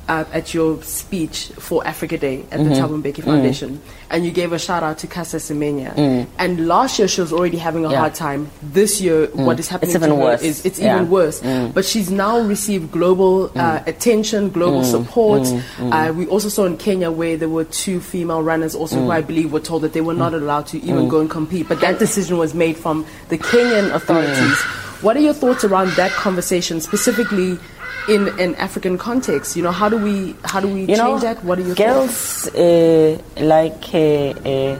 uh, 0.07 0.23
at 0.31 0.53
your 0.53 0.81
speech 0.83 1.47
for 1.57 1.85
Africa 1.85 2.17
Day 2.17 2.41
at 2.51 2.59
mm-hmm. 2.59 2.69
the 2.69 2.75
Thabo 2.75 3.01
Mbeki 3.01 3.23
Foundation, 3.23 3.77
mm. 3.77 3.81
and 4.09 4.25
you 4.25 4.31
gave 4.31 4.53
a 4.53 4.59
shout 4.59 4.83
out 4.83 4.97
to 4.99 5.07
Caster 5.07 5.37
Semenya. 5.37 5.93
Mm. 5.95 6.27
And 6.37 6.67
last 6.67 6.99
year 6.99 7.07
she 7.07 7.21
was 7.21 7.33
already 7.33 7.57
having 7.57 7.85
a 7.85 7.91
yeah. 7.91 7.99
hard 7.99 8.15
time. 8.15 8.49
This 8.61 9.01
year, 9.01 9.27
mm. 9.27 9.45
what 9.45 9.59
is 9.59 9.67
happening 9.67 9.93
to 9.93 9.99
her 9.99 10.13
worse. 10.13 10.41
is 10.43 10.65
it's 10.65 10.79
yeah. 10.79 10.95
even 10.95 11.09
worse. 11.09 11.41
Mm. 11.41 11.73
But 11.73 11.85
she's 11.85 12.11
now 12.11 12.39
received 12.39 12.91
global 12.91 13.45
uh, 13.45 13.79
mm. 13.79 13.87
attention, 13.87 14.49
global 14.49 14.81
mm. 14.81 14.91
support. 14.91 15.47
Uh, 15.79 16.13
we 16.15 16.27
also 16.27 16.49
saw 16.49 16.65
in 16.65 16.77
Kenya 16.77 17.09
where 17.11 17.37
there 17.37 17.49
were 17.49 17.65
two 17.65 17.99
female 17.99 18.43
runners, 18.43 18.75
also 18.75 18.99
who 18.99 19.11
I 19.11 19.21
believe 19.21 19.51
were 19.51 19.59
told 19.59 19.81
that 19.83 19.93
they 19.93 20.01
were 20.01 20.13
not 20.13 20.33
allowed 20.33 20.67
to 20.67 20.77
even 20.81 21.09
go 21.09 21.19
and 21.19 21.29
compete. 21.29 21.67
But 21.67 21.81
that 21.81 21.99
decision 21.99 22.37
was 22.37 22.53
made 22.53 22.77
from 22.77 23.05
the 23.29 23.37
Kenyan 23.37 23.93
authorities. 23.93 24.61
What 25.01 25.17
are 25.17 25.19
your 25.19 25.33
thoughts 25.33 25.63
around 25.63 25.89
that 25.91 26.11
conversation, 26.11 26.79
specifically? 26.79 27.59
In 28.07 28.27
an 28.39 28.55
African 28.55 28.97
context? 28.97 29.55
You 29.55 29.63
know, 29.63 29.71
how 29.71 29.89
do 29.89 29.97
we 29.97 30.35
how 30.43 30.59
do 30.59 30.67
we 30.67 30.81
you 30.81 30.87
change 30.87 30.97
know, 30.99 31.19
that? 31.19 31.43
What 31.43 31.59
are 31.59 31.61
your 31.61 31.75
girls 31.75 32.47
uh, 32.47 33.21
like 33.37 33.93
uh, 33.93 33.97
uh, 33.97 34.79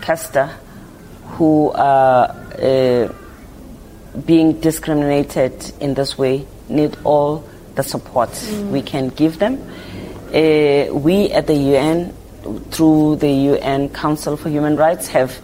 Caster 0.00 0.50
who 1.36 1.70
are 1.72 2.28
uh, 2.28 3.12
being 4.26 4.60
discriminated 4.60 5.72
in 5.80 5.94
this 5.94 6.18
way 6.18 6.46
need 6.68 6.96
all 7.04 7.44
the 7.76 7.82
support 7.82 8.30
mm. 8.30 8.70
we 8.70 8.82
can 8.82 9.08
give 9.10 9.38
them. 9.38 9.54
Uh, 10.28 10.92
we 10.92 11.30
at 11.30 11.46
the 11.46 11.54
UN, 11.54 12.12
through 12.70 13.16
the 13.16 13.30
UN 13.30 13.88
Council 13.90 14.36
for 14.36 14.50
Human 14.50 14.76
Rights, 14.76 15.08
have 15.08 15.38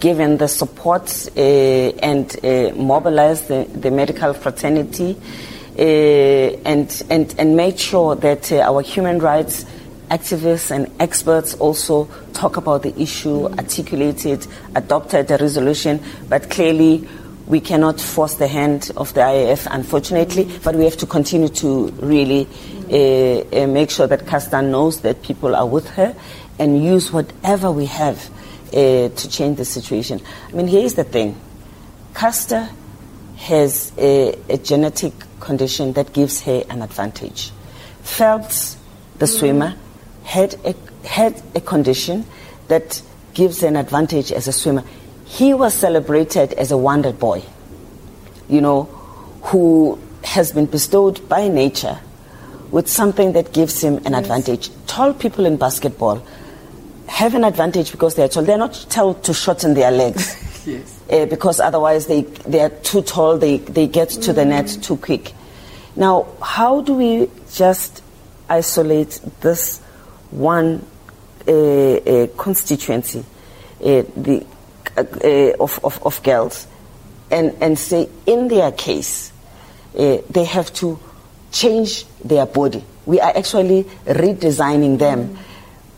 given 0.00 0.36
the 0.38 0.48
support 0.48 1.28
uh, 1.36 1.40
and 1.40 2.36
mobilized 2.76 3.48
the, 3.48 3.64
the 3.74 3.90
medical 3.90 4.32
fraternity 4.32 5.16
and, 5.78 7.02
and, 7.10 7.34
and 7.38 7.56
made 7.56 7.78
sure 7.78 8.14
that 8.16 8.52
uh, 8.52 8.60
our 8.60 8.82
human 8.82 9.18
rights 9.18 9.64
activists 10.10 10.70
and 10.70 10.90
experts 11.00 11.54
also 11.54 12.08
talk 12.32 12.56
about 12.56 12.82
the 12.82 13.00
issue, 13.00 13.46
articulate 13.46 14.26
it, 14.26 14.46
adopted 14.74 15.30
a 15.30 15.36
resolution, 15.38 16.00
but 16.28 16.50
clearly 16.50 17.08
we 17.46 17.60
cannot 17.60 18.00
force 18.00 18.34
the 18.34 18.46
hand 18.46 18.90
of 18.96 19.12
the 19.14 19.20
IAAF, 19.20 19.66
unfortunately, 19.70 20.50
but 20.62 20.74
we 20.74 20.84
have 20.84 20.96
to 20.96 21.06
continue 21.06 21.48
to 21.48 21.88
really 21.92 22.46
uh, 22.90 23.62
uh, 23.62 23.66
make 23.66 23.90
sure 23.90 24.06
that 24.06 24.26
Caster 24.26 24.62
knows 24.62 25.00
that 25.00 25.22
people 25.22 25.54
are 25.54 25.66
with 25.66 25.88
her 25.90 26.14
and 26.58 26.82
use 26.82 27.12
whatever 27.12 27.70
we 27.70 27.86
have 27.86 28.30
uh, 28.68 29.08
to 29.08 29.28
change 29.28 29.58
the 29.58 29.64
situation. 29.64 30.20
I 30.48 30.52
mean, 30.52 30.68
here's 30.68 30.94
the 30.94 31.04
thing. 31.04 31.38
Caster 32.14 32.68
has 33.36 33.92
a, 33.98 34.38
a 34.48 34.56
genetic 34.58 35.12
condition 35.44 35.92
that 35.92 36.12
gives 36.12 36.42
her 36.42 36.64
an 36.70 36.82
advantage. 36.82 37.52
Phelps, 38.02 38.76
the 39.18 39.26
mm-hmm. 39.26 39.38
swimmer, 39.38 39.76
had 40.24 40.54
a, 40.64 40.74
had 41.06 41.40
a 41.54 41.60
condition 41.60 42.24
that 42.68 43.00
gives 43.34 43.62
an 43.62 43.76
advantage 43.76 44.32
as 44.32 44.48
a 44.48 44.52
swimmer. 44.52 44.82
He 45.26 45.54
was 45.54 45.74
celebrated 45.74 46.54
as 46.54 46.72
a 46.72 46.76
wonder 46.78 47.12
boy, 47.12 47.42
you 48.48 48.60
know, 48.60 48.84
who 49.42 49.98
has 50.24 50.52
been 50.52 50.66
bestowed 50.66 51.28
by 51.28 51.48
nature 51.48 51.98
with 52.70 52.88
something 52.88 53.32
that 53.34 53.52
gives 53.52 53.82
him 53.82 53.98
an 53.98 54.12
yes. 54.12 54.22
advantage. 54.22 54.70
Tall 54.86 55.12
people 55.12 55.46
in 55.46 55.56
basketball 55.56 56.22
have 57.06 57.34
an 57.34 57.44
advantage 57.44 57.92
because 57.92 58.14
they're 58.14 58.28
tall. 58.28 58.42
They're 58.42 58.58
not 58.58 58.86
told 58.88 59.22
to 59.24 59.34
shorten 59.34 59.74
their 59.74 59.90
legs. 59.90 60.66
yes 60.66 60.93
uh, 61.10 61.26
because 61.26 61.60
otherwise 61.60 62.06
they, 62.06 62.22
they 62.22 62.60
are 62.60 62.70
too 62.70 63.02
tall, 63.02 63.38
they, 63.38 63.58
they 63.58 63.86
get 63.86 64.08
to 64.10 64.32
mm. 64.32 64.34
the 64.34 64.44
net 64.44 64.68
too 64.82 64.96
quick. 64.96 65.32
Now, 65.96 66.26
how 66.42 66.80
do 66.80 66.94
we 66.94 67.30
just 67.52 68.02
isolate 68.48 69.20
this 69.40 69.80
one 70.30 70.84
uh, 71.46 71.52
uh, 71.52 72.26
constituency 72.36 73.20
uh, 73.20 74.02
the, 74.16 74.44
uh, 74.96 75.62
of, 75.62 75.78
of, 75.84 76.02
of, 76.04 76.22
girls 76.22 76.66
and, 77.30 77.54
and 77.60 77.78
say, 77.78 78.08
in 78.26 78.48
their 78.48 78.72
case, 78.72 79.32
uh, 79.96 80.18
they 80.30 80.44
have 80.44 80.72
to 80.74 80.98
change 81.52 82.06
their 82.24 82.46
body? 82.46 82.82
We 83.06 83.20
are 83.20 83.36
actually 83.36 83.84
redesigning 84.06 84.98
them 84.98 85.28
mm. 85.28 85.38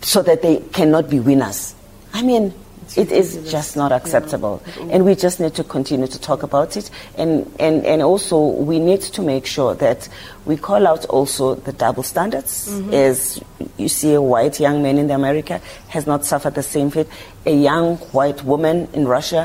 so 0.02 0.22
that 0.22 0.42
they 0.42 0.56
cannot 0.56 1.08
be 1.08 1.20
winners. 1.20 1.74
I 2.12 2.22
mean, 2.22 2.52
it 2.96 3.12
is 3.12 3.50
just 3.50 3.76
not 3.76 3.92
acceptable. 3.92 4.62
And 4.90 5.04
we 5.04 5.14
just 5.14 5.38
need 5.40 5.54
to 5.54 5.64
continue 5.64 6.06
to 6.06 6.20
talk 6.20 6.42
about 6.42 6.76
it. 6.76 6.90
And, 7.16 7.50
and, 7.60 7.84
and 7.84 8.02
also, 8.02 8.38
we 8.38 8.78
need 8.78 9.02
to 9.02 9.22
make 9.22 9.46
sure 9.46 9.74
that 9.74 10.08
we 10.44 10.56
call 10.56 10.86
out 10.86 11.04
also 11.06 11.54
the 11.54 11.72
double 11.72 12.02
standards. 12.02 12.68
Mm-hmm. 12.68 12.94
As 12.94 13.40
you 13.76 13.88
see, 13.88 14.14
a 14.14 14.22
white 14.22 14.58
young 14.60 14.82
man 14.82 14.98
in 14.98 15.10
America 15.10 15.60
has 15.88 16.06
not 16.06 16.24
suffered 16.24 16.54
the 16.54 16.62
same 16.62 16.90
fate. 16.90 17.08
A 17.44 17.54
young 17.54 17.96
white 18.12 18.42
woman 18.44 18.88
in 18.92 19.06
Russia 19.06 19.44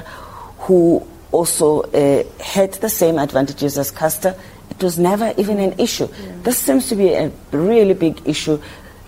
who 0.60 1.06
also 1.32 1.82
uh, 1.82 2.24
had 2.42 2.74
the 2.74 2.90
same 2.90 3.18
advantages 3.18 3.78
as 3.78 3.92
Caster. 3.92 4.36
It 4.70 4.84
was 4.84 4.98
never 4.98 5.34
even 5.38 5.60
an 5.60 5.80
issue. 5.80 6.08
Yeah. 6.08 6.32
This 6.44 6.58
seems 6.58 6.88
to 6.90 6.96
be 6.96 7.14
a 7.14 7.32
really 7.52 7.94
big 7.94 8.22
issue 8.26 8.62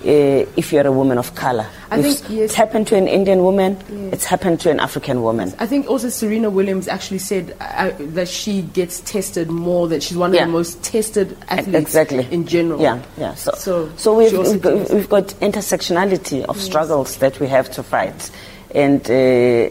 uh, 0.05 0.45
if 0.57 0.73
you're 0.73 0.85
a 0.85 0.91
woman 0.91 1.17
of 1.17 1.33
color. 1.35 1.65
I 1.89 2.01
think 2.01 2.19
yes. 2.29 2.45
It's 2.45 2.53
happened 2.55 2.87
to 2.87 2.95
an 2.95 3.07
Indian 3.07 3.43
woman, 3.43 3.77
yes. 3.89 4.13
it's 4.13 4.25
happened 4.25 4.59
to 4.61 4.71
an 4.71 4.79
African 4.79 5.21
woman. 5.21 5.53
I 5.59 5.65
think 5.65 5.89
also 5.89 6.09
Serena 6.09 6.49
Williams 6.49 6.87
actually 6.87 7.19
said 7.19 7.55
uh, 7.59 7.91
that 7.99 8.27
she 8.27 8.61
gets 8.61 8.99
tested 9.01 9.49
more, 9.49 9.87
that 9.87 10.03
she's 10.03 10.17
one 10.17 10.31
of 10.31 10.35
yeah. 10.35 10.45
the 10.45 10.51
most 10.51 10.83
tested 10.83 11.37
athletes 11.49 11.79
exactly. 11.79 12.27
in 12.31 12.45
general. 12.47 12.81
Yeah, 12.81 13.01
yeah. 13.17 13.33
So, 13.35 13.51
so, 13.55 13.91
so 13.95 14.17
we've, 14.17 14.31
we've 14.33 14.61
got, 14.61 14.89
we've, 14.89 15.09
got, 15.09 15.27
intersectionality 15.41 16.43
of 16.43 16.57
yes. 16.57 16.65
struggles 16.65 17.17
that 17.17 17.39
we 17.39 17.47
have 17.47 17.71
to 17.71 17.83
fight. 17.83 18.31
And 18.73 19.09
uh, 19.09 19.69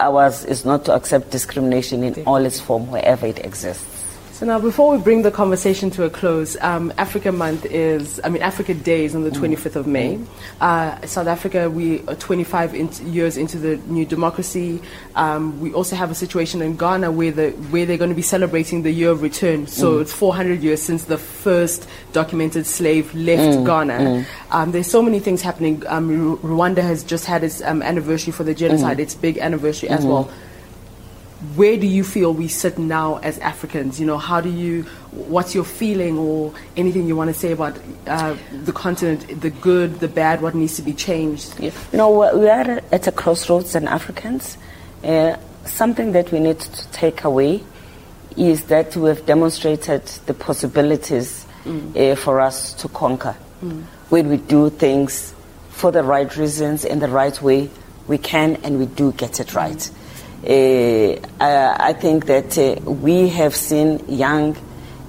ours 0.00 0.44
is 0.44 0.64
not 0.64 0.84
to 0.86 0.94
accept 0.94 1.30
discrimination 1.30 2.02
in 2.02 2.24
all 2.26 2.44
its 2.44 2.60
form, 2.60 2.90
wherever 2.90 3.26
it 3.26 3.44
exists. 3.44 3.97
So 4.38 4.46
now, 4.46 4.60
before 4.60 4.96
we 4.96 5.02
bring 5.02 5.22
the 5.22 5.32
conversation 5.32 5.90
to 5.90 6.04
a 6.04 6.10
close, 6.10 6.56
um, 6.60 6.92
Africa 6.96 7.32
Month 7.32 7.66
is, 7.66 8.20
I 8.22 8.28
mean, 8.28 8.40
Africa 8.40 8.72
Day 8.72 9.04
is 9.04 9.16
on 9.16 9.24
the 9.24 9.30
25th 9.30 9.74
of 9.74 9.88
May. 9.88 10.20
Uh, 10.60 11.04
South 11.06 11.26
Africa, 11.26 11.68
we 11.68 12.06
are 12.06 12.14
25 12.14 12.72
in- 12.72 13.12
years 13.12 13.36
into 13.36 13.58
the 13.58 13.78
new 13.88 14.06
democracy. 14.06 14.80
Um, 15.16 15.58
we 15.60 15.72
also 15.72 15.96
have 15.96 16.12
a 16.12 16.14
situation 16.14 16.62
in 16.62 16.76
Ghana 16.76 17.10
where, 17.10 17.32
the, 17.32 17.50
where 17.72 17.84
they're 17.84 17.98
going 17.98 18.10
to 18.10 18.14
be 18.14 18.22
celebrating 18.22 18.84
the 18.84 18.92
year 18.92 19.10
of 19.10 19.22
return. 19.22 19.66
So 19.66 19.96
mm. 19.96 20.02
it's 20.02 20.12
400 20.12 20.62
years 20.62 20.80
since 20.80 21.06
the 21.06 21.18
first 21.18 21.88
documented 22.12 22.64
slave 22.64 23.12
left 23.16 23.58
mm. 23.58 23.66
Ghana. 23.66 23.98
Mm. 23.98 24.26
Um, 24.52 24.70
there's 24.70 24.88
so 24.88 25.02
many 25.02 25.18
things 25.18 25.42
happening. 25.42 25.82
Um, 25.88 26.38
Rwanda 26.38 26.82
has 26.82 27.02
just 27.02 27.26
had 27.26 27.42
its 27.42 27.60
um, 27.62 27.82
anniversary 27.82 28.32
for 28.32 28.44
the 28.44 28.54
genocide, 28.54 28.98
mm. 28.98 29.00
its 29.00 29.16
big 29.16 29.38
anniversary 29.38 29.88
as 29.88 30.02
mm-hmm. 30.02 30.10
well 30.10 30.30
where 31.54 31.76
do 31.76 31.86
you 31.86 32.02
feel 32.02 32.34
we 32.34 32.48
sit 32.48 32.78
now 32.78 33.16
as 33.18 33.38
Africans? 33.38 34.00
You 34.00 34.06
know, 34.06 34.18
how 34.18 34.40
do 34.40 34.50
you, 34.50 34.82
what's 35.12 35.54
your 35.54 35.64
feeling 35.64 36.18
or 36.18 36.52
anything 36.76 37.06
you 37.06 37.14
want 37.14 37.32
to 37.32 37.34
say 37.34 37.52
about 37.52 37.78
uh, 38.08 38.36
the 38.64 38.72
continent, 38.72 39.40
the 39.40 39.50
good, 39.50 40.00
the 40.00 40.08
bad, 40.08 40.42
what 40.42 40.56
needs 40.56 40.74
to 40.76 40.82
be 40.82 40.92
changed? 40.92 41.58
Yeah. 41.60 41.70
You 41.92 41.98
know, 41.98 42.10
we 42.36 42.48
are 42.48 42.82
at 42.90 43.06
a 43.06 43.12
crossroads 43.12 43.76
as 43.76 43.84
Africans. 43.84 44.58
Uh, 45.04 45.36
something 45.64 46.10
that 46.12 46.32
we 46.32 46.40
need 46.40 46.58
to 46.58 46.88
take 46.88 47.22
away 47.22 47.62
is 48.36 48.64
that 48.64 48.96
we 48.96 49.08
have 49.08 49.24
demonstrated 49.24 50.06
the 50.26 50.34
possibilities 50.34 51.46
mm. 51.64 51.96
uh, 51.96 52.16
for 52.16 52.40
us 52.40 52.74
to 52.74 52.88
conquer. 52.88 53.36
Mm. 53.62 53.84
When 54.08 54.28
we 54.28 54.38
do 54.38 54.70
things 54.70 55.34
for 55.70 55.92
the 55.92 56.02
right 56.02 56.36
reasons 56.36 56.84
in 56.84 56.98
the 56.98 57.08
right 57.08 57.40
way, 57.40 57.70
we 58.08 58.18
can 58.18 58.56
and 58.64 58.80
we 58.80 58.86
do 58.86 59.12
get 59.12 59.38
it 59.38 59.54
right. 59.54 59.76
Mm. 59.76 59.94
Uh, 60.46 61.18
I 61.40 61.92
think 61.94 62.26
that 62.26 62.56
uh, 62.56 62.80
we 62.90 63.28
have 63.28 63.56
seen 63.56 64.04
young 64.08 64.56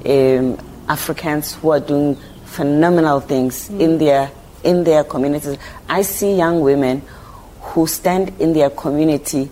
um, 0.05 0.57
Africans 0.87 1.53
who 1.55 1.69
are 1.69 1.79
doing 1.79 2.15
phenomenal 2.45 3.19
things 3.19 3.69
mm. 3.69 3.79
in 3.79 3.97
their 3.99 4.31
in 4.63 4.83
their 4.83 5.03
communities. 5.03 5.57
I 5.87 6.01
see 6.01 6.35
young 6.35 6.61
women 6.61 7.03
who 7.61 7.87
stand 7.87 8.33
in 8.39 8.53
their 8.53 8.69
community 8.69 9.49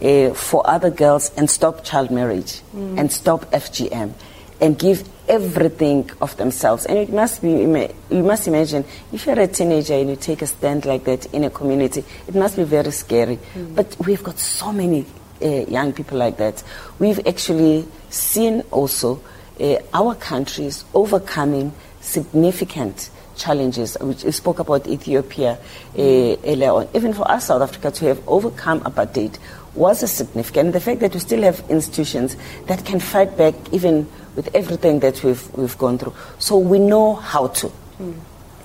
uh, 0.00 0.32
for 0.34 0.68
other 0.68 0.90
girls 0.90 1.30
and 1.36 1.48
stop 1.50 1.84
child 1.84 2.10
marriage 2.10 2.62
mm. 2.74 2.98
and 2.98 3.12
stop 3.12 3.44
FGM 3.52 4.12
and 4.60 4.78
give 4.78 5.08
everything 5.28 6.10
of 6.20 6.36
themselves. 6.36 6.86
And 6.86 6.98
it 6.98 7.12
must 7.12 7.42
be, 7.42 7.50
you 7.50 8.22
must 8.22 8.48
imagine, 8.48 8.84
if 9.12 9.26
you're 9.26 9.38
a 9.38 9.46
teenager 9.46 9.94
and 9.94 10.10
you 10.10 10.16
take 10.16 10.42
a 10.42 10.46
stand 10.46 10.84
like 10.84 11.04
that 11.04 11.26
in 11.34 11.44
a 11.44 11.50
community, 11.50 12.04
it 12.26 12.34
must 12.34 12.56
be 12.56 12.64
very 12.64 12.90
scary. 12.90 13.38
Mm. 13.54 13.74
But 13.74 13.94
we've 14.04 14.22
got 14.22 14.38
so 14.38 14.72
many 14.72 15.04
young 15.46 15.92
people 15.92 16.18
like 16.18 16.36
that. 16.38 16.62
We've 16.98 17.20
actually 17.26 17.86
seen 18.10 18.62
also 18.70 19.20
uh, 19.60 19.76
our 19.92 20.14
countries 20.14 20.84
overcoming 20.94 21.72
significant 22.00 23.10
challenges, 23.36 23.96
which 24.00 24.24
you 24.24 24.32
spoke 24.32 24.58
about 24.58 24.86
Ethiopia 24.86 25.52
uh, 25.52 26.00
earlier 26.44 26.72
on. 26.72 26.88
Even 26.94 27.12
for 27.12 27.30
us, 27.30 27.46
South 27.46 27.62
Africa, 27.62 27.90
to 27.90 28.04
have 28.06 28.28
overcome 28.28 28.80
apartheid 28.80 29.38
was 29.74 30.02
a 30.02 30.08
significant. 30.08 30.72
The 30.72 30.80
fact 30.80 31.00
that 31.00 31.14
we 31.14 31.20
still 31.20 31.42
have 31.42 31.62
institutions 31.70 32.36
that 32.66 32.84
can 32.84 33.00
fight 33.00 33.36
back 33.36 33.54
even 33.72 34.08
with 34.34 34.54
everything 34.54 35.00
that 35.00 35.22
we've, 35.22 35.56
we've 35.56 35.78
gone 35.78 35.98
through. 35.98 36.14
So 36.38 36.58
we 36.58 36.78
know 36.78 37.14
how 37.14 37.48
to. 37.48 37.72
Mm. 38.00 38.14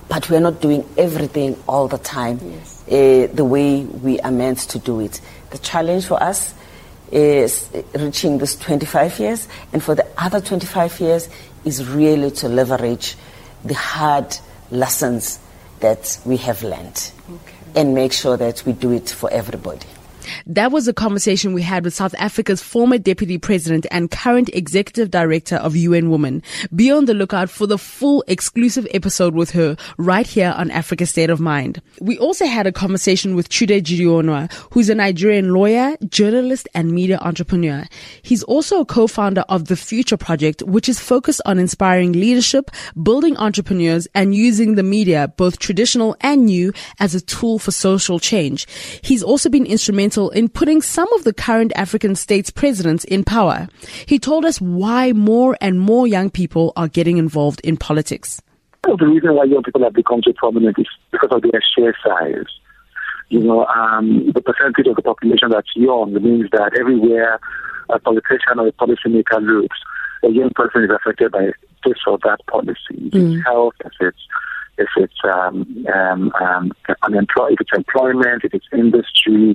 But 0.08 0.28
we're 0.28 0.40
not 0.40 0.60
doing 0.60 0.86
everything 0.98 1.56
all 1.66 1.88
the 1.88 1.98
time 1.98 2.38
yes. 2.42 2.82
uh, 2.88 3.34
the 3.34 3.44
way 3.44 3.84
we 3.84 4.20
are 4.20 4.30
meant 4.30 4.58
to 4.58 4.78
do 4.78 5.00
it. 5.00 5.20
The 5.50 5.58
challenge 5.58 6.06
for 6.06 6.22
us 6.22 6.54
is 7.14 7.70
reaching 7.94 8.38
this 8.38 8.56
25 8.56 9.20
years, 9.20 9.48
and 9.72 9.82
for 9.82 9.94
the 9.94 10.06
other 10.18 10.40
25 10.40 11.00
years 11.00 11.28
is 11.64 11.86
really 11.88 12.30
to 12.32 12.48
leverage 12.48 13.16
the 13.64 13.74
hard 13.74 14.36
lessons 14.70 15.38
that 15.78 16.18
we 16.24 16.36
have 16.36 16.62
learned 16.62 17.12
okay. 17.30 17.54
and 17.76 17.94
make 17.94 18.12
sure 18.12 18.36
that 18.36 18.64
we 18.66 18.72
do 18.72 18.90
it 18.90 19.08
for 19.08 19.30
everybody. 19.30 19.86
That 20.46 20.72
was 20.72 20.88
a 20.88 20.92
conversation 20.92 21.52
we 21.52 21.62
had 21.62 21.84
with 21.84 21.94
South 21.94 22.14
Africa's 22.18 22.62
former 22.62 22.98
deputy 22.98 23.38
president 23.38 23.86
and 23.90 24.10
current 24.10 24.50
executive 24.52 25.10
director 25.10 25.56
of 25.56 25.76
UN 25.76 26.10
Women. 26.10 26.42
Be 26.74 26.90
on 26.90 27.06
the 27.06 27.14
lookout 27.14 27.50
for 27.50 27.66
the 27.66 27.78
full 27.78 28.24
exclusive 28.28 28.86
episode 28.92 29.34
with 29.34 29.50
her 29.50 29.76
right 29.98 30.26
here 30.26 30.54
on 30.56 30.70
Africa 30.70 31.06
State 31.06 31.30
of 31.30 31.40
Mind. 31.40 31.82
We 32.00 32.18
also 32.18 32.46
had 32.46 32.66
a 32.66 32.72
conversation 32.72 33.34
with 33.34 33.48
Chude 33.48 33.68
Jideonwo, 33.70 34.52
who's 34.72 34.88
a 34.88 34.94
Nigerian 34.94 35.52
lawyer, 35.52 35.96
journalist, 36.08 36.68
and 36.74 36.92
media 36.92 37.18
entrepreneur. 37.20 37.84
He's 38.22 38.42
also 38.44 38.80
a 38.80 38.86
co-founder 38.86 39.44
of 39.48 39.66
the 39.66 39.76
Future 39.76 40.16
Project, 40.16 40.62
which 40.62 40.88
is 40.88 41.00
focused 41.00 41.40
on 41.44 41.58
inspiring 41.58 42.12
leadership, 42.12 42.70
building 43.02 43.36
entrepreneurs, 43.36 44.06
and 44.14 44.34
using 44.34 44.76
the 44.76 44.82
media, 44.82 45.32
both 45.36 45.58
traditional 45.58 46.16
and 46.20 46.46
new, 46.46 46.72
as 47.00 47.14
a 47.14 47.20
tool 47.20 47.58
for 47.58 47.72
social 47.72 48.18
change. 48.18 48.66
He's 49.02 49.22
also 49.22 49.48
been 49.48 49.66
instrumental 49.66 50.13
instrumental 50.14 50.30
in 50.30 50.48
putting 50.48 50.82
some 50.82 51.12
of 51.14 51.24
the 51.24 51.32
current 51.32 51.72
African 51.76 52.14
states 52.14 52.50
presidents 52.50 53.04
in 53.04 53.24
power. 53.24 53.68
He 54.06 54.18
told 54.18 54.44
us 54.44 54.60
why 54.60 55.12
more 55.12 55.56
and 55.60 55.80
more 55.80 56.06
young 56.06 56.30
people 56.30 56.72
are 56.76 56.88
getting 56.88 57.18
involved 57.18 57.60
in 57.64 57.76
politics. 57.76 58.40
Well, 58.86 58.96
the 58.96 59.06
reason 59.06 59.34
why 59.34 59.44
young 59.44 59.62
people 59.62 59.82
have 59.82 59.94
become 59.94 60.20
so 60.22 60.32
prominent 60.36 60.78
is 60.78 60.86
because 61.10 61.30
of 61.32 61.42
their 61.42 61.62
share 61.76 61.96
size. 62.04 62.46
You 63.30 63.40
know, 63.40 63.64
um, 63.66 64.30
the 64.34 64.42
percentage 64.42 64.86
of 64.86 64.96
the 64.96 65.02
population 65.02 65.50
that's 65.50 65.70
young 65.74 66.12
means 66.22 66.50
that 66.52 66.76
everywhere 66.78 67.40
a 67.88 67.98
politician 67.98 68.58
or 68.58 68.68
a 68.68 68.72
policymaker 68.72 69.40
looks, 69.40 69.78
a 70.22 70.28
young 70.28 70.50
person 70.54 70.84
is 70.84 70.90
affected 70.90 71.32
by 71.32 71.50
this 71.84 71.98
or 72.06 72.18
that 72.24 72.38
policy. 72.46 73.08
If 73.08 73.12
mm. 73.12 73.36
it's 73.36 73.46
health, 73.46 73.74
if 73.84 73.92
it's 74.00 74.18
if 74.76 74.88
it's 74.96 75.20
um, 75.24 75.86
um, 75.94 76.32
um, 76.40 76.72
unemployed, 77.02 77.52
if 77.52 77.60
it's 77.60 77.76
employment, 77.76 78.42
if 78.44 78.54
it's 78.54 78.66
industry, 78.72 79.54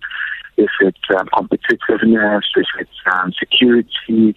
if 0.60 0.72
it's 0.82 1.18
um, 1.18 1.28
competitiveness, 1.28 2.42
if 2.56 2.68
it's 2.80 3.00
um, 3.14 3.34
security, 3.40 4.36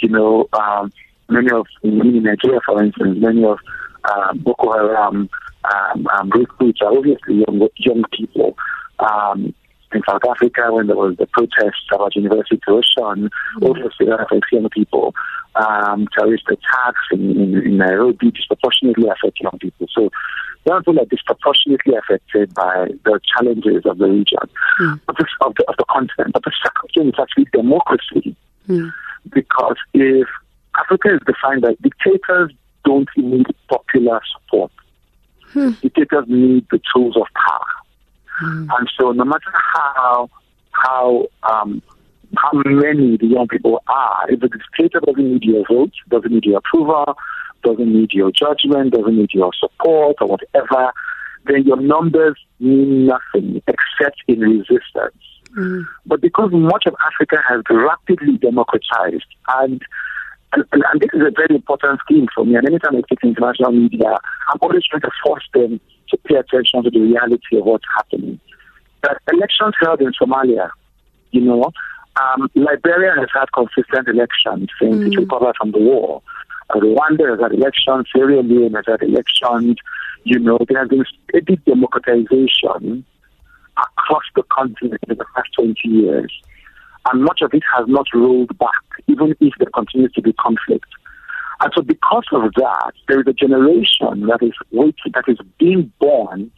you 0.00 0.08
know, 0.08 0.48
um, 0.52 0.92
many 1.28 1.50
of, 1.50 1.66
in 1.82 2.22
Nigeria, 2.22 2.60
for 2.64 2.82
instance, 2.82 3.18
many 3.20 3.44
of 3.44 3.58
uh, 4.04 4.34
Boko 4.34 4.72
Haram 4.72 5.28
um, 5.64 6.06
um, 6.06 6.30
recruits 6.30 6.80
are 6.82 6.96
obviously 6.96 7.44
young, 7.46 7.68
young 7.76 8.04
people. 8.12 8.56
Um, 8.98 9.54
in 9.92 10.02
South 10.08 10.22
Africa, 10.28 10.62
when 10.70 10.88
there 10.88 10.96
was 10.96 11.16
the 11.18 11.26
protests 11.26 11.86
about 11.92 12.16
University 12.16 12.60
of 12.66 12.74
Ocean, 12.74 13.30
mm-hmm. 13.30 13.64
obviously 13.64 14.06
that 14.06 14.20
affects 14.20 14.50
young 14.50 14.68
people. 14.70 15.14
Um, 15.54 16.08
terrorist 16.18 16.44
attacks 16.48 17.00
in, 17.12 17.30
in, 17.30 17.62
in 17.62 17.78
Nairobi 17.78 18.32
disproportionately 18.32 19.08
affect 19.08 19.40
young 19.40 19.56
people. 19.60 19.86
So 19.94 20.10
young 20.66 20.80
people 20.80 21.00
are 21.00 21.06
disproportionately 21.06 21.94
affected 21.96 22.54
by 22.54 22.88
the 23.04 23.20
challenges 23.36 23.84
of 23.84 23.98
the 23.98 24.06
region, 24.06 24.38
mm. 24.80 25.00
of, 25.08 25.16
the, 25.16 25.26
of, 25.40 25.54
the, 25.56 25.64
of 25.68 25.76
the 25.76 25.84
continent. 25.90 26.32
But 26.32 26.44
the 26.44 26.52
second 26.62 26.90
thing 26.94 27.08
is 27.08 27.14
actually 27.18 27.46
democracy. 27.52 28.36
Mm. 28.68 28.92
Because 29.32 29.76
if 29.92 30.28
Africa 30.78 31.14
is 31.14 31.20
defined 31.26 31.62
by 31.62 31.76
dictators 31.82 32.52
don't 32.84 33.08
need 33.16 33.46
popular 33.68 34.20
support. 34.32 34.70
Hmm. 35.52 35.70
Dictators 35.82 36.24
need 36.28 36.66
the 36.70 36.80
tools 36.94 37.16
of 37.16 37.26
power. 37.34 37.66
Hmm. 38.38 38.68
And 38.78 38.90
so 38.98 39.12
no 39.12 39.24
matter 39.24 39.52
how 39.74 40.28
how 40.72 41.26
um, 41.44 41.82
how 42.36 42.50
many 42.52 43.16
the 43.16 43.26
young 43.26 43.46
people 43.48 43.82
are, 43.86 44.26
if 44.28 44.40
the 44.40 44.48
dictator 44.48 45.00
doesn't 45.00 45.32
need 45.32 45.44
your 45.44 45.64
vote, 45.66 45.92
doesn't 46.08 46.32
need 46.32 46.44
your 46.44 46.58
approval, 46.58 47.16
doesn't 47.64 47.92
need 47.92 48.12
your 48.12 48.30
judgment, 48.30 48.92
doesn't 48.92 49.16
need 49.16 49.32
your 49.32 49.52
support 49.58 50.16
or 50.20 50.28
whatever, 50.28 50.92
then 51.46 51.64
your 51.64 51.80
numbers 51.80 52.38
mean 52.60 53.06
nothing 53.06 53.62
except 53.66 54.22
in 54.28 54.40
resistance. 54.40 55.22
Mm. 55.56 55.84
But 56.06 56.20
because 56.20 56.50
much 56.52 56.84
of 56.86 56.94
Africa 57.12 57.36
has 57.48 57.62
rapidly 57.70 58.38
democratized, 58.38 59.26
and, 59.48 59.82
and, 60.52 60.66
and 60.72 61.00
this 61.00 61.10
is 61.12 61.20
a 61.20 61.30
very 61.30 61.54
important 61.54 62.00
scheme 62.00 62.26
for 62.34 62.44
me, 62.44 62.56
and 62.56 62.66
anytime 62.66 62.96
I 62.96 63.02
speak 63.02 63.20
to 63.20 63.28
international 63.28 63.72
media, 63.72 64.18
I'm 64.52 64.58
always 64.62 64.84
trying 64.84 65.02
to 65.02 65.10
force 65.24 65.44
them 65.52 65.80
to 66.10 66.16
pay 66.18 66.36
attention 66.36 66.82
to 66.84 66.90
the 66.90 67.00
reality 67.00 67.58
of 67.58 67.64
what's 67.64 67.84
happening. 67.96 68.40
That 69.02 69.18
elections 69.32 69.74
held 69.80 70.00
in 70.00 70.12
Somalia, 70.20 70.70
you 71.30 71.42
know, 71.42 71.70
um, 72.16 72.48
Liberia 72.54 73.12
has 73.18 73.28
had 73.32 73.46
consistent 73.52 74.08
elections 74.08 74.70
since 74.80 74.96
mm. 74.96 75.12
it 75.12 75.18
recovered 75.18 75.56
from 75.56 75.72
the 75.72 75.78
war. 75.78 76.22
Rwanda 76.70 77.30
has 77.30 77.40
had 77.40 77.52
elections, 77.52 78.06
Sierra 78.12 78.42
Leone 78.42 78.74
has 78.74 78.84
had 78.86 79.02
elections. 79.02 79.76
You 80.24 80.38
know, 80.38 80.58
there 80.68 80.80
has 80.80 80.88
been 80.88 81.04
steady 81.28 81.56
democratization 81.66 83.04
across 83.76 84.22
the 84.34 84.42
continent 84.50 85.00
in 85.08 85.16
the 85.16 85.24
past 85.34 85.48
20 85.56 85.76
years. 85.84 86.32
And 87.10 87.22
much 87.22 87.42
of 87.42 87.52
it 87.52 87.62
has 87.76 87.86
not 87.86 88.06
rolled 88.14 88.56
back, 88.58 88.70
even 89.06 89.36
if 89.40 89.52
there 89.58 89.70
continues 89.74 90.12
to 90.12 90.22
be 90.22 90.32
conflict. 90.32 90.88
And 91.60 91.72
so 91.74 91.82
because 91.82 92.26
of 92.32 92.52
that, 92.54 92.92
there 93.08 93.20
is 93.20 93.26
a 93.26 93.32
generation 93.32 94.26
that 94.26 94.38
is 94.42 94.54
waiting, 94.72 95.12
that 95.12 95.24
is 95.28 95.38
being 95.58 95.92
born 96.00 96.50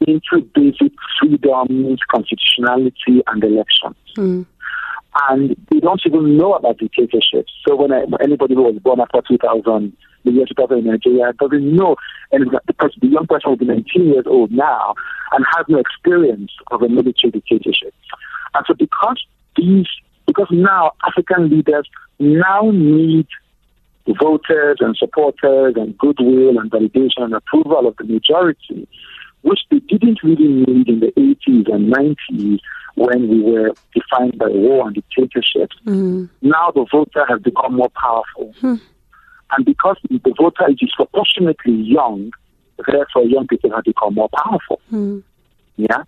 into 0.00 0.40
basic 0.54 0.92
freedoms, 1.20 2.00
constitutionality, 2.10 3.22
and 3.26 3.44
elections. 3.44 3.96
Mm 4.16 4.46
and 5.28 5.56
they 5.70 5.80
don't 5.80 6.00
even 6.06 6.36
know 6.38 6.54
about 6.54 6.78
dictatorships. 6.78 7.52
So 7.66 7.76
when 7.76 7.92
I, 7.92 8.04
anybody 8.22 8.54
who 8.54 8.62
was 8.62 8.78
born 8.82 9.00
after 9.00 9.20
2000, 9.26 9.96
the 10.24 10.30
year 10.30 10.46
2000 10.46 10.78
in 10.78 10.84
Nigeria, 10.86 11.32
doesn't 11.38 11.76
know, 11.76 11.96
and 12.30 12.50
because 12.66 12.94
the 13.00 13.08
young 13.08 13.26
person 13.26 13.50
will 13.50 13.56
be 13.56 13.66
19 13.66 14.06
years 14.06 14.24
old 14.26 14.50
now 14.52 14.94
and 15.32 15.44
has 15.56 15.66
no 15.68 15.78
experience 15.78 16.52
of 16.70 16.82
a 16.82 16.88
military 16.88 17.30
dictatorship. 17.30 17.94
And 18.54 18.64
so 18.66 18.74
because 18.74 19.22
these, 19.56 19.86
because 20.26 20.48
now 20.50 20.92
African 21.06 21.50
leaders 21.50 21.88
now 22.18 22.70
need 22.72 23.26
voters 24.20 24.78
and 24.80 24.96
supporters 24.96 25.74
and 25.76 25.96
goodwill 25.98 26.58
and 26.58 26.70
validation 26.70 27.22
and 27.22 27.34
approval 27.34 27.86
of 27.86 27.96
the 27.98 28.04
majority, 28.04 28.88
which 29.42 29.60
they 29.70 29.80
didn't 29.80 30.22
really 30.22 30.48
need 30.48 30.88
in 30.88 31.00
the 31.00 31.12
80s 31.16 31.72
and 31.72 31.92
90s 31.92 32.58
when 32.94 33.28
we 33.28 33.42
were 33.42 33.72
defined 33.94 34.38
by 34.38 34.48
war 34.48 34.86
and 34.86 34.94
dictatorship. 34.94 35.70
Mm. 35.86 36.28
Now 36.42 36.70
the 36.74 36.86
voter 36.90 37.24
has 37.28 37.40
become 37.40 37.74
more 37.74 37.90
powerful. 37.90 38.54
Mm. 38.60 38.80
And 39.56 39.66
because 39.66 39.96
the 40.08 40.34
voter 40.38 40.70
is 40.70 40.76
disproportionately 40.78 41.74
young, 41.74 42.32
therefore 42.86 43.24
young 43.24 43.46
people 43.46 43.70
have 43.70 43.84
become 43.84 44.14
more 44.14 44.30
powerful. 44.34 44.80
Mm. 44.92 45.22
Yeah. 45.76 46.02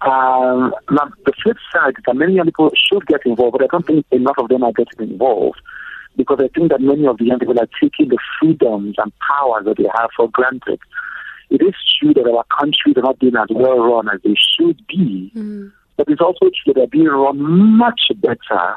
Um, 0.00 0.72
now, 0.90 1.10
the 1.26 1.32
flip 1.42 1.56
side 1.72 1.94
is 1.98 2.04
that 2.06 2.14
many 2.14 2.34
young 2.34 2.46
people 2.46 2.70
should 2.74 3.04
get 3.06 3.26
involved, 3.26 3.58
but 3.58 3.64
I 3.64 3.66
don't 3.66 3.86
think 3.86 4.06
enough 4.12 4.36
of 4.38 4.48
them 4.48 4.62
are 4.62 4.72
getting 4.72 5.10
involved 5.10 5.60
because 6.16 6.38
I 6.40 6.48
think 6.48 6.70
that 6.70 6.80
many 6.80 7.06
of 7.06 7.18
the 7.18 7.24
young 7.24 7.38
people 7.38 7.58
are 7.58 7.68
taking 7.80 8.08
the 8.08 8.18
freedoms 8.38 8.94
and 8.98 9.12
powers 9.18 9.64
that 9.64 9.76
they 9.78 9.88
have 9.96 10.10
for 10.16 10.28
granted. 10.30 10.78
It 11.52 11.62
is 11.62 11.74
true 11.98 12.14
that 12.14 12.26
our 12.26 12.44
countries 12.58 12.96
are 12.96 13.02
not 13.02 13.18
being 13.18 13.36
as 13.36 13.48
well 13.50 13.78
run 13.78 14.08
as 14.08 14.20
they 14.22 14.34
should 14.56 14.84
be. 14.88 15.30
Mm 15.36 15.72
but 15.96 16.08
it's 16.08 16.20
also 16.20 16.46
true 16.46 16.72
that 16.72 16.74
they're 16.74 16.86
being 16.86 17.06
run 17.06 17.38
much 17.76 18.10
better 18.16 18.76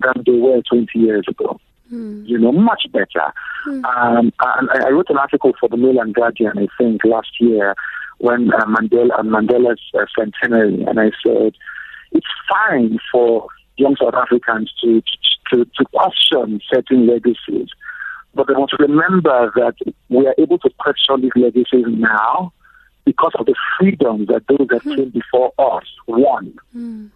than 0.00 0.22
they 0.24 0.32
were 0.32 0.62
20 0.68 0.86
years 0.94 1.24
ago. 1.28 1.60
Mm. 1.92 2.26
You 2.26 2.38
know, 2.38 2.52
much 2.52 2.86
better. 2.90 3.32
Mm. 3.66 3.84
Um, 3.84 4.32
and 4.40 4.70
I 4.70 4.90
wrote 4.90 5.10
an 5.10 5.18
article 5.18 5.52
for 5.58 5.68
the 5.68 5.76
Mail 5.76 6.00
and 6.00 6.14
Guardian, 6.14 6.52
I 6.56 6.68
think, 6.78 7.02
last 7.04 7.40
year 7.40 7.74
when 8.18 8.52
uh, 8.54 8.64
Mandela, 8.66 9.20
Mandela's 9.20 9.80
uh, 9.94 10.06
centenary, 10.18 10.82
and 10.84 10.98
I 10.98 11.10
said, 11.24 11.52
it's 12.12 12.26
fine 12.48 12.98
for 13.10 13.48
young 13.76 13.96
South 14.00 14.14
Africans 14.14 14.72
to, 14.82 15.02
to, 15.50 15.64
to 15.64 15.84
question 15.92 16.60
certain 16.72 17.06
legacies, 17.06 17.68
but 18.34 18.46
they 18.46 18.54
want 18.54 18.70
to 18.70 18.76
remember 18.78 19.52
that 19.54 19.74
we 20.08 20.26
are 20.26 20.34
able 20.38 20.58
to 20.58 20.70
question 20.78 21.20
these 21.20 21.32
legacies 21.36 21.84
now 21.88 22.52
because 23.04 23.32
of 23.38 23.46
the 23.46 23.54
freedoms 23.78 24.28
that 24.28 24.42
those 24.48 24.68
that 24.68 24.82
mm. 24.82 24.96
came 24.96 25.10
before 25.10 25.52
us 25.58 25.84
won. 26.06 26.54
Mm. 26.74 27.10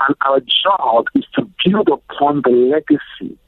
And 0.00 0.16
our 0.22 0.40
job 0.40 1.06
is 1.14 1.24
to 1.34 1.48
build 1.64 1.88
upon 1.88 2.42
the 2.42 2.50
legacy 2.50 3.38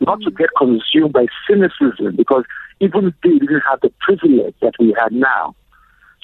not 0.00 0.20
to 0.22 0.30
get 0.30 0.48
consumed 0.56 1.12
by 1.12 1.26
cynicism 1.48 2.16
because 2.16 2.44
even 2.80 3.14
they 3.22 3.38
didn't 3.38 3.62
have 3.68 3.80
the 3.80 3.92
privilege 4.00 4.54
that 4.60 4.74
we 4.78 4.94
had 4.98 5.12
now. 5.12 5.54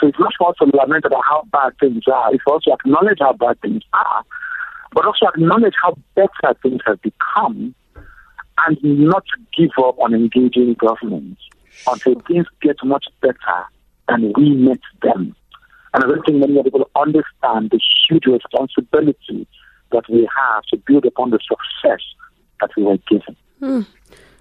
So 0.01 0.07
it's 0.07 0.19
not 0.19 0.33
for 0.39 0.51
us 0.51 0.57
to 0.59 0.77
lament 0.77 1.05
about 1.05 1.23
how 1.29 1.47
bad 1.53 1.73
things 1.81 2.05
are. 2.13 2.33
It's 2.35 2.43
for 2.43 2.57
us 2.57 2.63
to 2.63 2.73
acknowledge 2.73 3.19
how 3.21 3.33
bad 3.33 3.61
things 3.61 3.83
are, 3.93 4.25
but 4.93 5.05
also 5.05 5.27
acknowledge 5.27 5.75
how 5.83 5.97
better 6.15 6.55
things 6.63 6.81
have 6.87 7.01
become 7.03 7.75
and 8.67 8.79
not 8.83 9.25
give 9.57 9.71
up 9.79 9.99
on 9.99 10.15
engaging 10.15 10.75
government 10.75 11.39
until 11.87 12.21
things 12.27 12.47
get 12.61 12.77
much 12.85 13.07
better 13.21 13.65
than 14.09 14.33
we 14.37 14.55
met 14.55 14.81
them. 15.03 15.35
And 15.95 16.05
I 16.05 16.07
don't 16.07 16.23
think 16.25 16.39
many 16.39 16.63
people 16.63 16.91
understand 16.97 17.71
the 17.71 17.81
huge 18.09 18.27
responsibility 18.27 19.47
that 19.93 20.05
we 20.11 20.29
have 20.37 20.65
to 20.65 20.77
build 20.77 21.07
upon 21.07 21.31
the 21.31 21.39
success 21.41 22.01
that 22.61 22.71
we 22.77 22.83
were 22.83 22.99
given. 23.09 23.37
Hmm. 23.61 23.83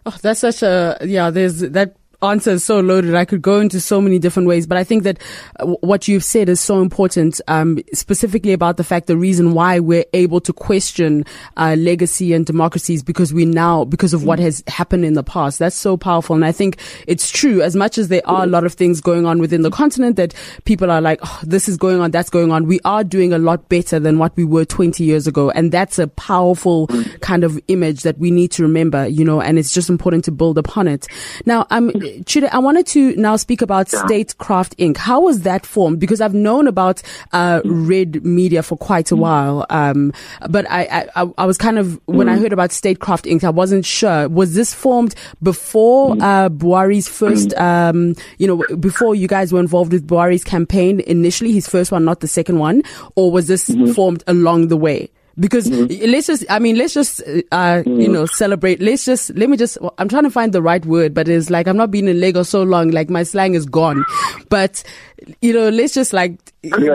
Oh, 0.06 0.15
that's 0.21 0.41
such 0.41 0.63
a 0.63 0.97
yeah. 1.01 1.30
There's 1.30 1.60
that 1.60 1.95
answer 2.21 2.51
is 2.51 2.63
so 2.63 2.80
loaded. 2.80 3.13
I 3.13 3.25
could 3.25 3.41
go 3.41 3.60
into 3.60 3.80
so 3.80 4.01
many 4.01 4.17
different 4.17 4.47
ways, 4.47 4.65
but 4.65 4.77
I 4.77 4.84
think 4.84 5.03
that 5.03 5.19
uh, 5.60 5.67
what 5.82 6.08
you've 6.08 6.23
said 6.23 6.49
is 6.49 6.60
so 6.60 6.82
important, 6.82 7.39
um, 7.47 7.80
specifically 7.93 8.53
about 8.53 8.77
the 8.77 8.84
fact 8.84 9.08
the 9.08 9.17
reason 9.17 9.53
why 9.53 9.80
we're 9.80 10.06
able 10.13 10.41
to 10.41 10.53
question 10.53 11.25
uh, 11.58 11.75
legacy 11.77 12.34
and 12.34 12.45
democracies 12.45 13.03
because 13.03 13.34
we 13.34 13.45
now 13.45 13.86
because 13.86 14.13
of 14.13 14.23
what 14.23 14.39
has 14.39 14.63
happened 14.67 15.06
in 15.06 15.13
the 15.13 15.23
past. 15.23 15.60
That's 15.60 15.75
so 15.75 15.95
powerful, 15.95 16.36
and 16.36 16.43
I 16.43 16.51
think 16.51 16.80
it's 17.06 17.30
true. 17.30 17.62
As 17.62 17.75
much 17.75 17.97
as 17.97 18.08
there 18.08 18.27
are 18.27 18.43
a 18.43 18.47
lot 18.47 18.63
of 18.63 18.73
things 18.73 18.99
going 18.99 19.25
on 19.25 19.39
within 19.39 19.62
the 19.62 19.71
continent 19.71 20.15
that 20.15 20.34
people 20.65 20.89
are 20.89 21.01
like, 21.01 21.19
oh, 21.23 21.39
this 21.43 21.69
is 21.69 21.77
going 21.77 21.99
on, 21.99 22.12
that's 22.12 22.30
going 22.30 22.51
on. 22.51 22.65
We 22.65 22.80
are 22.84 23.03
doing 23.03 23.32
a 23.32 23.38
lot 23.38 23.69
better 23.69 23.99
than 23.99 24.17
what 24.17 24.36
we 24.36 24.43
were 24.43 24.65
20 24.65 25.03
years 25.03 25.27
ago, 25.27 25.51
and 25.51 25.71
that's 25.71 25.99
a 25.99 26.08
powerful 26.08 26.88
kind 27.21 27.43
of 27.43 27.60
image 27.67 28.01
that 28.01 28.17
we 28.17 28.32
need 28.32 28.51
to 28.51 28.63
remember. 28.63 29.08
You 29.08 29.23
know, 29.23 29.39
and 29.39 29.60
it's 29.60 29.71
just 29.73 29.89
important 29.89 30.25
to 30.25 30.32
build 30.32 30.58
upon 30.58 30.88
it. 30.88 31.08
Now, 31.45 31.67
I'm. 31.69 31.89
Um, 31.89 32.07
Chude, 32.26 32.46
I 32.46 32.60
wanted 32.60 32.88
to 32.88 33.15
now 33.15 33.36
speak 33.36 33.62
about 33.62 33.91
yeah. 33.91 34.06
Statecraft 34.06 34.78
Inc. 34.78 34.98
How 34.98 35.22
was 35.22 35.41
that 35.41 35.65
formed? 35.65 36.00
Because 36.00 36.22
I've 36.22 36.34
known 36.34 36.67
about 36.67 37.02
uh, 37.34 37.62
Red 37.65 38.24
Media 38.24 38.63
for 38.63 38.78
quite 38.78 39.12
a 39.12 39.15
mm. 39.15 39.20
while, 39.20 39.65
um, 39.70 40.13
but 40.50 40.70
I, 40.70 41.10
I, 41.15 41.32
I, 41.38 41.46
was 41.46 41.58
kind 41.58 41.78
of 41.78 42.00
when 42.06 42.28
mm. 42.28 42.32
I 42.32 42.38
heard 42.38 42.54
about 42.54 42.72
Statecraft 42.72 43.26
Inc. 43.26 43.43
I 43.43 43.50
wasn't 43.50 43.86
sure. 43.86 44.28
Was 44.30 44.56
this 44.56 44.74
formed 44.74 45.15
before 45.41 46.15
mm. 46.15 46.22
uh, 46.22 46.50
Buhari's 46.50 47.08
first, 47.08 47.50
mm. 47.50 47.62
um, 47.62 48.15
you 48.38 48.48
know, 48.48 48.63
before 48.78 49.15
you 49.15 49.28
guys 49.28 49.54
were 49.54 49.60
involved 49.60 49.91
with 49.91 50.08
Buhari's 50.08 50.43
campaign 50.43 51.00
initially, 51.02 51.52
his 51.52 51.67
first 51.67 51.91
one, 51.91 52.06
not 52.06 52.20
the 52.20 52.28
second 52.28 52.60
one, 52.60 52.84
or 53.15 53.32
was 53.32 53.48
this 53.48 53.70
mm-hmm. 53.70 53.91
formed 53.91 54.24
along 54.28 54.67
the 54.67 54.78
way? 54.78 55.10
Because 55.39 55.67
mm-hmm. 55.67 56.12
let's 56.12 56.28
just 56.28 56.45
i 56.50 56.60
mean 56.60 56.78
let's 56.78 56.93
just 56.93 57.21
uh, 57.21 57.23
mm-hmm. 57.82 58.02
you 58.02 58.08
know 58.08 58.26
celebrate 58.26 58.82
let's 58.82 59.06
just 59.06 59.30
let 59.36 59.50
me 59.50 59.58
just 59.58 59.78
i'm 59.97 60.10
trying 60.10 60.23
to 60.23 60.32
find 60.32 60.54
the 60.54 60.62
right 60.62 60.86
word 60.86 61.13
but 61.13 61.28
it's 61.28 61.50
like 61.50 61.67
i'm 61.67 61.78
not 61.78 61.91
being 61.91 62.08
in 62.08 62.19
lagos 62.19 62.50
so 62.50 62.63
long 62.63 62.89
like 62.89 63.10
my 63.10 63.23
slang 63.23 63.54
is 63.54 63.65
gone 63.65 64.04
but 64.50 64.84
you 65.41 65.54
know 65.54 65.69
let's 65.69 65.93
just 65.93 66.13
like 66.13 66.54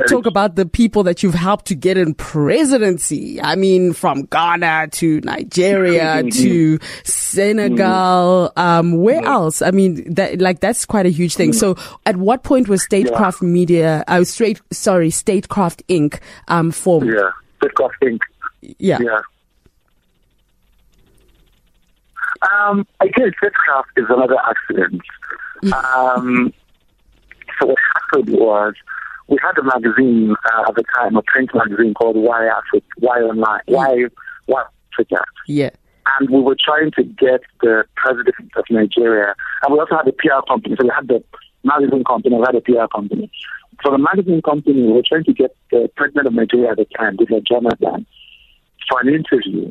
talk 0.08 0.26
about 0.26 0.56
the 0.56 0.66
people 0.66 1.02
that 1.02 1.22
you've 1.22 1.34
helped 1.34 1.66
to 1.66 1.74
get 1.74 1.96
in 1.96 2.14
presidency 2.14 3.40
i 3.40 3.54
mean 3.54 3.92
from 3.92 4.22
ghana 4.26 4.88
to 4.90 5.20
nigeria 5.20 6.22
mm-hmm. 6.22 6.28
to 6.28 6.78
senegal 7.04 8.52
um 8.56 8.98
where 8.98 9.20
mm-hmm. 9.20 9.30
else 9.30 9.62
i 9.62 9.70
mean 9.70 10.12
that 10.12 10.40
like 10.40 10.60
that's 10.60 10.84
quite 10.84 11.06
a 11.06 11.10
huge 11.10 11.34
thing 11.34 11.52
so 11.52 11.76
at 12.06 12.16
what 12.16 12.42
point 12.42 12.68
was 12.68 12.82
statecraft 12.82 13.42
yeah. 13.42 13.48
media 13.48 14.04
i 14.08 14.16
uh, 14.16 14.18
was 14.20 14.30
straight 14.30 14.60
sorry 14.70 15.10
statecraft 15.10 15.82
inc 15.88 16.18
um 16.48 16.70
formed 16.70 17.12
yeah 17.12 17.30
statecraft 17.58 17.94
inc 18.02 18.20
yeah. 18.62 18.98
Yeah. 19.00 19.20
Um, 22.50 22.86
I 23.00 23.06
guess 23.08 23.28
statecraft 23.38 23.90
is 23.96 24.06
another 24.08 24.36
accident. 24.48 25.02
um, 25.94 26.52
so 27.58 27.66
what 27.66 27.78
happened 27.94 28.36
was 28.36 28.74
we 29.28 29.38
had 29.42 29.56
a 29.58 29.62
magazine 29.62 30.34
uh, 30.52 30.68
at 30.68 30.74
the 30.74 30.84
time, 30.94 31.16
a 31.16 31.22
print 31.22 31.50
magazine 31.54 31.94
called 31.94 32.16
Why 32.16 32.46
Africa, 32.46 32.86
Why 32.98 33.18
Online, 33.20 33.60
Why 33.66 34.06
Why 34.46 34.64
Africa. 34.92 35.24
Yeah. 35.46 35.70
And 36.18 36.30
we 36.30 36.40
were 36.40 36.56
trying 36.62 36.90
to 36.92 37.04
get 37.04 37.42
the 37.60 37.84
president 37.94 38.50
of 38.56 38.64
Nigeria, 38.70 39.34
and 39.62 39.72
we 39.72 39.78
also 39.78 39.96
had 39.96 40.08
a 40.08 40.12
PR 40.12 40.44
company. 40.48 40.74
So 40.78 40.84
we 40.84 40.90
had 40.94 41.06
the 41.06 41.22
magazine 41.62 42.02
company, 42.04 42.36
we 42.36 42.44
had 42.44 42.56
a 42.56 42.60
PR 42.60 42.88
company. 42.92 43.30
For 43.82 43.92
the 43.92 43.98
magazine 43.98 44.42
company, 44.42 44.82
we 44.82 44.92
were 44.92 45.02
trying 45.06 45.24
to 45.24 45.32
get 45.32 45.56
the 45.70 45.88
president 45.96 46.26
of 46.26 46.34
Nigeria 46.34 46.72
at 46.72 46.76
the 46.76 46.86
time, 46.96 47.16
Goodluck 47.16 47.46
Jonathan, 47.46 48.04
for 48.92 49.00
an 49.00 49.08
interview. 49.08 49.70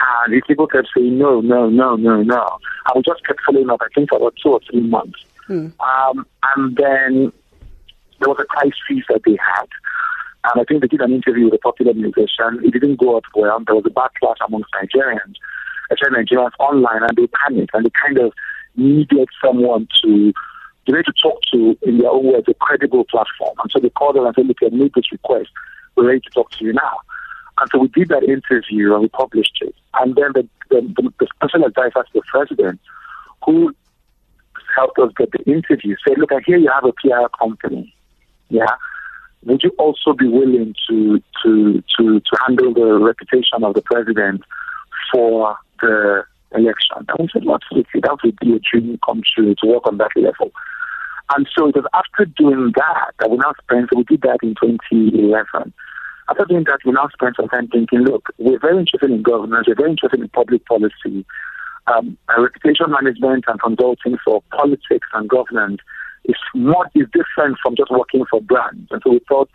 And 0.00 0.32
these 0.32 0.42
people 0.46 0.66
kept 0.66 0.88
saying, 0.96 1.18
no, 1.18 1.40
no, 1.40 1.68
no, 1.68 1.96
no, 1.96 2.22
no. 2.22 2.58
I 2.86 2.92
we 2.96 3.02
just 3.02 3.24
kept 3.26 3.40
following 3.44 3.70
up, 3.70 3.80
I 3.82 3.88
think, 3.94 4.08
for 4.08 4.16
about 4.16 4.34
two 4.42 4.52
or 4.52 4.60
three 4.70 4.80
months. 4.80 5.24
Mm. 5.48 5.72
Um, 5.80 6.26
and 6.54 6.76
then 6.76 7.32
there 8.18 8.28
was 8.28 8.38
a 8.40 8.44
crisis 8.44 9.04
that 9.08 9.22
they 9.24 9.36
had. 9.36 9.66
And 10.44 10.62
I 10.62 10.64
think 10.64 10.80
they 10.80 10.88
did 10.88 11.02
an 11.02 11.12
interview 11.12 11.44
with 11.46 11.54
a 11.54 11.58
popular 11.58 11.92
musician. 11.92 12.60
It 12.64 12.72
didn't 12.72 12.98
go 12.98 13.18
up 13.18 13.24
well. 13.34 13.62
There 13.66 13.74
was 13.74 13.84
a 13.86 13.90
backlash 13.90 14.36
amongst 14.46 14.70
Nigerians, 14.72 15.34
especially 15.90 16.24
Nigerians 16.24 16.52
online, 16.58 17.02
and 17.02 17.16
they 17.16 17.26
panicked 17.26 17.74
and 17.74 17.84
they 17.84 17.90
kind 17.90 18.18
of 18.18 18.32
needed 18.76 19.28
someone 19.44 19.86
to 20.02 20.32
they 20.86 20.94
need 20.94 21.04
to 21.04 21.12
talk 21.12 21.40
to, 21.52 21.76
in 21.82 21.98
their 21.98 22.08
own 22.08 22.24
words, 22.24 22.48
a 22.48 22.54
credible 22.54 23.04
platform. 23.04 23.54
And 23.62 23.70
so 23.70 23.78
they 23.80 23.90
called 23.90 24.16
them 24.16 24.24
and 24.24 24.34
said, 24.34 24.46
look, 24.46 24.56
I 24.62 24.74
made 24.74 24.94
this 24.94 25.12
request. 25.12 25.50
We're 25.94 26.06
ready 26.06 26.20
to 26.20 26.30
talk 26.30 26.50
to 26.52 26.64
you 26.64 26.72
now. 26.72 27.00
And 27.60 27.68
so 27.70 27.78
we 27.78 27.88
did 27.88 28.08
that 28.08 28.22
interview 28.22 28.94
and 28.94 29.02
we 29.02 29.08
published 29.08 29.58
it. 29.60 29.74
And 29.94 30.14
then 30.16 30.32
the, 30.34 30.48
the, 30.70 31.12
the, 31.18 31.26
special 31.36 31.66
advisor 31.66 32.02
to 32.02 32.12
the 32.14 32.22
president, 32.30 32.80
who 33.44 33.74
helped 34.74 34.98
us 34.98 35.12
get 35.16 35.30
the 35.32 35.42
interview, 35.50 35.96
said, 36.06 36.18
look, 36.18 36.32
I 36.32 36.40
hear 36.46 36.56
you 36.56 36.70
have 36.72 36.84
a 36.84 36.92
PR 36.92 37.28
company. 37.38 37.94
Yeah. 38.48 38.74
Would 39.44 39.62
you 39.62 39.70
also 39.78 40.12
be 40.12 40.26
willing 40.26 40.74
to, 40.88 41.22
to, 41.42 41.82
to, 41.96 42.20
to 42.20 42.38
handle 42.46 42.72
the 42.72 42.98
reputation 42.98 43.62
of 43.62 43.74
the 43.74 43.82
president 43.82 44.42
for 45.12 45.56
the 45.80 46.24
election? 46.52 47.06
And 47.08 47.18
we 47.18 47.28
said, 47.32 47.42
absolutely. 47.46 48.00
That 48.00 48.18
would 48.24 48.38
be 48.40 48.54
a 48.54 48.58
dream 48.58 48.98
come 49.04 49.22
true 49.34 49.54
to 49.54 49.66
work 49.66 49.86
on 49.86 49.98
that 49.98 50.10
level. 50.16 50.50
And 51.36 51.48
so 51.56 51.68
it 51.68 51.76
was 51.76 51.84
after 51.94 52.24
doing 52.24 52.72
that 52.76 53.12
that 53.18 53.30
we 53.30 53.36
now 53.36 53.52
spent, 53.62 53.88
so 53.92 53.98
we 53.98 54.04
did 54.04 54.22
that 54.22 54.38
in 54.42 54.54
2011. 54.60 55.72
After 56.30 56.44
doing 56.44 56.64
that, 56.64 56.78
we 56.84 56.92
now 56.92 57.08
spend 57.12 57.34
some 57.36 57.48
time 57.48 57.66
thinking, 57.68 58.00
look, 58.00 58.28
we're 58.38 58.60
very 58.60 58.78
interested 58.78 59.10
in 59.10 59.22
governance, 59.22 59.66
we're 59.66 59.74
very 59.74 59.90
interested 59.90 60.20
in 60.20 60.28
public 60.28 60.64
policy. 60.66 61.26
Um, 61.88 62.16
reputation 62.38 62.86
management 62.88 63.44
and 63.48 63.60
consulting 63.60 64.16
for 64.24 64.40
politics 64.52 65.08
and 65.12 65.28
governance 65.28 65.80
is 66.24 66.36
more 66.54 66.86
is 66.94 67.06
different 67.12 67.58
from 67.60 67.74
just 67.74 67.90
working 67.90 68.24
for 68.30 68.40
brands. 68.40 68.86
And 68.92 69.02
so 69.02 69.10
we 69.10 69.20
thought 69.28 69.50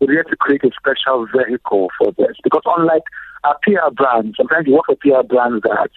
we 0.00 0.16
had 0.16 0.28
to 0.28 0.36
create 0.36 0.64
a 0.64 0.70
special 0.78 1.26
vehicle 1.26 1.88
for 1.98 2.12
this. 2.12 2.36
Because 2.42 2.62
unlike 2.64 3.04
our 3.44 3.58
PR 3.62 3.92
brands, 3.92 4.36
sometimes 4.38 4.66
you 4.66 4.74
work 4.74 4.86
for 4.86 4.96
PR 4.96 5.26
brands 5.26 5.62
that 5.64 5.90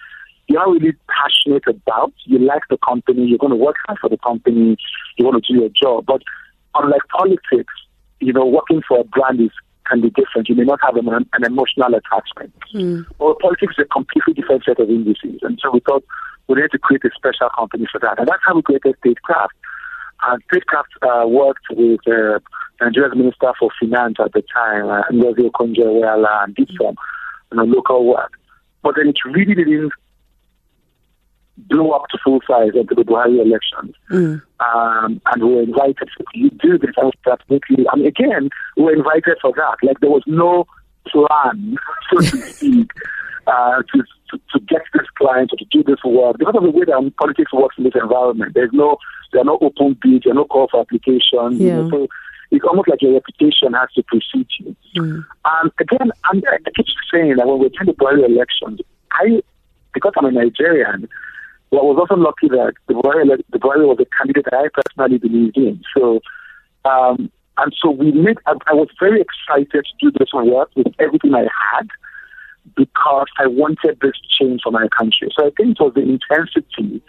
you're 0.47 0.59
not 0.59 0.71
really 0.71 0.95
passionate 1.07 1.67
about. 1.67 2.13
You 2.25 2.39
like 2.39 2.63
the 2.69 2.77
company, 2.77 3.27
you're 3.27 3.37
going 3.37 3.51
to 3.51 3.55
work 3.55 3.75
hard 3.85 3.99
for 3.99 4.09
the 4.09 4.17
company, 4.17 4.75
you 5.17 5.25
want 5.25 5.41
to 5.43 5.53
do 5.53 5.59
your 5.59 5.69
job. 5.69 6.05
But 6.05 6.21
unlike 6.75 7.01
politics, 7.09 7.73
you 8.19 8.33
know, 8.33 8.45
working 8.45 8.81
for 8.87 8.99
a 8.99 9.03
brand 9.03 9.39
is 9.39 9.51
can 9.89 10.01
be 10.01 10.09
different. 10.09 10.49
You 10.49 10.55
may 10.55 10.63
not 10.63 10.79
have 10.83 10.95
an, 10.95 11.07
an 11.07 11.43
emotional 11.43 11.93
attachment. 11.93 12.53
Mm. 12.73 13.05
But 13.17 13.39
politics 13.39 13.75
is 13.77 13.85
a 13.85 13.93
completely 13.93 14.33
different 14.33 14.63
set 14.65 14.79
of 14.79 14.89
indices. 14.89 15.39
And 15.41 15.59
so 15.61 15.71
we 15.71 15.79
thought 15.81 16.03
we 16.47 16.55
needed 16.55 16.71
to 16.71 16.79
create 16.79 17.03
a 17.05 17.09
special 17.15 17.49
company 17.55 17.87
for 17.91 17.99
that. 17.99 18.19
And 18.19 18.27
that's 18.27 18.41
how 18.45 18.55
we 18.55 18.61
created 18.61 18.95
Statecraft. 18.99 19.53
And 20.27 20.43
Statecraft 20.49 20.89
uh, 21.01 21.27
worked 21.27 21.65
with 21.69 21.99
uh, 22.07 22.39
Nigeria's 22.81 23.15
Minister 23.15 23.53
for 23.59 23.69
Finance 23.79 24.17
at 24.19 24.33
the 24.33 24.43
time, 24.53 24.87
uh, 24.87 25.03
Ngozi 25.11 25.49
Okonjo-Iweala, 25.49 26.43
and 26.43 26.55
did 26.55 26.69
some 26.77 26.95
you 27.51 27.57
know, 27.57 27.63
local 27.63 28.05
work. 28.05 28.33
But 28.83 28.95
then 28.97 29.09
it 29.09 29.17
really 29.25 29.55
didn't 29.55 29.91
blow 31.57 31.91
up 31.91 32.07
to 32.09 32.17
full 32.23 32.39
size 32.47 32.71
into 32.75 32.95
the 32.95 33.03
Buhari 33.03 33.39
elections. 33.39 33.95
Mm. 34.11 34.41
Um, 34.59 35.21
and 35.25 35.43
we 35.43 35.55
were 35.55 35.61
invited 35.63 36.09
to 36.17 36.23
you 36.33 36.49
do 36.51 36.77
this 36.77 36.95
weekly. 37.49 37.85
I 37.91 37.95
mean, 37.95 38.07
again, 38.07 38.49
we 38.75 38.83
were 38.83 38.93
invited 38.93 39.37
for 39.41 39.51
that. 39.55 39.77
Like 39.83 39.99
there 39.99 40.09
was 40.09 40.23
no 40.27 40.67
plan, 41.07 41.77
so 42.11 42.19
to 42.19 42.37
speak, 42.53 42.91
uh, 43.47 43.81
to, 43.93 44.03
to, 44.31 44.37
to 44.53 44.59
get 44.67 44.81
this 44.93 45.07
client 45.17 45.51
or 45.53 45.57
to 45.57 45.65
do 45.71 45.83
this 45.83 46.03
work. 46.03 46.37
Because 46.37 46.55
of 46.55 46.63
the 46.63 46.71
way 46.71 46.85
that 46.85 47.13
politics 47.17 47.53
works 47.53 47.75
in 47.77 47.83
this 47.83 47.93
environment, 47.95 48.53
there's 48.53 48.73
no 48.73 48.97
there 49.33 49.41
are 49.41 49.45
no 49.45 49.57
open 49.61 49.97
bids, 50.01 50.23
there 50.23 50.31
are 50.31 50.35
no 50.35 50.45
call 50.45 50.67
for 50.69 50.81
application. 50.81 51.59
Yeah. 51.59 51.67
You 51.67 51.73
know, 51.73 51.89
so 51.89 52.07
it's 52.51 52.65
almost 52.65 52.87
like 52.87 53.01
your 53.01 53.13
reputation 53.13 53.73
has 53.73 53.91
to 53.95 54.03
precede 54.03 54.47
you. 54.59 54.75
Mm. 54.95 55.25
And 55.45 55.71
again, 55.79 56.11
I'm, 56.25 56.41
I 56.49 56.57
keep 56.75 56.85
saying 57.11 57.35
that 57.35 57.47
when 57.47 57.59
we're 57.59 57.69
doing 57.69 57.87
the 57.87 57.93
Buhari 57.93 58.23
elections, 58.25 58.79
I 59.11 59.41
because 59.93 60.13
I'm 60.17 60.25
a 60.25 60.31
Nigerian, 60.31 61.09
well, 61.71 61.81
I 61.81 61.85
was 61.85 61.97
also 61.99 62.15
lucky 62.15 62.47
that 62.49 62.73
the 62.87 62.93
Buhari, 62.93 63.25
the 63.51 63.59
Buhari 63.59 63.87
was 63.87 63.99
a 63.99 64.05
candidate 64.17 64.45
that 64.45 64.53
I 64.53 64.67
personally 64.73 65.17
believed 65.17 65.57
in. 65.57 65.81
So, 65.95 66.21
um, 66.85 67.31
and 67.57 67.75
so 67.81 67.91
we 67.91 68.11
made, 68.11 68.37
I, 68.45 68.53
I 68.67 68.73
was 68.73 68.89
very 68.99 69.21
excited 69.21 69.71
to 69.71 69.93
do 69.99 70.11
this 70.17 70.29
work 70.33 70.69
with 70.75 70.87
everything 70.99 71.33
I 71.33 71.47
had. 71.73 71.87
because 72.75 73.27
I 73.37 73.47
wanted 73.47 73.99
this 74.01 74.13
change 74.37 74.61
for 74.63 74.71
my 74.71 74.87
country. 74.97 75.29
So 75.35 75.47
I 75.47 75.51
think 75.55 75.77
it 75.79 75.83
was 75.83 75.93
the 75.95 76.01
intensity 76.01 77.01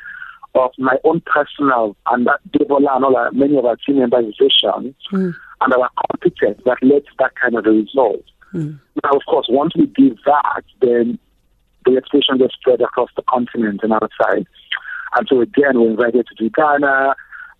of 0.54 0.70
my 0.78 0.96
own 1.04 1.20
personal 1.26 1.96
and 2.10 2.26
that 2.26 2.40
Debola 2.52 2.96
and 2.96 3.04
all 3.04 3.16
our, 3.16 3.30
many 3.32 3.56
of 3.56 3.64
our 3.64 3.76
team 3.76 3.98
members' 3.98 4.36
vision 4.40 4.94
mm. 5.12 5.34
and 5.60 5.74
our 5.74 5.90
competence 6.10 6.60
that 6.64 6.78
led 6.82 7.04
to 7.04 7.12
that 7.18 7.34
kind 7.36 7.56
of 7.56 7.66
a 7.66 7.70
result. 7.70 8.24
Mm. 8.54 8.80
Now, 9.02 9.10
of 9.10 9.22
course, 9.28 9.46
once 9.50 9.74
we 9.76 9.86
did 9.86 10.18
that, 10.24 10.62
then 10.80 11.18
the 11.88 11.98
explosion 11.98 12.38
just 12.38 12.54
spread 12.54 12.80
across 12.80 13.10
the 13.16 13.22
continent 13.22 13.80
and 13.82 13.92
outside. 13.92 14.46
And 15.14 15.26
so 15.28 15.40
again, 15.40 15.80
we're 15.80 15.90
invited 15.90 16.26
to 16.26 16.34
do 16.34 16.50
Ghana, 16.50 17.14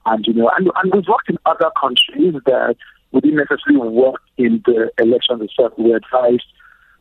and 0.06 0.26
you 0.26 0.34
know, 0.34 0.50
and, 0.56 0.70
and 0.76 0.92
we've 0.92 1.06
worked 1.08 1.30
in 1.30 1.38
other 1.46 1.70
countries 1.80 2.34
that 2.46 2.76
we 3.12 3.20
didn't 3.20 3.36
necessarily 3.36 3.88
work 3.88 4.20
in 4.36 4.62
the 4.66 4.90
elections 4.98 5.42
itself. 5.42 5.72
We 5.78 5.92
advised 5.92 6.44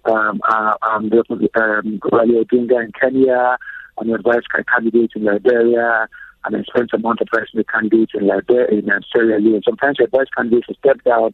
um, 0.06 0.40
uh, 0.48 0.76
um, 0.90 1.10
the, 1.10 1.20
um, 1.30 2.00
Raila 2.00 2.46
Odinga 2.46 2.84
in 2.84 2.92
Kenya, 3.00 3.58
and 3.98 4.10
we 4.10 4.16
advised 4.16 4.48
candidates 4.74 5.14
in 5.16 5.26
Liberia, 5.26 6.08
and 6.46 6.56
I 6.56 6.64
spent 6.64 6.92
a 6.94 6.98
month 6.98 7.22
advising 7.22 7.56
the 7.56 7.66
candidates 7.66 8.14
in 8.16 8.26
Liberia, 8.26 8.80
in 8.80 8.90
Sierra 9.12 9.40
Leone. 9.40 9.64
Sometimes 9.66 9.98
we 10.00 10.06
advise 10.06 10.28
candidates 10.36 10.68
to 10.68 10.76
step 10.76 11.04
down. 11.04 11.34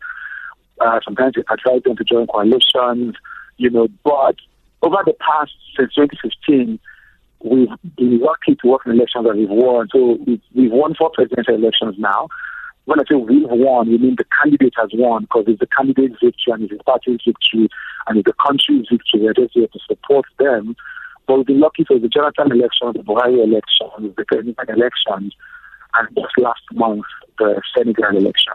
Uh, 0.82 1.00
sometimes 1.06 1.34
we 1.38 1.44
advise 1.50 1.84
them 1.84 1.96
to 1.96 2.04
join 2.04 2.26
coalitions, 2.26 3.16
you 3.58 3.70
know, 3.70 3.88
but 4.04 4.36
over 4.84 4.98
the 5.06 5.14
past, 5.14 5.54
since 5.78 5.94
2015, 5.96 6.80
we've 7.44 7.70
been 7.98 8.20
lucky 8.20 8.56
to 8.56 8.68
work 8.68 8.82
in 8.86 8.92
elections 8.92 9.26
that 9.26 9.36
we've 9.36 9.50
won. 9.50 9.88
So 9.92 10.18
we've, 10.28 10.42
we've 10.54 10.72
won 10.72 10.94
four 10.96 11.10
presidential 11.14 11.56
elections 11.56 11.96
now. 11.98 12.28
When 12.86 13.00
I 13.00 13.04
say 13.10 13.16
we've 13.16 13.48
won, 13.48 13.88
we 13.88 13.98
mean 13.98 14.16
the 14.18 14.26
candidate 14.44 14.74
has 14.78 14.90
won 14.94 15.24
because 15.24 15.46
it's 15.48 15.60
the 15.60 15.68
candidate's 15.68 16.20
victory 16.22 16.52
and 16.52 16.64
it's 16.64 16.78
the 16.78 16.84
party's 16.84 17.22
victory 17.26 17.70
and 18.08 18.18
it's 18.18 18.28
the 18.28 18.36
country's 18.46 18.88
victory. 18.92 19.22
We're 19.24 19.34
just 19.34 19.54
here 19.54 19.68
to 19.68 19.80
support 19.88 20.26
them. 20.38 20.76
But 21.26 21.38
we've 21.38 21.48
been 21.48 21.62
lucky 21.62 21.86
for 21.86 21.98
the 21.98 22.10
Jonathan 22.10 22.52
election, 22.52 22.92
the 22.92 23.04
Buhari 23.08 23.40
election, 23.40 24.14
the 24.18 24.26
Kenyan 24.26 24.68
elections, 24.68 25.34
and 25.96 26.08
just 26.16 26.38
last 26.38 26.62
month, 26.74 27.06
the 27.38 27.62
Senegal 27.76 28.18
election. 28.18 28.54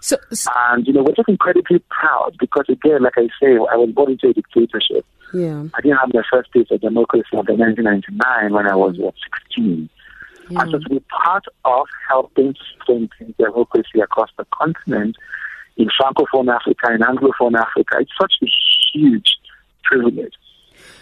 So, 0.00 0.16
so, 0.32 0.50
and, 0.68 0.86
you 0.86 0.92
know, 0.92 1.02
we're 1.02 1.14
just 1.14 1.28
incredibly 1.28 1.82
proud 1.90 2.36
because, 2.38 2.66
again, 2.68 3.02
like 3.02 3.14
I 3.16 3.28
say, 3.40 3.52
I 3.52 3.76
was 3.76 3.90
born 3.94 4.12
into 4.12 4.28
a 4.28 4.32
dictatorship. 4.32 5.04
Yeah. 5.32 5.64
I 5.74 5.80
didn't 5.80 5.98
have 5.98 6.12
my 6.12 6.22
first 6.30 6.50
taste 6.52 6.70
of 6.70 6.80
democracy 6.80 7.26
until 7.32 7.56
1999 7.56 8.52
when 8.52 8.66
I 8.68 8.76
was, 8.76 8.96
what, 8.98 9.14
16. 9.48 9.88
Yeah. 10.50 10.60
And 10.60 10.70
so 10.70 10.78
to 10.78 10.88
be 10.88 11.00
part 11.24 11.44
of 11.64 11.86
helping 12.08 12.54
strengthen 12.82 13.34
democracy 13.38 14.00
across 14.00 14.30
the 14.36 14.46
continent, 14.52 15.16
in 15.76 15.88
Francophone 16.00 16.54
Africa, 16.54 16.92
in 16.92 17.00
Anglophone 17.00 17.58
Africa, 17.58 17.98
it's 18.00 18.12
such 18.20 18.34
a 18.42 18.46
huge 18.92 19.36
privilege. 19.82 20.34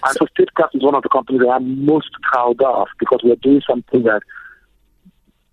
And 0.04 0.14
so, 0.14 0.20
so 0.20 0.26
Statecraft 0.34 0.76
is 0.76 0.82
one 0.82 0.94
of 0.94 1.02
the 1.02 1.08
companies 1.08 1.42
that 1.42 1.48
I'm 1.48 1.84
most 1.84 2.10
proud 2.22 2.60
of 2.62 2.88
because 2.98 3.20
we're 3.22 3.36
doing 3.36 3.62
something 3.68 4.02
that 4.04 4.22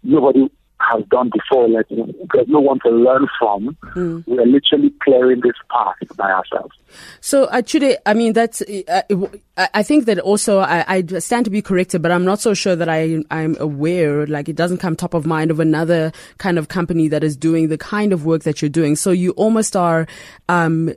nobody 0.04 0.50
has 0.80 1.04
done 1.10 1.30
before. 1.30 1.68
Like 1.68 1.88
there's 1.90 2.48
no 2.48 2.60
one 2.60 2.80
to 2.82 2.90
learn 2.90 3.28
from. 3.38 3.78
Mm. 3.96 4.26
We 4.28 4.40
are 4.40 4.46
literally 4.46 4.94
clearing 5.04 5.42
this 5.42 5.56
path 5.70 5.96
by 6.16 6.32
ourselves. 6.32 6.76
So, 7.22 7.50
actually, 7.52 7.98
I 8.06 8.14
mean, 8.14 8.34
that's. 8.34 8.62
Uh, 8.62 9.02
I 9.58 9.84
think 9.84 10.06
that 10.06 10.20
also 10.20 10.60
I, 10.60 10.86
I, 10.88 11.20
stand 11.20 11.46
to 11.46 11.52
be 11.52 11.62
corrected, 11.62 12.02
but 12.02 12.12
I'm 12.12 12.24
not 12.24 12.40
so 12.40 12.54
sure 12.54 12.76
that 12.76 12.88
I 12.90 13.20
I'm 13.30 13.58
aware. 13.60 14.26
Like 14.26 14.48
it 14.48 14.56
doesn't 14.56 14.78
come 14.78 14.96
top 14.96 15.14
of 15.14 15.26
mind 15.26 15.52
of 15.52 15.60
another 15.60 16.12
kind 16.38 16.58
of 16.58 16.70
company 16.70 17.08
that 17.10 17.24
is 17.24 17.36
doing 17.36 17.68
the 17.68 17.78
kind 17.78 18.14
of 18.14 18.26
work 18.26 18.44
that 18.44 18.62
you're 18.62 18.70
doing. 18.70 18.96
So 18.96 19.12
you 19.12 19.32
almost 19.32 19.76
are. 19.76 20.08
Um, 20.48 20.94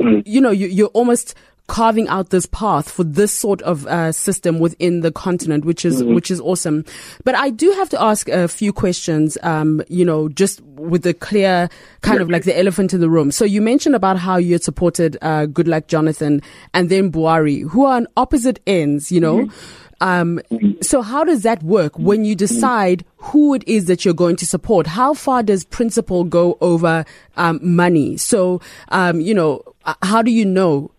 mm. 0.00 0.22
you 0.26 0.40
know, 0.40 0.50
you, 0.50 0.66
you're 0.66 0.88
almost 0.88 1.34
carving 1.66 2.06
out 2.08 2.30
this 2.30 2.46
path 2.46 2.90
for 2.90 3.04
this 3.04 3.32
sort 3.32 3.60
of 3.62 3.86
uh, 3.86 4.12
system 4.12 4.58
within 4.58 5.00
the 5.00 5.10
continent, 5.10 5.64
which 5.64 5.84
is 5.84 6.02
mm-hmm. 6.02 6.14
which 6.14 6.30
is 6.30 6.40
awesome. 6.40 6.84
But 7.24 7.34
I 7.34 7.50
do 7.50 7.70
have 7.72 7.88
to 7.90 8.02
ask 8.02 8.28
a 8.28 8.48
few 8.48 8.72
questions. 8.72 9.36
Um, 9.42 9.82
you 9.88 10.04
know, 10.04 10.28
just 10.28 10.60
with 10.62 11.02
the 11.02 11.14
clear 11.14 11.68
kind 12.02 12.18
yeah. 12.18 12.22
of 12.22 12.30
like 12.30 12.44
the 12.44 12.56
elephant 12.56 12.92
in 12.92 13.00
the 13.00 13.10
room. 13.10 13.30
So 13.30 13.44
you 13.44 13.60
mentioned 13.60 13.94
about 13.94 14.18
how 14.18 14.36
you 14.36 14.52
had 14.52 14.62
supported 14.62 15.16
uh, 15.22 15.46
Goodluck 15.46 15.88
Jonathan 15.88 16.42
and 16.74 16.88
then 16.88 17.10
Buhari, 17.10 17.68
who 17.68 17.84
are 17.84 17.96
on 17.96 18.06
opposite 18.16 18.60
ends. 18.66 19.10
You 19.10 19.20
know. 19.20 19.36
Mm-hmm. 19.38 19.82
Um, 19.98 20.40
mm-hmm. 20.50 20.82
so 20.82 21.00
how 21.00 21.24
does 21.24 21.42
that 21.44 21.62
work 21.62 21.98
when 21.98 22.26
you 22.26 22.34
decide 22.34 23.02
who 23.16 23.54
it 23.54 23.66
is 23.66 23.86
that 23.86 24.04
you're 24.04 24.12
going 24.12 24.36
to 24.36 24.46
support? 24.46 24.86
How 24.86 25.14
far 25.14 25.42
does 25.42 25.64
principle 25.64 26.22
go 26.24 26.58
over 26.60 27.06
um, 27.38 27.60
money? 27.62 28.18
So, 28.18 28.60
um, 28.88 29.22
you 29.22 29.32
know, 29.32 29.62
uh, 29.86 29.94
how 30.02 30.20
do 30.20 30.30
you 30.30 30.44
know 30.44 30.90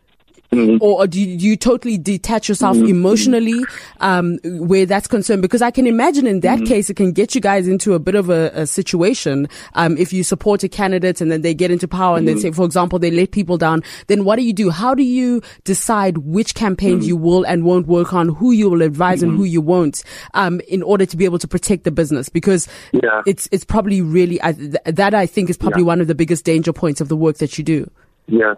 Mm-hmm. 0.52 0.78
Or 0.82 1.08
do 1.08 1.20
you, 1.20 1.38
do 1.38 1.46
you, 1.46 1.58
totally 1.58 1.98
detach 1.98 2.48
yourself 2.48 2.78
mm-hmm. 2.78 2.88
emotionally 2.88 3.66
um, 4.00 4.40
where 4.44 4.86
that's 4.86 5.08
concerned? 5.08 5.42
Because 5.42 5.62
I 5.62 5.72
can 5.72 5.88
imagine 5.88 6.26
in 6.26 6.40
that 6.42 6.60
mm-hmm. 6.60 6.68
case, 6.68 6.90
it 6.90 6.96
can 6.96 7.12
get 7.12 7.36
you 7.36 7.42
guys 7.42 7.68
into 7.68 7.94
a 7.94 8.00
bit 8.00 8.16
of 8.16 8.30
a, 8.30 8.52
a 8.54 8.66
situation. 8.66 9.50
Um, 9.74 9.98
if 9.98 10.14
you 10.14 10.24
support 10.24 10.64
a 10.64 10.70
candidate 10.70 11.20
and 11.20 11.32
then 11.32 11.42
they 11.42 11.54
get 11.54 11.70
into 11.70 11.88
power 11.88 12.18
and 12.18 12.28
then 12.28 12.40
say, 12.40 12.52
for 12.52 12.64
example, 12.64 12.98
they 12.98 13.12
let 13.12 13.32
people 13.32 13.58
down, 13.58 13.84
then 14.08 14.24
what 14.24 14.38
do 14.38 14.44
you 14.44 14.54
do? 14.54 14.70
How 14.70 14.94
do 14.94 15.04
you 15.04 15.42
decide 15.66 16.20
which 16.20 16.56
campaigns 16.56 17.06
you 17.08 17.18
will 17.18 17.44
and 17.46 17.66
won't 17.66 17.88
work 17.88 18.14
on, 18.14 18.30
who 18.30 18.52
you 18.52 18.70
will 18.70 18.82
advise 18.82 19.22
and 19.22 19.36
who 19.36 19.44
you 19.44 19.62
won't, 19.62 20.04
um, 20.34 20.62
in 20.70 20.82
order 20.82 21.06
to 21.06 21.18
be 21.18 21.26
able 21.26 21.40
to 21.40 21.48
protect 21.48 21.84
the 21.84 21.92
business? 21.92 22.30
Because 22.30 22.70
yeah. 22.94 23.22
it's, 23.26 23.50
it's 23.52 23.66
probably 23.66 24.02
really, 24.02 24.40
uh, 24.40 24.54
th- 24.54 24.76
that 24.86 25.14
I 25.14 25.26
think 25.26 25.50
is 25.50 25.58
probably 25.58 25.82
yeah. 25.82 25.88
one 25.88 26.02
of 26.02 26.08
the 26.08 26.16
biggest 26.16 26.46
danger 26.46 26.72
points 26.72 27.02
of 27.02 27.10
the 27.10 27.18
work 27.18 27.38
that 27.38 27.58
you 27.58 27.64
do. 27.66 27.92
Yeah. 28.28 28.56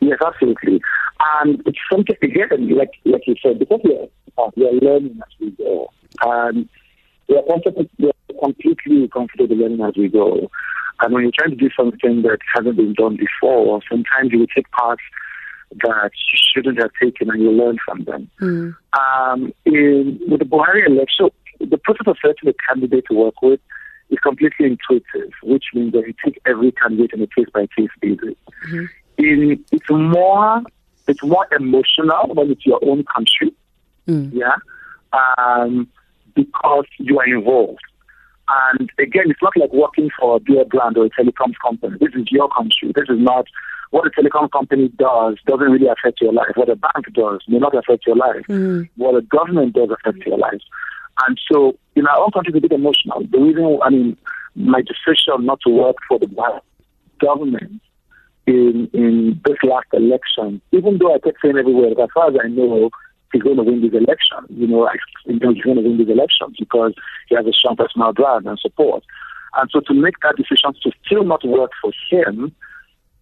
Yes, 0.00 0.18
absolutely. 0.24 0.80
And 1.38 1.62
it's 1.66 1.78
something 1.90 2.16
again, 2.22 2.68
like 2.76 2.92
like 3.04 3.26
you 3.26 3.34
said, 3.42 3.58
because 3.58 3.80
we 3.84 3.96
are 4.38 4.50
we 4.56 4.68
are 4.68 4.72
learning 4.72 5.18
as 5.22 5.32
we 5.40 5.50
go, 5.50 5.90
and 6.22 6.68
we 7.28 7.36
are 7.36 7.42
comfortable, 7.42 7.86
we 7.98 8.08
are 8.08 8.40
completely 8.40 9.08
comfortable 9.08 9.56
learning 9.56 9.80
as 9.82 9.94
we 9.96 10.08
go. 10.08 10.50
And 11.00 11.12
when 11.12 11.24
you're 11.24 11.32
trying 11.36 11.50
to 11.50 11.56
do 11.56 11.70
something 11.76 12.22
that 12.22 12.38
hasn't 12.54 12.76
been 12.76 12.94
done 12.94 13.16
before, 13.16 13.80
sometimes 13.88 14.32
you 14.32 14.40
will 14.40 14.46
take 14.54 14.70
parts 14.70 15.02
that 15.82 16.10
you 16.32 16.38
shouldn't 16.54 16.80
have 16.80 16.90
taken, 17.00 17.30
and 17.30 17.42
you 17.42 17.50
learn 17.50 17.78
from 17.84 18.04
them. 18.04 18.30
Mm. 18.40 18.76
Um, 18.98 19.52
in, 19.64 20.20
with 20.28 20.40
the 20.40 20.46
Buhari 20.46 20.86
election, 20.86 21.30
the 21.60 21.78
process 21.78 22.06
of 22.06 22.16
selecting 22.20 22.50
a 22.50 22.54
candidate 22.68 23.04
to 23.10 23.14
work 23.16 23.42
with 23.42 23.60
is 24.10 24.18
completely 24.20 24.66
intuitive, 24.66 25.32
which 25.42 25.64
means 25.74 25.92
that 25.92 26.06
you 26.06 26.14
take 26.24 26.40
every 26.46 26.72
candidate 26.72 27.12
on 27.14 27.22
a 27.22 27.26
case 27.26 27.48
by 27.52 27.66
case 27.76 27.90
basis. 28.00 28.34
Mm-hmm 28.66 28.84
in, 29.18 29.64
it's 29.72 29.90
more 29.90 30.62
it's 31.08 31.22
more 31.22 31.46
emotional 31.56 32.34
when 32.34 32.50
it's 32.50 32.66
your 32.66 32.80
own 32.82 33.04
country. 33.04 33.54
Mm. 34.08 34.32
Yeah. 34.32 34.56
Um, 35.12 35.88
because 36.34 36.84
you 36.98 37.18
are 37.18 37.26
involved. 37.26 37.80
And 38.48 38.90
again, 38.98 39.24
it's 39.28 39.42
not 39.42 39.56
like 39.56 39.72
working 39.72 40.10
for 40.18 40.36
a 40.36 40.40
beer 40.40 40.64
brand 40.64 40.96
or 40.96 41.06
a 41.06 41.10
telecoms 41.10 41.54
company. 41.62 41.96
This 41.98 42.14
is 42.14 42.30
your 42.30 42.48
country. 42.50 42.92
This 42.94 43.08
is 43.08 43.18
not 43.18 43.46
what 43.90 44.06
a 44.06 44.10
telecom 44.10 44.50
company 44.50 44.88
does 44.96 45.36
doesn't 45.46 45.70
really 45.70 45.88
affect 45.88 46.20
your 46.20 46.32
life. 46.32 46.52
What 46.54 46.68
a 46.68 46.76
bank 46.76 47.12
does 47.12 47.40
may 47.48 47.58
not 47.58 47.76
affect 47.76 48.06
your 48.06 48.16
life. 48.16 48.44
Mm. 48.48 48.88
What 48.96 49.16
a 49.16 49.22
government 49.22 49.74
does 49.74 49.90
affect 49.90 50.26
your 50.26 50.38
life. 50.38 50.60
And 51.26 51.40
so 51.50 51.78
in 51.94 52.06
our 52.06 52.18
own 52.18 52.30
country, 52.30 52.52
it's 52.54 52.58
a 52.58 52.68
bit 52.68 52.72
emotional. 52.72 53.22
The 53.30 53.38
reason, 53.38 53.78
I 53.82 53.90
mean, 53.90 54.16
my 54.54 54.82
decision 54.82 55.46
not 55.46 55.60
to 55.66 55.70
work 55.70 55.96
for 56.08 56.18
the 56.18 56.28
government 57.20 57.80
in 58.46 58.88
in 58.92 59.40
this 59.44 59.58
last 59.62 59.86
election, 59.92 60.60
even 60.72 60.98
though 60.98 61.14
I 61.14 61.18
kept 61.18 61.38
saying 61.42 61.58
everywhere, 61.58 61.90
as 61.90 62.08
far 62.14 62.28
as 62.28 62.36
I 62.42 62.48
know, 62.48 62.90
he's 63.32 63.42
going 63.42 63.56
to 63.56 63.62
win 63.62 63.82
this 63.82 63.92
election. 63.92 64.46
You 64.48 64.66
know, 64.66 64.86
I 64.86 64.96
he's 65.24 65.38
going 65.40 65.76
to 65.76 65.82
win 65.82 65.98
this 65.98 66.08
election 66.08 66.54
because 66.58 66.94
he 67.28 67.34
has 67.34 67.46
a 67.46 67.52
strong 67.52 67.76
personal 67.76 68.12
brand 68.12 68.46
and 68.46 68.58
support. 68.58 69.02
And 69.56 69.70
so 69.72 69.80
to 69.80 69.94
make 69.94 70.14
that 70.22 70.36
decision 70.36 70.74
to 70.82 70.90
still 71.04 71.24
not 71.24 71.46
work 71.46 71.72
for 71.80 71.90
him 72.10 72.54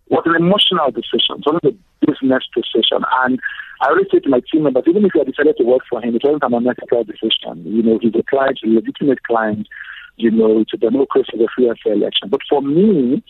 was 0.08 0.24
an 0.26 0.36
emotional 0.36 0.90
decision. 0.90 1.40
It 1.40 1.46
wasn't 1.46 1.64
a 1.64 2.06
business 2.06 2.44
decision. 2.54 3.04
And 3.24 3.40
I 3.80 3.88
always 3.88 4.06
say 4.12 4.18
to 4.20 4.28
my 4.28 4.40
team 4.52 4.64
members, 4.64 4.84
even 4.86 5.04
if 5.04 5.14
you 5.14 5.24
decided 5.24 5.56
to 5.56 5.64
work 5.64 5.82
for 5.88 6.02
him, 6.02 6.14
it 6.14 6.22
wasn't 6.22 6.44
an 6.44 6.54
unethical 6.54 7.04
decision. 7.04 7.64
You 7.64 7.82
know, 7.82 7.98
he's 8.00 8.14
a 8.14 8.22
client, 8.28 8.60
a 8.64 8.68
legitimate 8.68 9.22
client. 9.22 9.68
You 10.16 10.30
know, 10.30 10.60
it's 10.60 10.74
a 10.74 10.76
democracy, 10.76 11.32
a 11.42 11.46
free 11.54 11.68
and 11.68 11.78
fair 11.82 11.94
election. 11.94 12.28
But 12.28 12.40
for 12.48 12.60
me, 12.62 13.22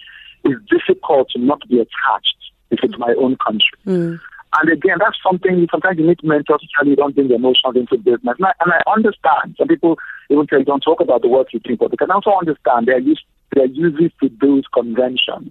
it's 0.45 0.61
difficult 0.69 1.31
to 1.31 1.39
not 1.39 1.61
be 1.69 1.77
attached 1.77 2.37
if 2.71 2.81
it's 2.83 2.99
my 2.99 3.15
own 3.19 3.37
country. 3.37 3.79
Mm. 3.87 4.21
And 4.61 4.71
again, 4.71 4.99
that's 5.01 5.19
something 5.23 5.67
sometimes 5.71 5.99
you 5.99 6.07
need 6.07 6.23
mentors 6.23 6.61
to 6.61 6.67
tell 6.77 6.87
you 6.87 6.95
don't 6.95 7.15
bring 7.15 7.31
emotions 7.31 7.75
into 7.75 7.99
business. 7.99 8.37
And 8.39 8.47
I, 8.47 8.53
and 8.61 8.73
I 8.73 8.93
understand. 8.93 9.57
Some 9.59 9.67
people 9.67 9.99
even 10.31 10.47
say 10.49 10.63
don't 10.63 10.81
talk 10.81 11.01
about 11.01 11.23
the 11.23 11.29
work 11.29 11.49
you 11.53 11.61
do, 11.61 11.77
but 11.77 11.91
they 11.91 11.97
can 11.97 12.11
also 12.11 12.31
understand 12.31 12.87
they're 12.87 13.01
used 13.01 13.25
they're 13.55 13.67
used 13.67 14.15
to 14.23 14.31
those 14.41 14.65
conventions. 14.73 15.51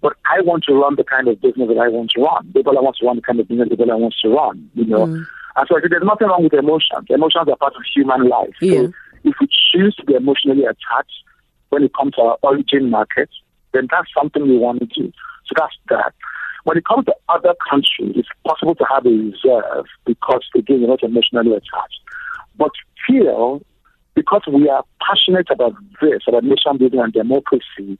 But 0.00 0.14
I 0.24 0.40
want 0.42 0.64
to 0.64 0.74
run 0.74 0.96
the 0.96 1.04
kind 1.04 1.28
of 1.28 1.40
business 1.40 1.68
that 1.68 1.78
I 1.78 1.88
want 1.88 2.10
to 2.12 2.22
run. 2.22 2.52
People 2.52 2.78
I 2.78 2.80
want 2.80 2.96
to 3.00 3.06
run 3.06 3.16
the 3.16 3.22
kind 3.22 3.40
of 3.40 3.48
business 3.48 3.68
that 3.68 3.90
I 3.90 3.94
want 3.94 4.14
to 4.22 4.28
run, 4.28 4.70
you 4.74 4.86
know. 4.86 5.06
Mm. 5.06 5.26
And 5.56 5.68
so 5.68 5.80
there's 5.80 6.02
nothing 6.04 6.28
wrong 6.28 6.44
with 6.44 6.54
emotions. 6.54 7.06
Emotions 7.10 7.48
are 7.48 7.56
part 7.56 7.74
of 7.74 7.82
human 7.94 8.28
life. 8.28 8.54
Yeah. 8.60 8.86
So 8.86 8.92
if 9.24 9.34
we 9.40 9.48
choose 9.72 9.94
to 9.96 10.04
be 10.04 10.14
emotionally 10.14 10.64
attached 10.64 11.24
when 11.70 11.82
it 11.82 11.92
comes 11.94 12.14
to 12.14 12.22
our 12.22 12.38
origin 12.42 12.90
markets, 12.90 13.32
then 13.72 13.88
that's 13.90 14.08
something 14.16 14.42
we 14.42 14.58
want 14.58 14.80
to 14.80 14.86
do. 14.86 15.12
So 15.46 15.54
that's 15.56 15.74
that. 15.88 16.14
When 16.64 16.76
it 16.76 16.84
comes 16.84 17.06
to 17.06 17.14
other 17.28 17.54
countries, 17.68 18.12
it's 18.16 18.28
possible 18.46 18.74
to 18.74 18.84
have 18.84 19.06
a 19.06 19.10
reserve 19.10 19.86
because, 20.04 20.44
again, 20.54 20.80
you're 20.80 20.88
not 20.88 21.02
emotionally 21.02 21.52
attached. 21.52 22.00
But 22.56 22.72
here, 23.08 23.58
because 24.14 24.42
we 24.52 24.68
are 24.68 24.84
passionate 25.00 25.48
about 25.50 25.74
this, 26.02 26.22
about 26.28 26.44
nation 26.44 26.76
building 26.78 27.00
and 27.00 27.12
democracy, 27.12 27.98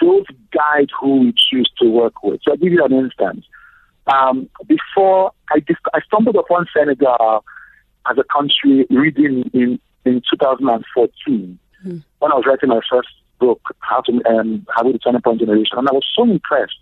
those 0.00 0.24
guide 0.52 0.88
who 0.98 1.20
we 1.20 1.34
choose 1.36 1.70
to 1.80 1.88
work 1.88 2.22
with. 2.22 2.40
So 2.44 2.52
I'll 2.52 2.56
give 2.56 2.72
you 2.72 2.84
an 2.84 2.92
instance. 2.92 3.44
Um, 4.06 4.48
before 4.66 5.32
I, 5.50 5.62
I 5.92 6.00
stumbled 6.06 6.36
upon 6.36 6.66
Senegal 6.76 7.44
as 8.10 8.16
a 8.18 8.24
country 8.24 8.86
reading 8.88 9.50
in, 9.52 9.78
in 10.04 10.22
2014 10.30 11.58
mm. 11.86 12.04
when 12.18 12.32
I 12.32 12.34
was 12.34 12.44
writing 12.46 12.70
my 12.70 12.80
first 12.90 13.08
book, 13.40 13.60
How 13.80 14.02
to 14.02 14.12
um, 14.28 14.66
How 14.74 14.84
we 14.84 14.92
the 14.92 14.98
Turning 14.98 15.22
Point 15.22 15.40
Generation, 15.40 15.78
and 15.78 15.88
I 15.88 15.92
was 15.92 16.06
so 16.14 16.24
impressed 16.24 16.78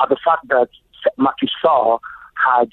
at 0.00 0.08
the 0.08 0.16
fact 0.24 0.48
that 0.48 0.68
Macky 1.16 1.48
Sall 1.62 2.00
had 2.34 2.68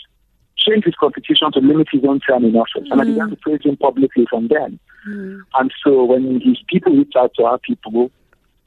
changed 0.58 0.86
his 0.86 0.96
constitution 0.96 1.52
to 1.54 1.60
limit 1.60 1.88
his 1.92 2.04
own 2.08 2.20
term 2.20 2.44
in 2.46 2.56
office, 2.56 2.88
mm. 2.88 2.92
and 2.92 3.02
I 3.02 3.06
began 3.06 3.30
to 3.30 3.36
praise 3.38 3.62
him 3.64 3.78
publicly 3.78 4.26
from 4.30 4.48
then. 4.48 4.80
Mm. 5.08 5.42
And 5.56 5.74
so 5.84 6.04
when 6.04 6.42
his 6.42 6.58
people 6.68 6.94
reached 6.94 7.16
out 7.16 7.32
to 7.38 7.44
our 7.44 7.58
people, 7.60 8.12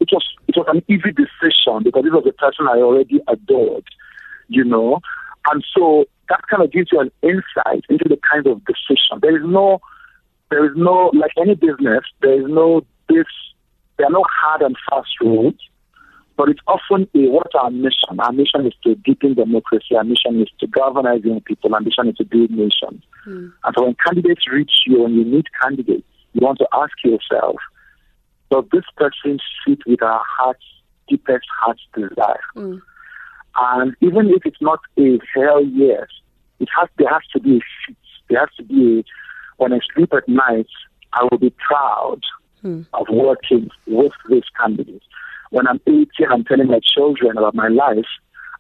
it 0.01 0.09
was 0.13 0.25
it 0.49 0.57
was 0.57 0.67
an 0.69 0.83
easy 0.89 1.13
decision 1.13 1.83
because 1.85 2.05
this 2.05 2.13
was 2.13 2.27
a 2.27 2.33
person 2.33 2.67
I 2.69 2.79
already 2.79 3.21
adored, 3.29 3.85
you 4.49 4.65
know. 4.65 5.01
And 5.51 5.65
so 5.77 6.07
that 6.29 6.41
kind 6.49 6.63
of 6.63 6.73
gives 6.73 6.89
you 6.93 7.01
an 7.01 7.11
insight 7.23 7.85
into 7.89 8.09
the 8.09 8.19
kind 8.31 8.47
of 8.47 8.63
decision. 8.65 9.21
There 9.21 9.37
is 9.37 9.45
no 9.45 9.81
there 10.51 10.65
is 10.65 10.73
no 10.77 11.11
like 11.13 11.33
any 11.41 11.55
business, 11.55 12.05
there 12.23 12.41
is 12.41 12.47
no 12.49 12.83
this 13.09 13.27
there 14.01 14.07
are 14.07 14.13
no 14.13 14.25
hard 14.41 14.63
and 14.63 14.75
fast 14.89 15.11
rules, 15.21 15.57
but 16.39 16.49
it's 16.49 16.61
often 16.67 17.07
a 17.15 17.29
what 17.29 17.55
our 17.55 17.71
mission. 17.71 18.19
Our 18.19 18.33
mission 18.33 18.67
is 18.67 18.73
to 18.85 18.95
deepen 18.95 19.35
democracy, 19.35 19.95
our 19.95 20.05
mission 20.05 20.41
is 20.41 20.49
to 20.61 20.67
galvanize 20.69 21.23
young 21.23 21.43
people, 21.43 21.75
our 21.75 21.83
mission 21.83 22.09
is 22.09 22.17
to 22.17 22.25
build 22.25 22.51
nations. 22.51 23.03
Mm. 23.29 23.53
And 23.63 23.75
so 23.77 23.85
when 23.85 23.97
candidates 24.03 24.51
reach 24.51 24.73
you 24.87 25.05
and 25.05 25.15
you 25.15 25.27
meet 25.27 25.45
candidates, 25.63 26.07
you 26.33 26.41
want 26.41 26.57
to 26.61 26.69
ask 26.73 26.93
yourself, 27.05 27.57
does 28.51 28.65
this 28.73 28.85
person 28.97 29.39
fit 29.67 29.81
with 29.87 30.03
our 30.03 30.23
heart's 30.39 30.65
deepest 31.07 31.45
heart's 31.61 31.83
desire? 31.95 32.41
Mm. 32.57 32.81
And 33.61 33.95
even 34.01 34.31
if 34.31 34.47
it's 34.47 34.63
not 34.63 34.81
a 34.99 35.19
hell 35.35 35.63
yes, 35.63 36.07
it 36.59 36.71
has 36.75 36.89
there 36.97 37.11
has 37.11 37.23
to 37.35 37.41
be 37.41 37.59
a 37.59 37.61
fit. 37.87 37.97
There 38.31 38.41
has 38.41 38.49
to 38.57 38.63
be 38.63 39.01
a 39.01 39.05
when 39.59 39.75
I 39.75 39.81
sleep 39.95 40.15
at 40.15 40.27
night, 40.27 40.69
I 41.13 41.29
will 41.31 41.37
be 41.37 41.51
proud 41.51 42.21
mm. 42.65 42.87
of 42.95 43.07
working 43.11 43.71
with 43.87 44.13
these 44.29 44.45
candidate. 44.59 45.03
When 45.51 45.67
I'm 45.67 45.81
18, 45.87 46.09
I'm 46.31 46.45
telling 46.45 46.69
my 46.69 46.81
children 46.81 47.37
about 47.37 47.55
my 47.55 47.69
life. 47.69 48.07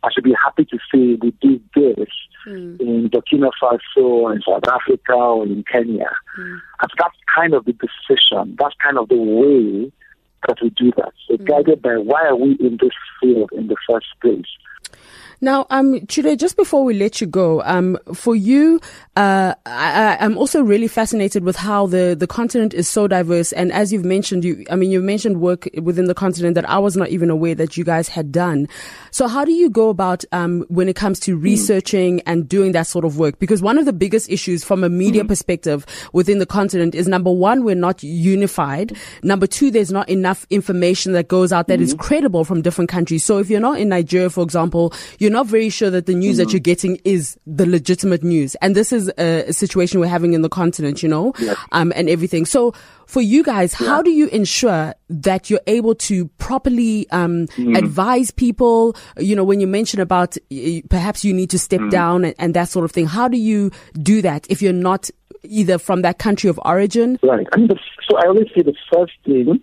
I 0.02 0.10
should 0.12 0.24
be 0.24 0.34
happy 0.42 0.64
to 0.64 0.78
say 0.92 1.18
we 1.20 1.32
did 1.40 1.62
this 1.74 2.08
mm. 2.46 2.80
in 2.80 3.10
Burkina 3.10 3.50
Faso, 3.62 4.34
in 4.34 4.42
South 4.42 4.66
Africa, 4.66 5.12
or 5.12 5.46
in 5.46 5.62
Kenya. 5.70 6.10
Mm. 6.38 6.60
And 6.80 6.90
that's 6.98 7.16
kind 7.34 7.54
of 7.54 7.64
the 7.64 7.74
decision. 7.74 8.56
That's 8.58 8.74
kind 8.82 8.98
of 8.98 9.08
the 9.08 9.16
way 9.16 9.92
that 10.48 10.56
we 10.62 10.70
do 10.70 10.90
that. 10.96 11.12
So 11.28 11.36
mm. 11.36 11.44
guided 11.44 11.82
by 11.82 11.96
why 11.98 12.26
are 12.26 12.36
we 12.36 12.52
in 12.60 12.78
this 12.80 12.92
field 13.20 13.50
in 13.52 13.68
the 13.68 13.76
first 13.88 14.06
place? 14.20 14.46
Now, 15.42 15.66
um, 15.70 16.06
Chude, 16.06 16.38
just 16.38 16.56
before 16.56 16.84
we 16.84 16.92
let 16.92 17.20
you 17.20 17.26
go, 17.26 17.62
um, 17.62 17.98
for 18.12 18.36
you, 18.36 18.78
uh, 19.16 19.54
I, 19.64 20.16
am 20.20 20.36
also 20.36 20.62
really 20.62 20.86
fascinated 20.86 21.44
with 21.44 21.56
how 21.56 21.86
the, 21.86 22.14
the 22.18 22.26
continent 22.26 22.74
is 22.74 22.88
so 22.88 23.08
diverse. 23.08 23.52
And 23.52 23.72
as 23.72 23.90
you've 23.90 24.04
mentioned, 24.04 24.44
you, 24.44 24.66
I 24.70 24.76
mean, 24.76 24.90
you've 24.90 25.04
mentioned 25.04 25.40
work 25.40 25.66
within 25.80 26.06
the 26.06 26.14
continent 26.14 26.56
that 26.56 26.68
I 26.68 26.78
was 26.78 26.94
not 26.94 27.08
even 27.08 27.30
aware 27.30 27.54
that 27.54 27.78
you 27.78 27.84
guys 27.84 28.06
had 28.08 28.30
done. 28.32 28.68
So 29.12 29.28
how 29.28 29.46
do 29.46 29.52
you 29.52 29.70
go 29.70 29.88
about, 29.88 30.24
um, 30.32 30.66
when 30.68 30.90
it 30.90 30.96
comes 30.96 31.18
to 31.20 31.36
hmm. 31.36 31.42
researching 31.42 32.18
mm. 32.18 32.22
and 32.26 32.46
doing 32.48 32.72
that 32.72 32.86
sort 32.86 33.06
of 33.06 33.18
work? 33.18 33.38
Because 33.38 33.62
one 33.62 33.78
of 33.78 33.86
the 33.86 33.92
biggest 33.94 34.30
issues 34.30 34.62
from 34.62 34.84
a 34.84 34.90
media 34.90 35.24
mm. 35.24 35.28
perspective 35.28 35.86
within 36.12 36.38
the 36.38 36.46
continent 36.46 36.94
is 36.94 37.08
number 37.08 37.30
one, 37.30 37.64
we're 37.64 37.74
not 37.74 38.02
unified. 38.02 38.94
Number 39.22 39.46
two, 39.46 39.70
there's 39.70 39.90
not 39.90 40.08
enough 40.10 40.46
information 40.50 41.12
that 41.12 41.28
goes 41.28 41.50
out 41.50 41.66
that 41.68 41.78
mm. 41.78 41.82
is 41.82 41.92
hmm. 41.92 41.98
credible 41.98 42.44
from 42.44 42.60
different 42.60 42.90
countries. 42.90 43.24
So 43.24 43.38
if 43.38 43.48
you're 43.48 43.58
not 43.58 43.80
in 43.80 43.88
Nigeria, 43.88 44.28
for 44.28 44.42
example, 44.42 44.92
you're 45.18 45.29
you're 45.30 45.38
not 45.38 45.46
very 45.46 45.68
sure 45.68 45.90
that 45.90 46.06
the 46.06 46.14
news 46.14 46.36
mm-hmm. 46.36 46.46
that 46.46 46.52
you're 46.52 46.58
getting 46.58 46.96
is 47.04 47.38
the 47.46 47.64
legitimate 47.64 48.24
news. 48.24 48.56
And 48.56 48.74
this 48.74 48.92
is 48.92 49.12
a, 49.16 49.44
a 49.48 49.52
situation 49.52 50.00
we're 50.00 50.08
having 50.08 50.32
in 50.32 50.42
the 50.42 50.48
continent, 50.48 51.04
you 51.04 51.08
know, 51.08 51.32
yes. 51.38 51.56
um, 51.70 51.92
and 51.94 52.08
everything. 52.08 52.44
So 52.44 52.74
for 53.06 53.20
you 53.20 53.44
guys, 53.44 53.80
yeah. 53.80 53.86
how 53.86 54.02
do 54.02 54.10
you 54.10 54.26
ensure 54.28 54.92
that 55.08 55.48
you're 55.48 55.60
able 55.68 55.94
to 55.94 56.26
properly 56.38 57.08
um, 57.10 57.46
mm. 57.46 57.78
advise 57.78 58.32
people? 58.32 58.96
You 59.18 59.36
know, 59.36 59.44
when 59.44 59.60
you 59.60 59.68
mention 59.68 60.00
about 60.00 60.36
perhaps 60.88 61.24
you 61.24 61.32
need 61.32 61.50
to 61.50 61.60
step 61.60 61.80
mm. 61.80 61.90
down 61.90 62.24
and, 62.24 62.34
and, 62.40 62.54
that 62.54 62.68
sort 62.68 62.84
of 62.84 62.90
thing, 62.90 63.06
how 63.06 63.28
do 63.28 63.36
you 63.36 63.70
do 64.02 64.20
that 64.22 64.48
if 64.50 64.60
you're 64.60 64.72
not 64.72 65.10
either 65.44 65.78
from 65.78 66.02
that 66.02 66.18
country 66.18 66.50
of 66.50 66.58
origin? 66.64 67.20
Right. 67.22 67.46
I 67.52 67.56
mean, 67.56 67.68
the, 67.68 67.78
so 68.08 68.16
I 68.18 68.26
always 68.26 68.48
say 68.48 68.62
the 68.62 68.74
first 68.92 69.12
thing 69.24 69.60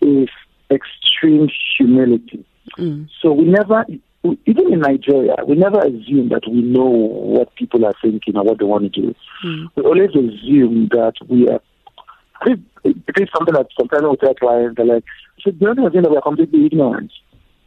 is 0.00 0.30
extreme 0.70 1.50
humility. 1.76 2.46
Mm. 2.78 3.10
So 3.20 3.32
we 3.34 3.44
never 3.44 3.84
even 4.24 4.72
in 4.72 4.80
Nigeria, 4.80 5.36
we 5.46 5.54
never 5.54 5.80
assume 5.80 6.30
that 6.30 6.42
we 6.48 6.62
know 6.62 6.88
what 6.88 7.54
people 7.56 7.84
are 7.84 7.94
thinking 8.00 8.36
or 8.36 8.44
what 8.44 8.58
they 8.58 8.64
want 8.64 8.92
to 8.92 9.00
do. 9.00 9.14
Mm. 9.44 9.66
We 9.76 9.82
always 9.82 10.10
assume 10.10 10.88
that 10.92 11.14
we 11.28 11.48
are. 11.48 11.60
It, 12.46 12.60
is 12.84 13.28
something 13.36 13.54
that 13.54 13.68
sometimes 13.78 14.02
we 14.02 14.16
tell 14.16 14.34
clients, 14.34 14.76
they're 14.76 14.86
like, 14.86 15.04
so 15.40 15.50
the 15.50 15.68
only 15.68 15.90
thing 15.90 16.02
that 16.02 16.10
we 16.10 16.16
are 16.16 16.22
completely 16.22 16.66
ignorant. 16.66 17.12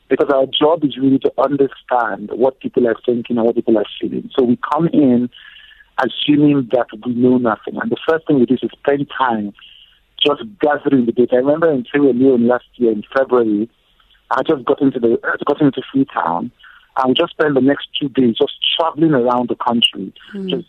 Because 0.10 0.30
our 0.34 0.46
job 0.46 0.84
is 0.86 0.98
really 0.98 1.20
to 1.20 1.32
understand 1.38 2.30
what 2.32 2.60
people 2.60 2.88
are 2.88 2.96
thinking 3.06 3.38
and 3.38 3.46
what 3.46 3.56
people 3.56 3.78
are 3.78 3.86
feeling. 4.00 4.30
So 4.38 4.46
we 4.46 4.58
come 4.72 4.88
in 4.94 5.30
assuming 6.00 6.70
that 6.72 6.88
we 7.06 7.14
know 7.14 7.38
nothing. 7.38 7.78
And 7.82 7.92
the 7.92 7.98
first 8.08 8.26
thing 8.26 8.40
we 8.40 8.46
do 8.46 8.54
is 8.54 8.70
spend 8.80 9.08
time 9.18 9.54
just 10.24 10.44
gathering 10.62 11.06
the 11.06 11.12
data. 11.12 11.36
I 11.36 11.38
remember 11.38 11.72
in 11.72 11.86
Sierra 11.92 12.14
Leone 12.14 12.48
last 12.48 12.66
year 12.76 12.92
in 12.92 13.04
February, 13.16 13.70
I 14.32 14.44
just 14.44 14.66
got 14.66 14.82
into 14.82 15.00
the 15.00 15.14
uh, 15.24 15.38
got 15.46 15.62
into 15.62 15.82
Freetown, 15.92 16.52
and 16.98 17.08
we 17.08 17.14
just 17.14 17.32
spent 17.32 17.54
the 17.54 17.62
next 17.62 17.88
two 18.00 18.10
days 18.10 18.36
just 18.38 18.54
traveling 18.78 19.14
around 19.14 19.50
the 19.50 19.56
country, 19.56 20.14
mm. 20.34 20.50
just 20.50 20.68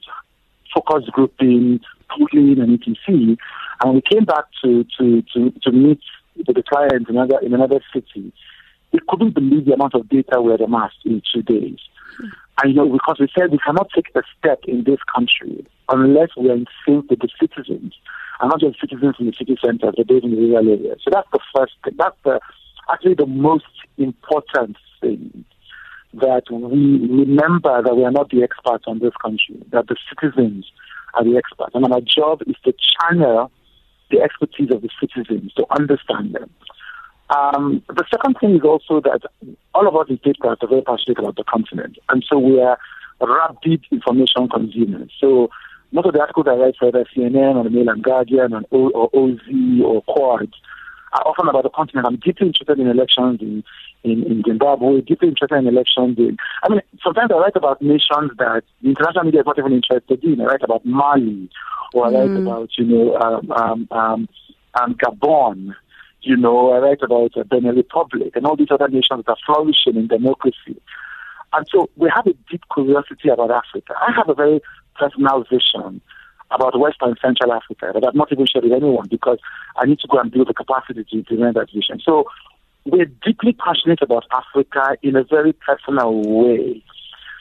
focus 0.75 1.09
grouping, 1.11 1.81
pooling, 2.09 2.61
and 2.61 2.75
etc. 2.81 3.37
And 3.81 3.95
we 3.95 4.03
came 4.03 4.25
back 4.25 4.45
to 4.63 4.85
to 4.99 5.23
to 5.35 5.51
to 5.63 5.73
meet 5.73 6.01
with 6.37 6.55
the 6.55 6.63
client 6.63 7.09
in 7.09 7.17
another 7.17 7.39
in 7.41 7.55
another 7.55 7.81
city. 7.93 8.33
We 8.93 9.01
couldn't 9.09 9.35
believe 9.35 9.67
the 9.67 9.75
amount 9.75 9.95
of 9.95 10.09
data 10.09 10.41
we 10.41 10.53
had 10.53 10.61
amassed 10.61 11.05
in 11.05 11.21
two 11.33 11.43
days. 11.43 11.79
Mm. 12.21 12.31
And 12.63 12.75
you 12.75 12.77
know, 12.77 12.89
because 12.89 13.19
we 13.21 13.29
said 13.37 13.51
we 13.51 13.59
cannot 13.59 13.89
take 13.95 14.11
a 14.15 14.23
step 14.39 14.61
in 14.67 14.85
this 14.85 15.01
country 15.15 15.67
unless 15.89 16.31
we 16.37 16.51
are 16.51 16.55
in 16.55 16.67
sync 16.85 17.11
with 17.11 17.21
the 17.21 17.29
citizens, 17.41 17.95
and 18.41 18.51
not 18.51 18.61
just 18.61 18.81
citizens 18.81 19.17
in 19.19 19.27
the 19.27 19.33
city 19.33 19.59
centers, 19.65 19.95
but 19.97 20.09
those 20.09 20.23
in 20.23 20.31
the 20.31 20.37
rural 20.37 20.69
areas. 20.69 21.01
So 21.03 21.11
that's 21.13 21.29
the 21.33 21.41
first 21.55 21.73
thing. 21.85 21.95
That's 21.99 22.17
the 22.25 22.41
actually 22.91 23.14
the 23.14 23.26
most 23.26 23.64
important 23.97 24.76
thing 25.01 25.45
that 26.14 26.45
we 26.51 27.07
remember 27.24 27.82
that 27.82 27.95
we 27.95 28.05
are 28.05 28.11
not 28.11 28.30
the 28.30 28.43
experts 28.43 28.84
on 28.86 28.99
this 28.99 29.12
country, 29.22 29.62
that 29.70 29.89
the 29.89 29.97
citizens 30.09 30.70
are 31.14 31.24
the 31.24 31.36
experts. 31.36 31.72
And 31.74 31.84
our 31.93 32.01
job 32.01 32.43
is 32.47 32.57
to 32.64 32.72
channel 32.72 33.51
the 34.11 34.20
expertise 34.20 34.70
of 34.72 34.82
the 34.82 34.89
citizens 35.01 35.53
to 35.55 35.66
understand 35.70 36.34
them. 36.34 36.51
Um, 37.30 37.82
the 37.89 38.05
second 38.11 38.36
thing 38.41 38.57
is 38.57 38.62
also 38.62 39.01
that 39.03 39.20
all 39.74 39.86
of 39.86 39.95
us 39.97 40.07
in 40.09 40.18
Statecraft 40.18 40.62
are 40.62 40.68
very 40.68 40.82
passionate 40.82 41.18
about 41.18 41.36
the 41.36 41.45
continent. 41.45 41.99
And 42.09 42.24
so 42.26 42.39
we 42.39 42.61
are 42.61 42.78
rapid 43.20 43.84
information 43.91 44.49
consumers. 44.49 45.12
So 45.20 45.51
most 45.93 46.07
of 46.07 46.14
the 46.14 46.20
articles 46.20 46.47
I 46.49 46.55
write 46.55 46.76
for 46.78 46.89
either 46.89 47.05
CNN 47.14 47.57
or 47.57 47.64
the 47.64 47.70
Mail 47.70 47.91
and 47.91 48.03
Guardian 48.03 48.55
or, 48.70 49.11
OZ 49.14 49.41
or 49.84 50.03
Quartz 50.03 50.57
often 51.25 51.49
about 51.49 51.62
the 51.62 51.71
continent. 51.71 52.07
I'm 52.07 52.16
deeply 52.16 52.49
interested 52.49 52.79
in 52.79 52.87
elections 52.87 53.41
in, 53.41 53.64
in, 54.05 54.25
in 54.25 54.43
Zimbabwe, 54.47 55.01
deeply 55.01 55.29
interested 55.29 55.57
in 55.57 55.66
elections 55.66 56.19
in. 56.19 56.37
I 56.62 56.69
mean, 56.69 56.81
sometimes 57.03 57.31
I 57.33 57.39
write 57.39 57.57
about 57.57 57.81
nations 57.83 58.33
that 58.39 58.62
the 58.83 58.89
international 58.89 59.25
media 59.25 59.41
is 59.41 59.47
not 59.47 59.59
even 59.59 59.73
interested 59.73 60.23
in. 60.23 60.41
I 60.41 60.45
write 60.45 60.62
about 60.62 60.85
Mali, 60.85 61.51
or 61.95 62.07
I 62.07 62.11
write 62.11 62.31
mm. 62.31 62.43
about, 62.43 62.71
you 62.77 62.85
know, 62.85 63.16
um, 63.16 63.51
um, 63.53 63.89
um, 63.91 64.29
um, 64.81 64.95
Gabon. 64.95 65.75
You 66.21 66.37
know, 66.37 66.73
I 66.73 66.79
write 66.79 67.03
about 67.03 67.37
uh, 67.37 67.45
Benin 67.45 67.77
Republic 67.77 68.33
and 68.35 68.45
all 68.45 68.57
these 68.57 68.71
other 68.71 68.89
nations 68.89 69.25
that 69.27 69.33
are 69.33 69.37
flourishing 69.47 69.97
in 69.97 70.09
democracy. 70.09 70.81
And 71.53 71.66
so 71.71 71.89
we 71.97 72.11
have 72.14 72.27
a 72.27 72.35
deep 72.51 72.62
curiosity 72.75 73.29
about 73.29 73.51
Africa. 73.51 73.95
I 73.97 74.12
have 74.12 74.29
a 74.29 74.35
very 74.35 74.61
personal 74.97 75.45
vision 75.45 76.03
about 76.51 76.78
Western 76.78 77.11
and 77.11 77.18
Central 77.20 77.53
Africa 77.53 77.90
that 77.94 78.05
I've 78.07 78.14
not 78.14 78.32
even 78.32 78.46
shared 78.46 78.64
with 78.64 78.72
anyone 78.72 79.07
because 79.11 79.38
I 79.76 79.86
need 79.86 80.01
to 80.01 80.09
go 80.09 80.18
and 80.18 80.30
build 80.30 80.49
the 80.49 80.55
capacity 80.55 81.05
to 81.05 81.16
implement 81.16 81.55
that 81.57 81.70
vision. 81.72 82.01
So 82.03 82.24
we're 82.84 83.11
deeply 83.24 83.53
passionate 83.53 84.01
about 84.03 84.24
Africa 84.32 84.96
in 85.03 85.16
a 85.16 85.24
very 85.24 85.53
personal 85.53 86.22
way. 86.22 86.82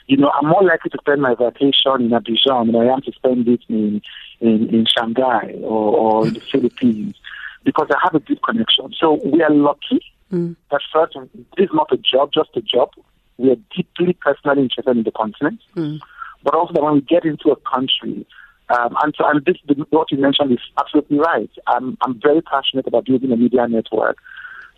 You 0.06 0.16
know, 0.16 0.30
I'm 0.30 0.48
more 0.48 0.62
likely 0.62 0.90
to 0.90 0.98
spend 1.00 1.22
my 1.22 1.34
vacation 1.34 2.00
in 2.00 2.10
Abidjan 2.10 2.66
than 2.66 2.76
I 2.76 2.92
am 2.92 3.02
to 3.02 3.12
spend 3.12 3.48
it 3.48 3.60
in 3.68 4.00
in, 4.40 4.68
in 4.68 4.86
Shanghai 4.86 5.54
or, 5.62 5.96
or 5.96 6.26
in 6.28 6.34
the 6.34 6.40
Philippines 6.40 7.14
because 7.64 7.88
I 7.90 7.98
have 8.02 8.14
a 8.14 8.20
deep 8.20 8.40
connection. 8.42 8.92
So 8.98 9.20
we 9.24 9.42
are 9.42 9.50
lucky 9.50 10.00
mm. 10.32 10.54
that 10.70 10.80
first, 10.92 11.16
this 11.56 11.64
is 11.64 11.70
not 11.74 11.92
a 11.92 11.96
job, 11.96 12.30
just 12.32 12.50
a 12.56 12.60
job. 12.60 12.90
we 13.38 13.50
are 13.50 13.56
deeply 13.74 14.12
personally 14.14 14.62
interested 14.62 14.96
in 14.96 15.04
the 15.04 15.12
continent, 15.12 15.60
Mm. 15.76 16.00
but 16.42 16.54
also 16.54 16.72
that 16.74 16.82
when 16.82 16.94
we 16.94 17.00
get 17.00 17.24
into 17.24 17.50
a 17.50 17.56
country, 17.56 18.26
um, 18.70 18.96
and 19.02 19.14
so 19.16 19.26
and 19.28 19.44
this, 19.44 19.56
what 19.90 20.10
you 20.10 20.18
mentioned 20.18 20.52
is 20.52 20.58
absolutely 20.78 21.18
right. 21.18 21.50
I'm, 21.66 21.96
I'm 22.02 22.20
very 22.20 22.42
passionate 22.42 22.86
about 22.86 23.06
building 23.06 23.32
a 23.32 23.36
media 23.36 23.66
network 23.66 24.18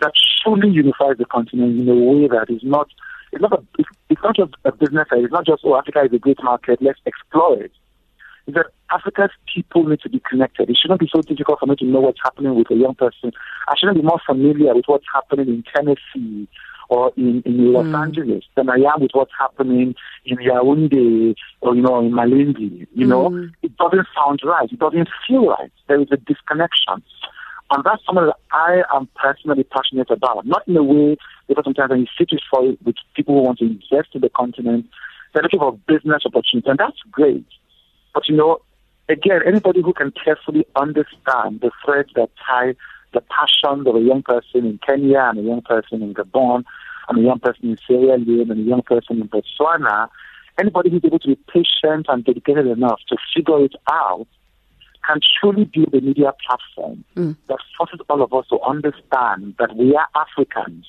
that 0.01 0.13
truly 0.43 0.71
unifies 0.71 1.19
the 1.19 1.25
continent 1.25 1.81
in 1.81 1.89
a 1.89 1.95
way 1.95 2.29
that 2.29 2.47
is 2.49 2.63
not, 2.63 2.89
it's 3.33 3.43
not, 3.43 3.53
a, 3.53 3.63
it's, 3.79 3.89
it's 4.09 4.23
not 4.23 4.37
just 4.37 4.55
a 4.65 4.73
business. 4.73 5.09
It's 5.13 5.33
not 5.33 5.47
just, 5.47 5.63
oh, 5.65 5.77
Africa 5.77 6.03
is 6.05 6.13
a 6.13 6.19
great 6.19 6.43
market, 6.43 6.81
let's 6.81 7.01
explore 7.05 7.61
it. 7.61 7.65
it. 7.65 7.73
Is 8.47 8.55
that 8.55 8.67
Africa's 8.91 9.31
people 9.53 9.85
need 9.85 10.01
to 10.01 10.09
be 10.09 10.23
connected. 10.29 10.71
It 10.71 10.79
shouldn't 10.81 11.01
be 11.01 11.11
so 11.13 11.21
difficult 11.21 11.61
for 11.61 11.67
me 11.67 11.77
to 11.77 11.85
know 11.85 12.01
what's 12.01 12.21
happening 12.23 12.55
with 12.55 12.71
a 12.71 12.75
young 12.75 12.95
person. 12.95 13.33
I 13.69 13.75
shouldn't 13.77 13.99
be 13.99 14.03
more 14.03 14.21
familiar 14.25 14.75
with 14.75 14.87
what's 14.87 15.05
happening 15.13 15.49
in 15.49 15.65
Tennessee 15.75 16.49
or 16.91 17.13
in, 17.17 17.41
in 17.47 17.73
Los 17.73 17.87
hmm. 17.87 17.95
Angeles 17.95 18.45
than 18.57 18.69
I 18.69 18.75
am 18.75 19.01
with 19.01 19.13
what's 19.13 19.31
happening 19.39 19.95
in 20.27 20.37
Yaoundé 20.39 21.37
or, 21.61 21.77
you 21.77 21.83
know, 21.83 22.01
in 22.01 22.11
Malindi. 22.11 22.87
You 22.93 23.07
know, 23.07 23.31
hmm. 23.31 23.47
it 23.63 23.77
doesn't 23.77 24.09
sound 24.15 24.41
right. 24.45 24.71
It 24.71 24.79
doesn't 24.79 25.09
feel 25.27 25.47
right. 25.47 25.73
There 25.87 26.01
is 26.01 26.09
a 26.11 26.17
disconnection. 26.17 27.03
And 27.71 27.85
that's 27.85 28.05
something 28.05 28.27
that 28.27 28.37
I 28.51 28.83
am 28.93 29.09
personally 29.15 29.63
passionate 29.63 30.11
about. 30.11 30.45
Not 30.45 30.67
in 30.67 30.77
a 30.77 30.83
way 30.83 31.17
because 31.47 31.65
sometimes 31.65 31.91
when 31.91 32.01
you 32.01 32.07
sit 32.19 32.31
for, 32.51 32.63
with 32.85 32.97
people 33.15 33.37
who 33.37 33.43
want 33.43 33.59
to 33.61 33.67
invest 33.67 34.09
in 34.15 34.23
the 34.23 34.29
continent, 34.29 34.87
they're 35.33 35.45
looking 35.45 35.61
for 35.61 35.79
business 35.87 36.25
opportunities, 36.27 36.69
and 36.69 36.79
that's 36.79 36.99
great. 37.13 37.47
But 38.13 38.29
you 38.29 38.37
know, 38.37 38.59
again, 39.09 39.43
anybody 39.47 39.81
who 39.81 39.93
can 39.93 40.13
carefully 40.13 40.67
understand 40.75 41.61
the 41.61 41.71
threads 41.85 42.11
that 42.17 42.31
tie 42.45 42.75
the 43.13 43.23
passion 43.23 43.87
of 43.87 43.97
a 43.97 44.01
young 44.01 44.23
person 44.23 44.67
in 44.67 44.79
Kenya 44.87 45.31
and 45.31 45.39
a 45.39 45.43
young 45.43 45.63
person 45.63 46.03
in 46.03 46.15
Gabon 46.15 46.65
and 47.09 47.19
a 47.19 47.23
young 47.23 47.39
person 47.39 47.71
in 47.71 47.79
Sierra 47.87 48.19
Leone 48.19 48.51
and 48.51 48.61
a 48.61 48.63
young 48.63 48.83
person 48.83 49.21
in 49.21 49.29
Botswana, 49.29 50.09
anybody 50.59 50.91
who's 50.91 51.05
able 51.05 51.19
to 51.19 51.29
be 51.29 51.39
patient 51.53 52.07
and 52.09 52.25
dedicated 52.25 52.67
enough 52.67 53.01
to 53.09 53.17
figure 53.35 53.65
it 53.65 53.75
out 53.91 54.27
can 55.07 55.21
truly 55.41 55.65
build 55.65 55.95
a 55.95 56.01
media 56.01 56.33
platform 56.47 57.05
mm. 57.17 57.37
that 57.49 57.59
forces 57.77 58.01
all 58.09 58.23
of 58.23 58.33
us 58.35 58.47
to 58.49 58.61
understand 58.61 59.55
that 59.59 59.75
we 59.77 59.97
are 59.97 60.07
Africans 60.15 60.87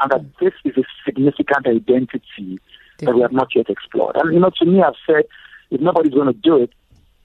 and 0.00 0.10
that 0.10 0.20
mm. 0.20 0.32
this 0.40 0.52
is 0.64 0.76
a 0.76 0.84
significant 1.04 1.66
identity 1.66 2.58
that 3.00 3.14
we 3.14 3.22
have 3.22 3.32
not 3.32 3.54
yet 3.54 3.68
explored. 3.68 4.16
And 4.16 4.32
you 4.32 4.40
know, 4.40 4.50
to 4.58 4.64
me, 4.64 4.82
I've 4.82 4.94
said 5.06 5.24
if 5.70 5.80
nobody's 5.80 6.12
going 6.12 6.32
to 6.32 6.32
do 6.32 6.62
it, 6.62 6.70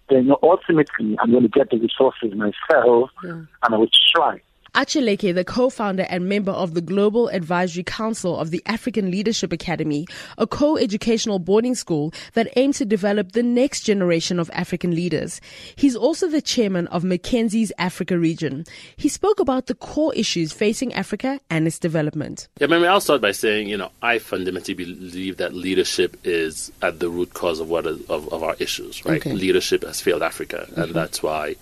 then 0.10 0.24
you 0.24 0.30
know, 0.30 0.40
ultimately 0.42 1.18
I'm 1.20 1.32
going 1.32 1.44
to 1.44 1.50
get 1.50 1.70
the 1.70 1.78
resources 1.78 2.34
myself, 2.34 3.12
and 3.22 3.48
I 3.62 3.78
will 3.78 3.90
try. 4.16 4.42
Acha 4.76 5.02
Leke, 5.02 5.34
the 5.34 5.44
co-founder 5.44 6.06
and 6.10 6.30
member 6.30 6.52
of 6.52 6.74
the 6.74 6.82
Global 6.82 7.28
Advisory 7.30 7.84
Council 7.84 8.38
of 8.38 8.52
the 8.52 8.62
African 8.66 9.10
Leadership 9.10 9.52
Academy, 9.52 10.06
a 10.38 10.46
co-educational 10.46 11.40
boarding 11.40 11.76
school 11.76 12.14
that 12.34 12.48
aims 12.56 12.78
to 12.78 12.86
develop 12.86 13.32
the 13.32 13.44
next 13.44 13.82
generation 13.82 14.40
of 14.40 14.50
African 14.54 14.94
leaders. 14.94 15.42
He's 15.76 15.96
also 15.96 16.28
the 16.28 16.42
chairman 16.42 16.88
of 16.88 17.04
McKinsey's 17.04 17.72
Africa 17.78 18.18
region. 18.18 18.66
He 18.96 19.10
spoke 19.10 19.40
about 19.40 19.66
the 19.66 19.76
core 19.76 20.14
issues 20.14 20.54
facing 20.54 20.94
Africa 20.94 21.40
and 21.50 21.66
its 21.66 21.80
development. 21.80 22.48
Yeah, 22.60 22.68
I 22.68 22.70
mean, 22.70 22.86
I'll 22.86 23.02
start 23.02 23.22
by 23.22 23.32
saying, 23.32 23.70
you 23.70 23.78
know, 23.78 23.92
I 24.02 24.20
fundamentally 24.20 24.76
believe 24.76 25.38
that 25.38 25.54
leadership 25.54 26.16
is 26.24 26.72
at 26.82 27.00
the 27.00 27.10
root 27.10 27.34
cause 27.34 27.60
of 27.60 27.70
what 27.70 27.88
is, 27.88 28.02
of, 28.10 28.32
of 28.32 28.44
our 28.44 28.56
issues, 28.60 29.04
right? 29.06 29.20
Okay. 29.20 29.34
Leadership 29.34 29.84
has 29.84 30.00
failed 30.00 30.22
Africa, 30.22 30.66
and 30.68 30.76
mm-hmm. 30.76 30.94
that's 30.94 31.24
why 31.24 31.56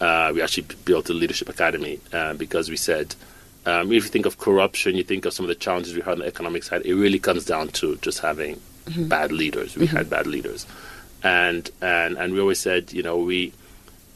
uh, 0.00 0.32
we 0.34 0.42
actually 0.42 0.66
built 0.84 1.08
a 1.08 1.14
leadership 1.14 1.48
academy 1.48 2.00
uh, 2.12 2.34
because 2.34 2.68
we 2.68 2.76
said, 2.76 3.14
um, 3.64 3.90
if 3.92 4.04
you 4.04 4.10
think 4.10 4.26
of 4.26 4.38
corruption, 4.38 4.94
you 4.94 5.02
think 5.02 5.24
of 5.24 5.32
some 5.32 5.44
of 5.44 5.48
the 5.48 5.54
challenges 5.54 5.94
we 5.94 6.00
had 6.00 6.12
on 6.12 6.18
the 6.20 6.26
economic 6.26 6.62
side, 6.62 6.82
it 6.84 6.94
really 6.94 7.18
comes 7.18 7.44
down 7.44 7.68
to 7.68 7.96
just 7.96 8.20
having 8.20 8.60
bad 8.96 9.32
leaders. 9.32 9.76
We 9.76 9.86
had 9.86 10.08
bad 10.08 10.26
leaders, 10.26 10.66
and 11.22 11.68
and 11.80 12.16
and 12.16 12.32
we 12.32 12.40
always 12.40 12.60
said, 12.60 12.92
you 12.92 13.02
know, 13.02 13.16
we, 13.16 13.52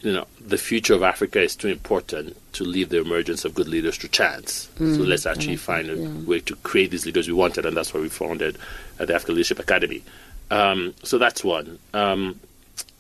you 0.03 0.13
know, 0.13 0.27
the 0.41 0.59
future 0.59 0.95
of 0.95 1.03
Africa 1.03 1.41
is 1.41 1.57
too 1.57 1.69
important 1.69 2.37
to 2.53 2.65
leave 2.65 2.91
the 2.91 3.01
emergence 3.01 3.45
of 3.45 3.55
good 3.55 3.69
leaders 3.69 3.99
to 3.99 4.09
chance. 4.09 4.69
So 4.79 5.03
let's 5.03 5.27
actually 5.27 5.57
find 5.57 5.91
a 5.91 6.31
way 6.31 6.41
to 6.41 6.55
create 6.57 6.91
these 6.93 7.07
leaders 7.07 7.27
we 7.27 7.35
wanted, 7.35 7.67
and 7.67 7.77
that's 7.77 7.93
why 7.93 8.01
we 8.01 8.09
founded 8.09 8.57
uh, 9.01 9.05
the 9.07 9.15
African 9.15 9.35
Leadership 9.35 9.59
Academy. 9.59 10.03
Um, 10.51 10.95
so 11.03 11.19
that's 11.19 11.43
one. 11.43 11.79
Um, 11.95 12.39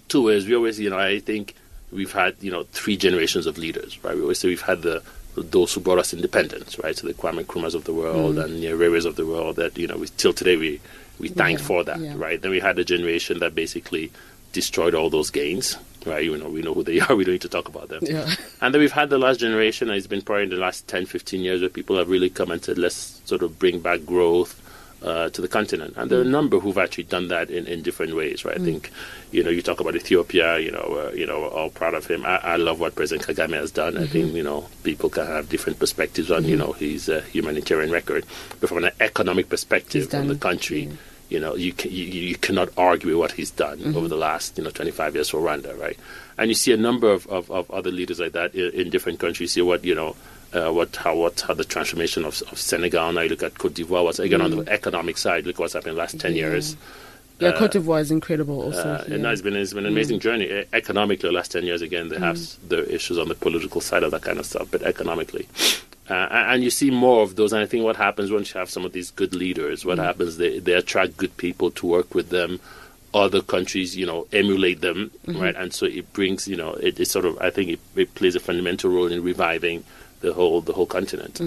two 0.08 0.28
is 0.28 0.46
we 0.46 0.56
always, 0.56 0.80
you 0.80 0.90
know, 0.90 0.98
I 0.98 1.20
think 1.20 1.54
we've 1.92 2.12
had, 2.12 2.36
you 2.40 2.50
know, 2.50 2.64
three 2.72 2.96
generations 2.96 3.46
of 3.46 3.58
leaders, 3.58 4.02
right? 4.04 4.14
We 4.14 4.22
always 4.22 4.38
say 4.38 4.48
we've 4.48 4.60
had 4.62 4.82
the 4.82 5.02
those 5.36 5.72
who 5.72 5.80
brought 5.80 5.98
us 5.98 6.12
independence, 6.12 6.78
right? 6.80 6.96
So 6.96 7.06
the 7.06 7.14
Kwame 7.14 7.44
Nkrumahs 7.44 7.74
of 7.74 7.84
the 7.84 7.94
world 7.94 8.36
mm. 8.36 8.44
and 8.44 8.54
the 8.54 8.66
Nyerere's 8.66 9.04
of 9.04 9.16
the 9.16 9.24
world 9.24 9.56
that, 9.56 9.78
you 9.78 9.86
know, 9.86 9.96
we, 9.96 10.08
till 10.16 10.32
today 10.32 10.56
we, 10.56 10.80
we 11.18 11.28
thank 11.28 11.60
Yeah, 11.60 11.64
for 11.64 11.84
that, 11.84 12.00
yeah. 12.00 12.14
right? 12.16 12.40
Then 12.40 12.50
we 12.50 12.60
had 12.60 12.78
a 12.78 12.84
generation 12.84 13.38
that 13.38 13.54
basically 13.54 14.10
destroyed 14.52 14.94
all 14.94 15.08
those 15.08 15.30
gains, 15.30 15.76
right? 16.04 16.24
You 16.24 16.36
know, 16.36 16.48
we 16.48 16.62
know 16.62 16.74
who 16.74 16.82
they 16.82 17.00
are. 17.08 17.14
We 17.14 17.24
don't 17.24 17.34
need 17.34 17.42
to 17.42 17.48
talk 17.48 17.68
about 17.68 17.88
them. 17.88 18.00
Yeah. 18.02 18.28
And 18.60 18.74
then 18.74 18.80
we've 18.80 18.92
had 18.92 19.08
the 19.08 19.18
last 19.18 19.38
generation, 19.38 19.88
and 19.88 19.96
it's 19.96 20.08
been 20.08 20.22
probably 20.22 20.44
in 20.44 20.50
the 20.50 20.56
last 20.56 20.88
10, 20.88 21.06
15 21.06 21.40
years 21.40 21.60
where 21.60 21.70
people 21.70 21.96
have 21.96 22.08
really 22.08 22.28
come 22.28 22.50
and 22.50 22.62
said, 22.62 22.76
let's 22.76 23.22
sort 23.24 23.42
of 23.42 23.58
bring 23.58 23.80
back 23.80 24.04
growth 24.04 24.60
uh, 25.02 25.30
to 25.30 25.40
the 25.40 25.48
continent. 25.48 25.94
And 25.96 26.10
there 26.10 26.18
are 26.18 26.22
a 26.22 26.26
number 26.26 26.58
who've 26.58 26.78
actually 26.78 27.04
done 27.04 27.28
that 27.28 27.50
in, 27.50 27.66
in 27.66 27.82
different 27.82 28.14
ways, 28.14 28.44
right? 28.44 28.60
I 28.60 28.64
think, 28.64 28.90
you 29.30 29.42
know, 29.42 29.50
you 29.50 29.62
talk 29.62 29.80
about 29.80 29.96
Ethiopia, 29.96 30.58
you 30.58 30.70
know, 30.70 31.08
uh, 31.08 31.14
you 31.14 31.26
know, 31.26 31.40
we're 31.40 31.48
all 31.48 31.70
proud 31.70 31.94
of 31.94 32.06
him. 32.06 32.24
I, 32.26 32.36
I 32.36 32.56
love 32.56 32.80
what 32.80 32.94
President 32.94 33.26
Kagame 33.26 33.56
has 33.56 33.70
done. 33.70 33.96
I 33.96 34.06
think, 34.06 34.34
you 34.34 34.42
know, 34.42 34.68
people 34.82 35.10
can 35.10 35.26
have 35.26 35.48
different 35.48 35.78
perspectives 35.78 36.30
on, 36.30 36.44
you 36.44 36.56
know, 36.56 36.72
his 36.72 37.08
uh, 37.08 37.22
humanitarian 37.32 37.90
record. 37.90 38.24
But 38.60 38.68
from 38.68 38.84
an 38.84 38.92
economic 39.00 39.48
perspective 39.48 40.10
from 40.10 40.28
the 40.28 40.36
country, 40.36 40.90
you 41.30 41.38
know, 41.38 41.54
you, 41.54 41.72
can, 41.72 41.92
you 41.92 42.04
you 42.04 42.34
cannot 42.36 42.70
argue 42.76 43.10
with 43.10 43.18
what 43.18 43.32
he's 43.32 43.52
done 43.52 43.94
over 43.96 44.08
the 44.08 44.16
last 44.16 44.58
you 44.58 44.64
know 44.64 44.70
25 44.70 45.14
years 45.14 45.30
for 45.30 45.40
Rwanda, 45.40 45.78
right? 45.78 45.96
And 46.36 46.48
you 46.48 46.54
see 46.54 46.72
a 46.72 46.76
number 46.76 47.10
of, 47.10 47.26
of, 47.28 47.50
of 47.50 47.70
other 47.70 47.92
leaders 47.92 48.18
like 48.18 48.32
that 48.32 48.54
in, 48.54 48.72
in 48.72 48.90
different 48.90 49.20
countries. 49.20 49.56
You 49.56 49.62
see 49.62 49.62
what 49.62 49.84
you 49.84 49.94
know. 49.94 50.16
Uh, 50.52 50.70
what 50.72 50.96
how 50.96 51.14
what 51.14 51.40
how 51.42 51.54
the 51.54 51.64
transformation 51.64 52.24
of, 52.24 52.42
of 52.50 52.58
Senegal 52.58 53.12
now 53.12 53.20
you 53.20 53.28
look 53.28 53.42
at 53.44 53.56
Cote 53.56 53.74
d'Ivoire 53.74 54.02
what's 54.02 54.18
again 54.18 54.40
on 54.40 54.50
the 54.50 54.68
economic 54.72 55.16
side 55.16 55.46
look 55.46 55.58
what's 55.60 55.74
happened 55.74 55.90
in 55.90 55.94
the 55.94 56.00
last 56.00 56.18
ten 56.18 56.34
years 56.34 56.76
Yeah, 57.38 57.52
Cote 57.52 57.70
d'Ivoire 57.72 58.00
is 58.00 58.10
incredible 58.10 58.60
also. 58.60 58.80
uh, 58.80 59.04
yeah. 59.08 59.14
and 59.14 59.26
it's 59.26 59.42
been 59.42 59.54
it's 59.54 59.72
been 59.72 59.86
an 59.86 59.92
amazing 59.92 60.18
journey 60.18 60.46
E- 60.46 60.64
economically. 60.72 61.28
The 61.28 61.32
last 61.32 61.52
ten 61.52 61.64
years, 61.64 61.82
again, 61.82 62.08
they 62.08 62.18
have 62.18 62.36
s- 62.36 62.58
the 62.68 62.80
issues 62.92 63.16
on 63.16 63.28
the 63.28 63.34
political 63.36 63.80
side 63.80 64.02
of 64.02 64.10
that 64.10 64.22
kind 64.22 64.38
of 64.40 64.44
stuff, 64.46 64.66
but 64.72 64.82
economically, 64.82 65.46
uh, 66.10 66.26
and 66.30 66.64
you 66.64 66.70
see 66.70 66.90
more 66.90 67.22
of 67.22 67.36
those. 67.36 67.52
And 67.54 67.62
I 67.62 67.66
think 67.66 67.84
what 67.84 67.96
happens 67.96 68.30
once 68.32 68.52
you 68.52 68.58
have 68.58 68.68
some 68.68 68.84
of 68.84 68.92
these 68.92 69.10
good 69.12 69.34
leaders, 69.34 69.84
what 69.84 69.98
happens 69.98 70.36
they 70.36 70.58
they 70.58 70.72
attract 70.72 71.16
good 71.16 71.34
people 71.36 71.70
to 71.78 71.86
work 71.86 72.12
with 72.14 72.28
them. 72.30 72.58
Other 73.12 73.40
countries, 73.42 73.96
you 73.96 74.06
know, 74.06 74.26
emulate 74.32 74.80
them, 74.82 75.10
right? 75.26 75.56
And 75.56 75.72
so 75.72 75.84
it 75.86 76.12
brings, 76.12 76.46
you 76.46 76.56
know, 76.56 76.74
it, 76.74 77.00
it 77.00 77.06
sort 77.06 77.24
of. 77.24 77.38
I 77.40 77.50
think 77.50 77.70
it, 77.70 77.80
it 77.96 78.14
plays 78.14 78.36
a 78.36 78.40
fundamental 78.40 78.90
role 78.90 79.10
in 79.10 79.22
reviving 79.24 79.82
the 80.20 80.32
whole 80.32 80.60
the 80.60 80.72
whole 80.72 80.86
continent. 80.86 81.40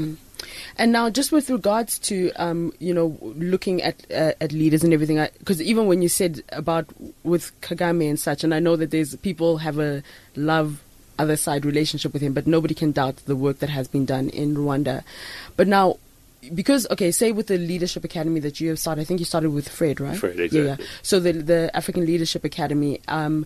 And 0.77 0.91
now, 0.91 1.09
just 1.09 1.31
with 1.31 1.49
regards 1.49 1.99
to 1.99 2.31
um, 2.35 2.73
you 2.79 2.93
know 2.93 3.17
looking 3.21 3.81
at 3.81 4.03
uh, 4.11 4.33
at 4.41 4.51
leaders 4.51 4.83
and 4.83 4.93
everything, 4.93 5.25
because 5.39 5.61
even 5.61 5.87
when 5.87 6.01
you 6.01 6.09
said 6.09 6.43
about 6.49 6.85
with 7.23 7.59
Kagame 7.61 8.09
and 8.09 8.19
such, 8.19 8.43
and 8.43 8.53
I 8.53 8.59
know 8.59 8.75
that 8.75 8.91
there's 8.91 9.15
people 9.17 9.57
have 9.57 9.79
a 9.79 10.03
love 10.35 10.81
other 11.19 11.37
side 11.37 11.63
relationship 11.65 12.11
with 12.11 12.21
him, 12.21 12.33
but 12.33 12.47
nobody 12.47 12.73
can 12.73 12.91
doubt 12.91 13.17
the 13.25 13.35
work 13.35 13.59
that 13.59 13.69
has 13.69 13.87
been 13.87 14.05
done 14.05 14.29
in 14.29 14.55
Rwanda. 14.55 15.03
But 15.55 15.67
now, 15.67 15.97
because 16.53 16.87
okay, 16.91 17.11
say 17.11 17.31
with 17.31 17.47
the 17.47 17.57
leadership 17.57 18.03
academy 18.03 18.39
that 18.41 18.59
you 18.59 18.69
have 18.69 18.79
started, 18.79 19.01
I 19.01 19.05
think 19.05 19.19
you 19.19 19.25
started 19.25 19.51
with 19.51 19.69
Fred, 19.69 20.01
right? 20.01 20.17
Fred, 20.17 20.37
Yeah, 20.51 20.61
yeah. 20.61 20.77
So 21.01 21.19
the 21.19 21.33
the 21.33 21.75
African 21.75 22.05
Leadership 22.05 22.43
Academy. 22.43 22.99
Um, 23.07 23.45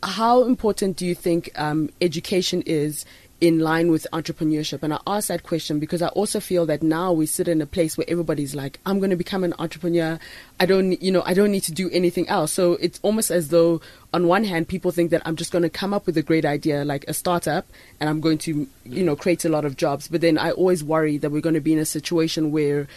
how 0.00 0.44
important 0.44 0.96
do 0.96 1.04
you 1.04 1.14
think 1.14 1.50
um, 1.58 1.90
education 2.00 2.62
is 2.66 3.04
in 3.40 3.60
line 3.60 3.90
with 3.90 4.06
entrepreneurship? 4.12 4.82
And 4.82 4.94
I 4.94 5.00
ask 5.06 5.28
that 5.28 5.42
question 5.42 5.78
because 5.78 6.02
I 6.02 6.08
also 6.08 6.40
feel 6.40 6.66
that 6.66 6.82
now 6.82 7.12
we 7.12 7.26
sit 7.26 7.48
in 7.48 7.60
a 7.60 7.66
place 7.66 7.96
where 7.96 8.08
everybody's 8.08 8.54
like, 8.54 8.80
I'm 8.86 8.98
going 8.98 9.10
to 9.10 9.16
become 9.16 9.44
an 9.44 9.54
entrepreneur. 9.58 10.18
I 10.60 10.66
don't, 10.66 11.00
you 11.00 11.12
know, 11.12 11.22
I 11.24 11.34
don't 11.34 11.50
need 11.50 11.62
to 11.64 11.72
do 11.72 11.88
anything 11.90 12.28
else. 12.28 12.52
So 12.52 12.72
it's 12.74 12.98
almost 13.02 13.30
as 13.30 13.48
though, 13.48 13.80
on 14.12 14.26
one 14.26 14.44
hand, 14.44 14.68
people 14.68 14.90
think 14.90 15.10
that 15.10 15.22
I'm 15.24 15.36
just 15.36 15.52
going 15.52 15.62
to 15.62 15.70
come 15.70 15.94
up 15.94 16.06
with 16.06 16.16
a 16.16 16.22
great 16.22 16.44
idea, 16.44 16.84
like 16.84 17.04
a 17.06 17.14
startup, 17.14 17.66
and 18.00 18.08
I'm 18.08 18.20
going 18.20 18.38
to, 18.38 18.66
you 18.84 19.04
know, 19.04 19.16
create 19.16 19.44
a 19.44 19.48
lot 19.48 19.64
of 19.64 19.76
jobs. 19.76 20.08
But 20.08 20.20
then 20.20 20.38
I 20.38 20.50
always 20.50 20.82
worry 20.82 21.18
that 21.18 21.30
we're 21.30 21.40
going 21.40 21.54
to 21.54 21.60
be 21.60 21.72
in 21.72 21.78
a 21.78 21.84
situation 21.84 22.50
where 22.50 22.88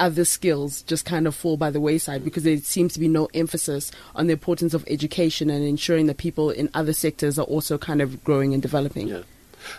other 0.00 0.24
skills 0.24 0.82
just 0.82 1.04
kind 1.04 1.26
of 1.26 1.34
fall 1.34 1.56
by 1.56 1.70
the 1.70 1.80
wayside 1.80 2.24
because 2.24 2.42
there 2.42 2.56
seems 2.58 2.92
to 2.94 3.00
be 3.00 3.08
no 3.08 3.28
emphasis 3.34 3.92
on 4.14 4.26
the 4.26 4.32
importance 4.32 4.74
of 4.74 4.84
education 4.88 5.50
and 5.50 5.64
ensuring 5.64 6.06
that 6.06 6.16
people 6.16 6.50
in 6.50 6.68
other 6.74 6.92
sectors 6.92 7.38
are 7.38 7.44
also 7.44 7.78
kind 7.78 8.02
of 8.02 8.22
growing 8.24 8.52
and 8.52 8.62
developing. 8.62 9.08
Yeah. 9.08 9.22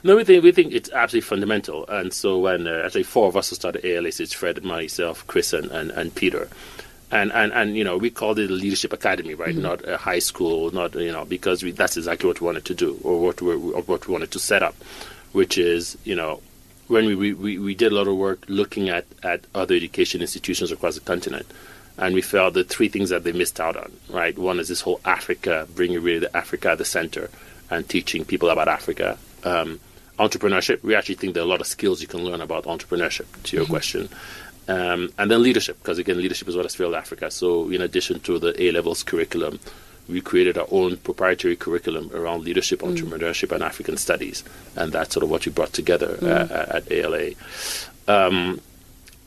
No, 0.04 0.16
we 0.16 0.24
think 0.24 0.44
we 0.44 0.52
think 0.52 0.74
it's 0.74 0.92
absolutely 0.92 1.28
fundamental. 1.28 1.86
And 1.88 2.14
so 2.14 2.40
when 2.40 2.68
uh, 2.68 2.84
actually 2.86 3.04
four 3.04 3.28
of 3.28 3.38
us 3.38 3.50
who 3.50 3.56
started 3.56 3.86
ALS, 3.86 4.20
it's 4.20 4.34
Fred, 4.34 4.64
myself, 4.64 5.26
Chris, 5.28 5.54
and, 5.54 5.72
and, 5.72 5.92
and 5.92 6.14
Peter. 6.14 6.50
And, 7.12 7.32
and 7.32 7.54
and 7.54 7.78
you 7.78 7.84
know 7.84 7.98
we 7.98 8.10
called 8.10 8.40
it 8.40 8.50
a 8.50 8.54
leadership 8.54 8.92
academy, 8.92 9.36
right? 9.36 9.56
Not 9.56 9.88
a 9.88 9.96
high 9.98 10.20
school, 10.20 10.72
not 10.72 10.96
you 10.96 11.12
know 11.12 11.24
because 11.24 11.64
we, 11.64 11.72
that's 11.72 11.98
exactly 11.98 12.28
what 12.28 12.42
we 12.42 12.46
wanted 12.46 12.66
to 12.66 12.74
do, 12.74 13.00
or 13.04 13.22
what 13.22 13.42
we 13.42 13.54
or 13.54 13.82
what 13.84 14.08
we 14.08 14.12
wanted 14.12 14.32
to 14.32 14.40
set 14.40 14.64
up, 14.64 14.76
which 15.32 15.58
is 15.58 15.98
you 16.04 16.16
know 16.16 16.42
when 16.88 17.06
we, 17.06 17.34
we, 17.34 17.58
we 17.58 17.76
did 17.76 17.92
a 17.92 17.96
lot 17.96 18.08
of 18.08 18.16
work 18.16 18.44
looking 18.48 18.90
at, 18.90 19.06
at 19.24 19.42
other 19.56 19.76
education 19.76 20.22
institutions 20.22 20.72
across 20.72 20.96
the 20.96 21.02
continent, 21.02 21.46
and 21.98 22.14
we 22.14 22.22
felt 22.22 22.54
the 22.54 22.64
three 22.64 22.90
things 22.90 23.10
that 23.10 23.24
they 23.24 23.32
missed 23.32 23.60
out 23.60 23.76
on, 23.76 23.92
right? 24.10 24.38
One 24.38 24.60
is 24.60 24.68
this 24.68 24.82
whole 24.82 25.00
Africa, 25.06 25.68
bringing 25.74 26.02
really 26.02 26.20
the 26.20 26.36
Africa 26.36 26.72
at 26.72 26.78
the 26.78 26.86
center 26.86 27.30
and 27.70 27.88
teaching 27.88 28.26
people 28.26 28.50
about 28.50 28.68
Africa. 28.68 29.18
Um, 29.46 29.80
entrepreneurship, 30.20 30.84
we 30.84 30.96
actually 30.96 31.16
think 31.16 31.34
there 31.34 31.44
are 31.44 31.46
a 31.46 31.50
lot 31.50 31.62
of 31.62 31.68
skills 31.68 32.02
you 32.02 32.08
can 32.08 32.24
learn 32.24 32.42
about 32.42 32.66
entrepreneurship, 32.66 33.26
to 33.44 33.56
your 33.56 33.66
mm-hmm. 33.66 33.74
question. 33.74 34.10
Um, 34.68 35.12
and 35.18 35.30
then 35.30 35.44
leadership, 35.44 35.78
because 35.78 36.00
again, 36.00 36.18
leadership 36.18 36.48
is 36.48 36.56
what 36.56 36.66
has 36.66 36.76
failed 36.76 36.96
Africa. 36.96 37.30
So, 37.30 37.70
in 37.70 37.82
addition 37.82 38.20
to 38.22 38.40
the 38.40 38.62
A 38.62 38.72
levels 38.72 39.04
curriculum, 39.04 39.60
we 40.08 40.22
created 40.22 40.58
our 40.58 40.68
own 40.72 40.98
proprietary 40.98 41.56
curriculum 41.56 42.12
around 42.14 42.44
leadership, 42.44 42.80
mm. 42.80 42.96
entrepreneurship, 42.96 43.52
and 43.52 43.64
African 43.64 43.98
studies, 43.98 44.44
and 44.76 44.92
that's 44.92 45.14
sort 45.14 45.24
of 45.24 45.30
what 45.30 45.46
we 45.46 45.52
brought 45.52 45.74
together 45.74 46.18
mm. 46.18 46.52
uh, 46.52 46.78
at 46.78 46.92
ALA. 46.92 47.32
Um, 48.08 48.62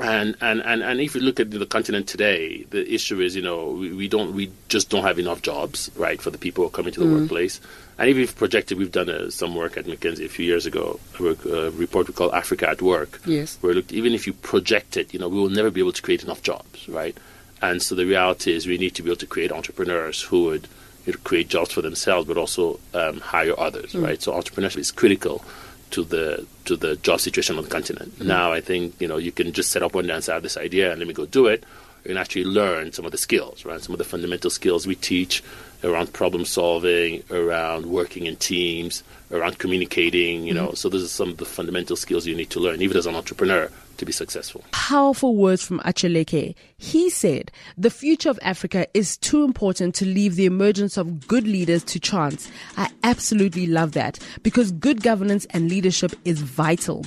and, 0.01 0.37
and, 0.41 0.61
and, 0.61 0.83
and 0.83 1.01
if 1.01 1.15
you 1.17 1.21
look 1.21 1.41
at 1.41 1.51
the 1.51 1.67
continent 1.67 2.07
today, 2.07 2.63
the 2.71 2.93
issue 2.93 3.21
is, 3.21 3.35
you 3.35 3.43
know, 3.43 3.71
we, 3.71 3.93
we 3.93 4.09
don't 4.09 4.33
we 4.33 4.53
just 4.69 4.91
don't 4.91 5.03
have 5.03 5.19
enough 5.19 5.43
jobs, 5.43 5.91
right, 5.97 6.23
for 6.23 6.31
the 6.31 6.39
people 6.39 6.63
who 6.63 6.69
are 6.69 6.73
coming 6.73 6.93
to 6.93 7.01
the 7.01 7.07
mm. 7.07 7.21
workplace. 7.21 7.61
And 7.99 8.09
even 8.09 8.23
if 8.23 8.37
projected, 8.37 8.79
we've 8.79 8.93
done 8.93 9.11
uh, 9.11 9.29
some 9.31 9.57
work 9.57 9.77
at 9.77 9.87
McKinsey 9.87 10.25
a 10.25 10.29
few 10.29 10.47
years 10.47 10.67
ago, 10.67 11.01
a, 11.19 11.25
a 11.25 11.71
report 11.71 12.07
we 12.07 12.15
call 12.15 12.33
Africa 12.33 12.69
at 12.69 12.81
Work. 12.81 13.21
Yes. 13.27 13.59
Where 13.61 13.75
looked, 13.75 13.93
even 13.93 14.13
if 14.13 14.25
you 14.25 14.35
project 14.35 14.97
it, 14.97 15.13
you 15.13 15.19
know, 15.19 15.29
we 15.29 15.39
will 15.41 15.51
never 15.51 15.71
be 15.71 15.81
able 15.81 15.93
to 15.93 16.03
create 16.03 16.23
enough 16.23 16.43
jobs, 16.43 16.89
right? 16.89 17.17
And 17.61 17.83
so 17.83 17.97
the 17.97 18.07
reality 18.07 18.53
is 18.53 18.69
we 18.69 18.79
need 18.79 18.95
to 18.95 19.03
be 19.03 19.11
able 19.11 19.19
to 19.19 19.27
create 19.27 19.51
entrepreneurs 19.51 20.23
who 20.23 20.45
would 20.45 20.69
you 21.07 21.15
know, 21.15 21.19
create 21.25 21.49
jobs 21.49 21.73
for 21.73 21.83
themselves, 21.83 22.29
but 22.29 22.37
also 22.37 22.79
um, 22.95 23.19
hire 23.19 23.59
others, 23.59 23.95
mm. 23.95 24.05
right? 24.05 24.23
So 24.23 24.33
entrepreneurship 24.33 24.79
is 24.79 24.93
critical 24.93 25.45
to 25.91 26.05
the 26.05 26.47
to 26.65 26.77
the 26.77 26.97
job 26.97 27.21
situation 27.21 27.57
on 27.57 27.65
the 27.65 27.71
continent. 27.71 28.15
Mm-hmm. 28.15 28.29
Now, 28.29 28.53
I 28.53 28.61
think 28.61 28.95
you 29.01 29.09
know 29.09 29.17
you 29.17 29.33
can 29.33 29.53
just 29.53 29.71
set 29.71 29.83
up 29.83 29.95
one 29.95 30.07
day 30.07 30.15
I 30.15 30.33
have 30.33 30.43
this 30.43 30.57
idea 30.57 30.91
and 30.91 30.99
let 30.99 31.09
me 31.09 31.15
go 31.15 31.27
do 31.27 31.47
it. 31.47 31.65
You 32.05 32.11
can 32.11 32.17
actually 32.17 32.45
learn 32.45 32.93
some 32.93 33.05
of 33.05 33.13
the 33.13 33.19
skills, 33.19 33.65
right? 33.65 33.81
Some 33.81 33.95
of 33.95 33.99
the 33.99 34.05
fundamental 34.05 34.51
skills 34.51 34.87
we 34.87 34.95
teach 34.95 35.43
around 35.85 36.13
problem 36.13 36.45
solving, 36.45 37.23
around 37.31 37.87
working 37.87 38.27
in 38.27 38.37
teams, 38.37 39.03
around 39.31 39.59
communicating. 39.59 40.45
You 40.45 40.55
mm-hmm. 40.55 40.65
know, 40.67 40.73
so 40.73 40.89
those 40.89 41.05
are 41.05 41.09
some 41.09 41.31
of 41.31 41.37
the 41.39 41.45
fundamental 41.45 41.97
skills 41.97 42.27
you 42.27 42.35
need 42.35 42.51
to 42.51 42.61
learn, 42.61 42.83
even 42.83 42.97
as 42.97 43.07
an 43.07 43.15
entrepreneur 43.15 43.71
to 43.99 44.07
be 44.07 44.13
successful. 44.13 44.65
Powerful 44.73 45.37
words 45.37 45.65
from 45.65 45.81
Acha 45.81 46.11
Leke. 46.11 46.55
He 46.79 47.11
said, 47.11 47.51
The 47.77 47.91
future 47.91 48.31
of 48.31 48.39
Africa 48.43 48.87
is 48.95 49.17
too 49.17 49.45
important 49.45 49.95
to 49.97 50.07
leave 50.07 50.37
the 50.37 50.47
emergence 50.47 50.97
of 50.97 51.29
good 51.29 51.47
leaders 51.47 51.85
to 51.85 52.01
chance. 52.01 52.51
I 52.77 52.91
absolutely 53.03 53.67
love 53.67 53.93
that 53.93 54.19
because 54.43 54.73
good 54.73 55.03
governance 55.03 55.47
and 55.51 55.69
leadership 55.69 56.15
is 56.25 56.41
vital. 56.41 57.05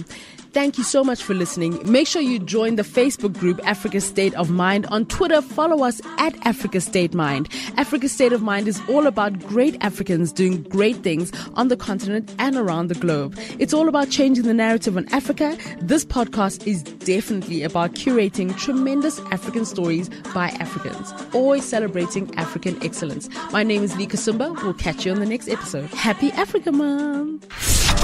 Thank 0.53 0.77
you 0.77 0.83
so 0.83 1.01
much 1.01 1.23
for 1.23 1.33
listening. 1.33 1.79
Make 1.89 2.07
sure 2.07 2.21
you 2.21 2.37
join 2.37 2.75
the 2.75 2.83
Facebook 2.83 3.39
group 3.39 3.61
Africa 3.65 4.01
State 4.01 4.33
of 4.33 4.49
Mind. 4.49 4.85
On 4.87 5.05
Twitter, 5.05 5.41
follow 5.41 5.85
us 5.85 6.01
at 6.17 6.35
Africa 6.45 6.81
State 6.81 7.13
Mind. 7.13 7.47
Africa 7.77 8.09
State 8.09 8.33
of 8.33 8.41
Mind 8.41 8.67
is 8.67 8.81
all 8.89 9.07
about 9.07 9.39
great 9.39 9.77
Africans 9.79 10.33
doing 10.33 10.63
great 10.63 10.97
things 10.97 11.31
on 11.53 11.69
the 11.69 11.77
continent 11.77 12.35
and 12.37 12.57
around 12.57 12.89
the 12.89 12.95
globe. 12.95 13.37
It's 13.59 13.73
all 13.73 13.87
about 13.87 14.09
changing 14.09 14.43
the 14.43 14.53
narrative 14.53 14.97
on 14.97 15.07
Africa. 15.13 15.57
This 15.79 16.03
podcast 16.03 16.67
is 16.67 16.80
definitely 16.83 17.63
about 17.63 17.93
curating 17.93 18.57
tremendous 18.57 19.19
African 19.31 19.65
stories 19.65 20.09
by 20.33 20.49
Africans, 20.59 21.13
always 21.33 21.65
celebrating 21.65 22.33
African 22.35 22.81
excellence. 22.83 23.29
My 23.51 23.63
name 23.63 23.83
is 23.83 23.95
Lee 23.97 24.07
Kasumba. 24.07 24.61
We'll 24.63 24.73
catch 24.73 25.05
you 25.05 25.11
on 25.11 25.19
the 25.19 25.25
next 25.25 25.47
episode. 25.47 25.89
Happy 25.91 26.31
Africa 26.31 26.71
Month! 26.71 27.51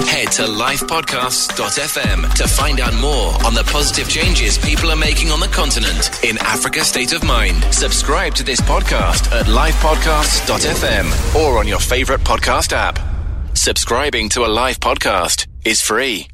Head 0.08 0.30
to 0.32 0.42
lifepodcast.fm 0.42 2.32
to 2.34 2.46
find 2.46 2.78
out 2.80 2.94
more 2.94 3.34
on 3.44 3.54
the 3.54 3.64
positive 3.64 4.08
changes 4.08 4.56
people 4.56 4.90
are 4.92 4.96
making 4.96 5.30
on 5.30 5.40
the 5.40 5.48
continent 5.48 6.22
in 6.22 6.38
Africa 6.38 6.84
State 6.84 7.12
of 7.12 7.24
Mind. 7.24 7.62
Subscribe 7.74 8.34
to 8.34 8.44
this 8.44 8.60
podcast 8.60 9.32
at 9.32 9.46
lifepodcasts.fm 9.46 11.34
or 11.34 11.58
on 11.58 11.66
your 11.66 11.80
favorite 11.80 12.20
podcast 12.20 12.72
app. 12.72 12.98
Subscribing 13.54 14.28
to 14.30 14.44
a 14.44 14.46
live 14.46 14.78
podcast 14.78 15.48
is 15.64 15.82
free. 15.82 16.28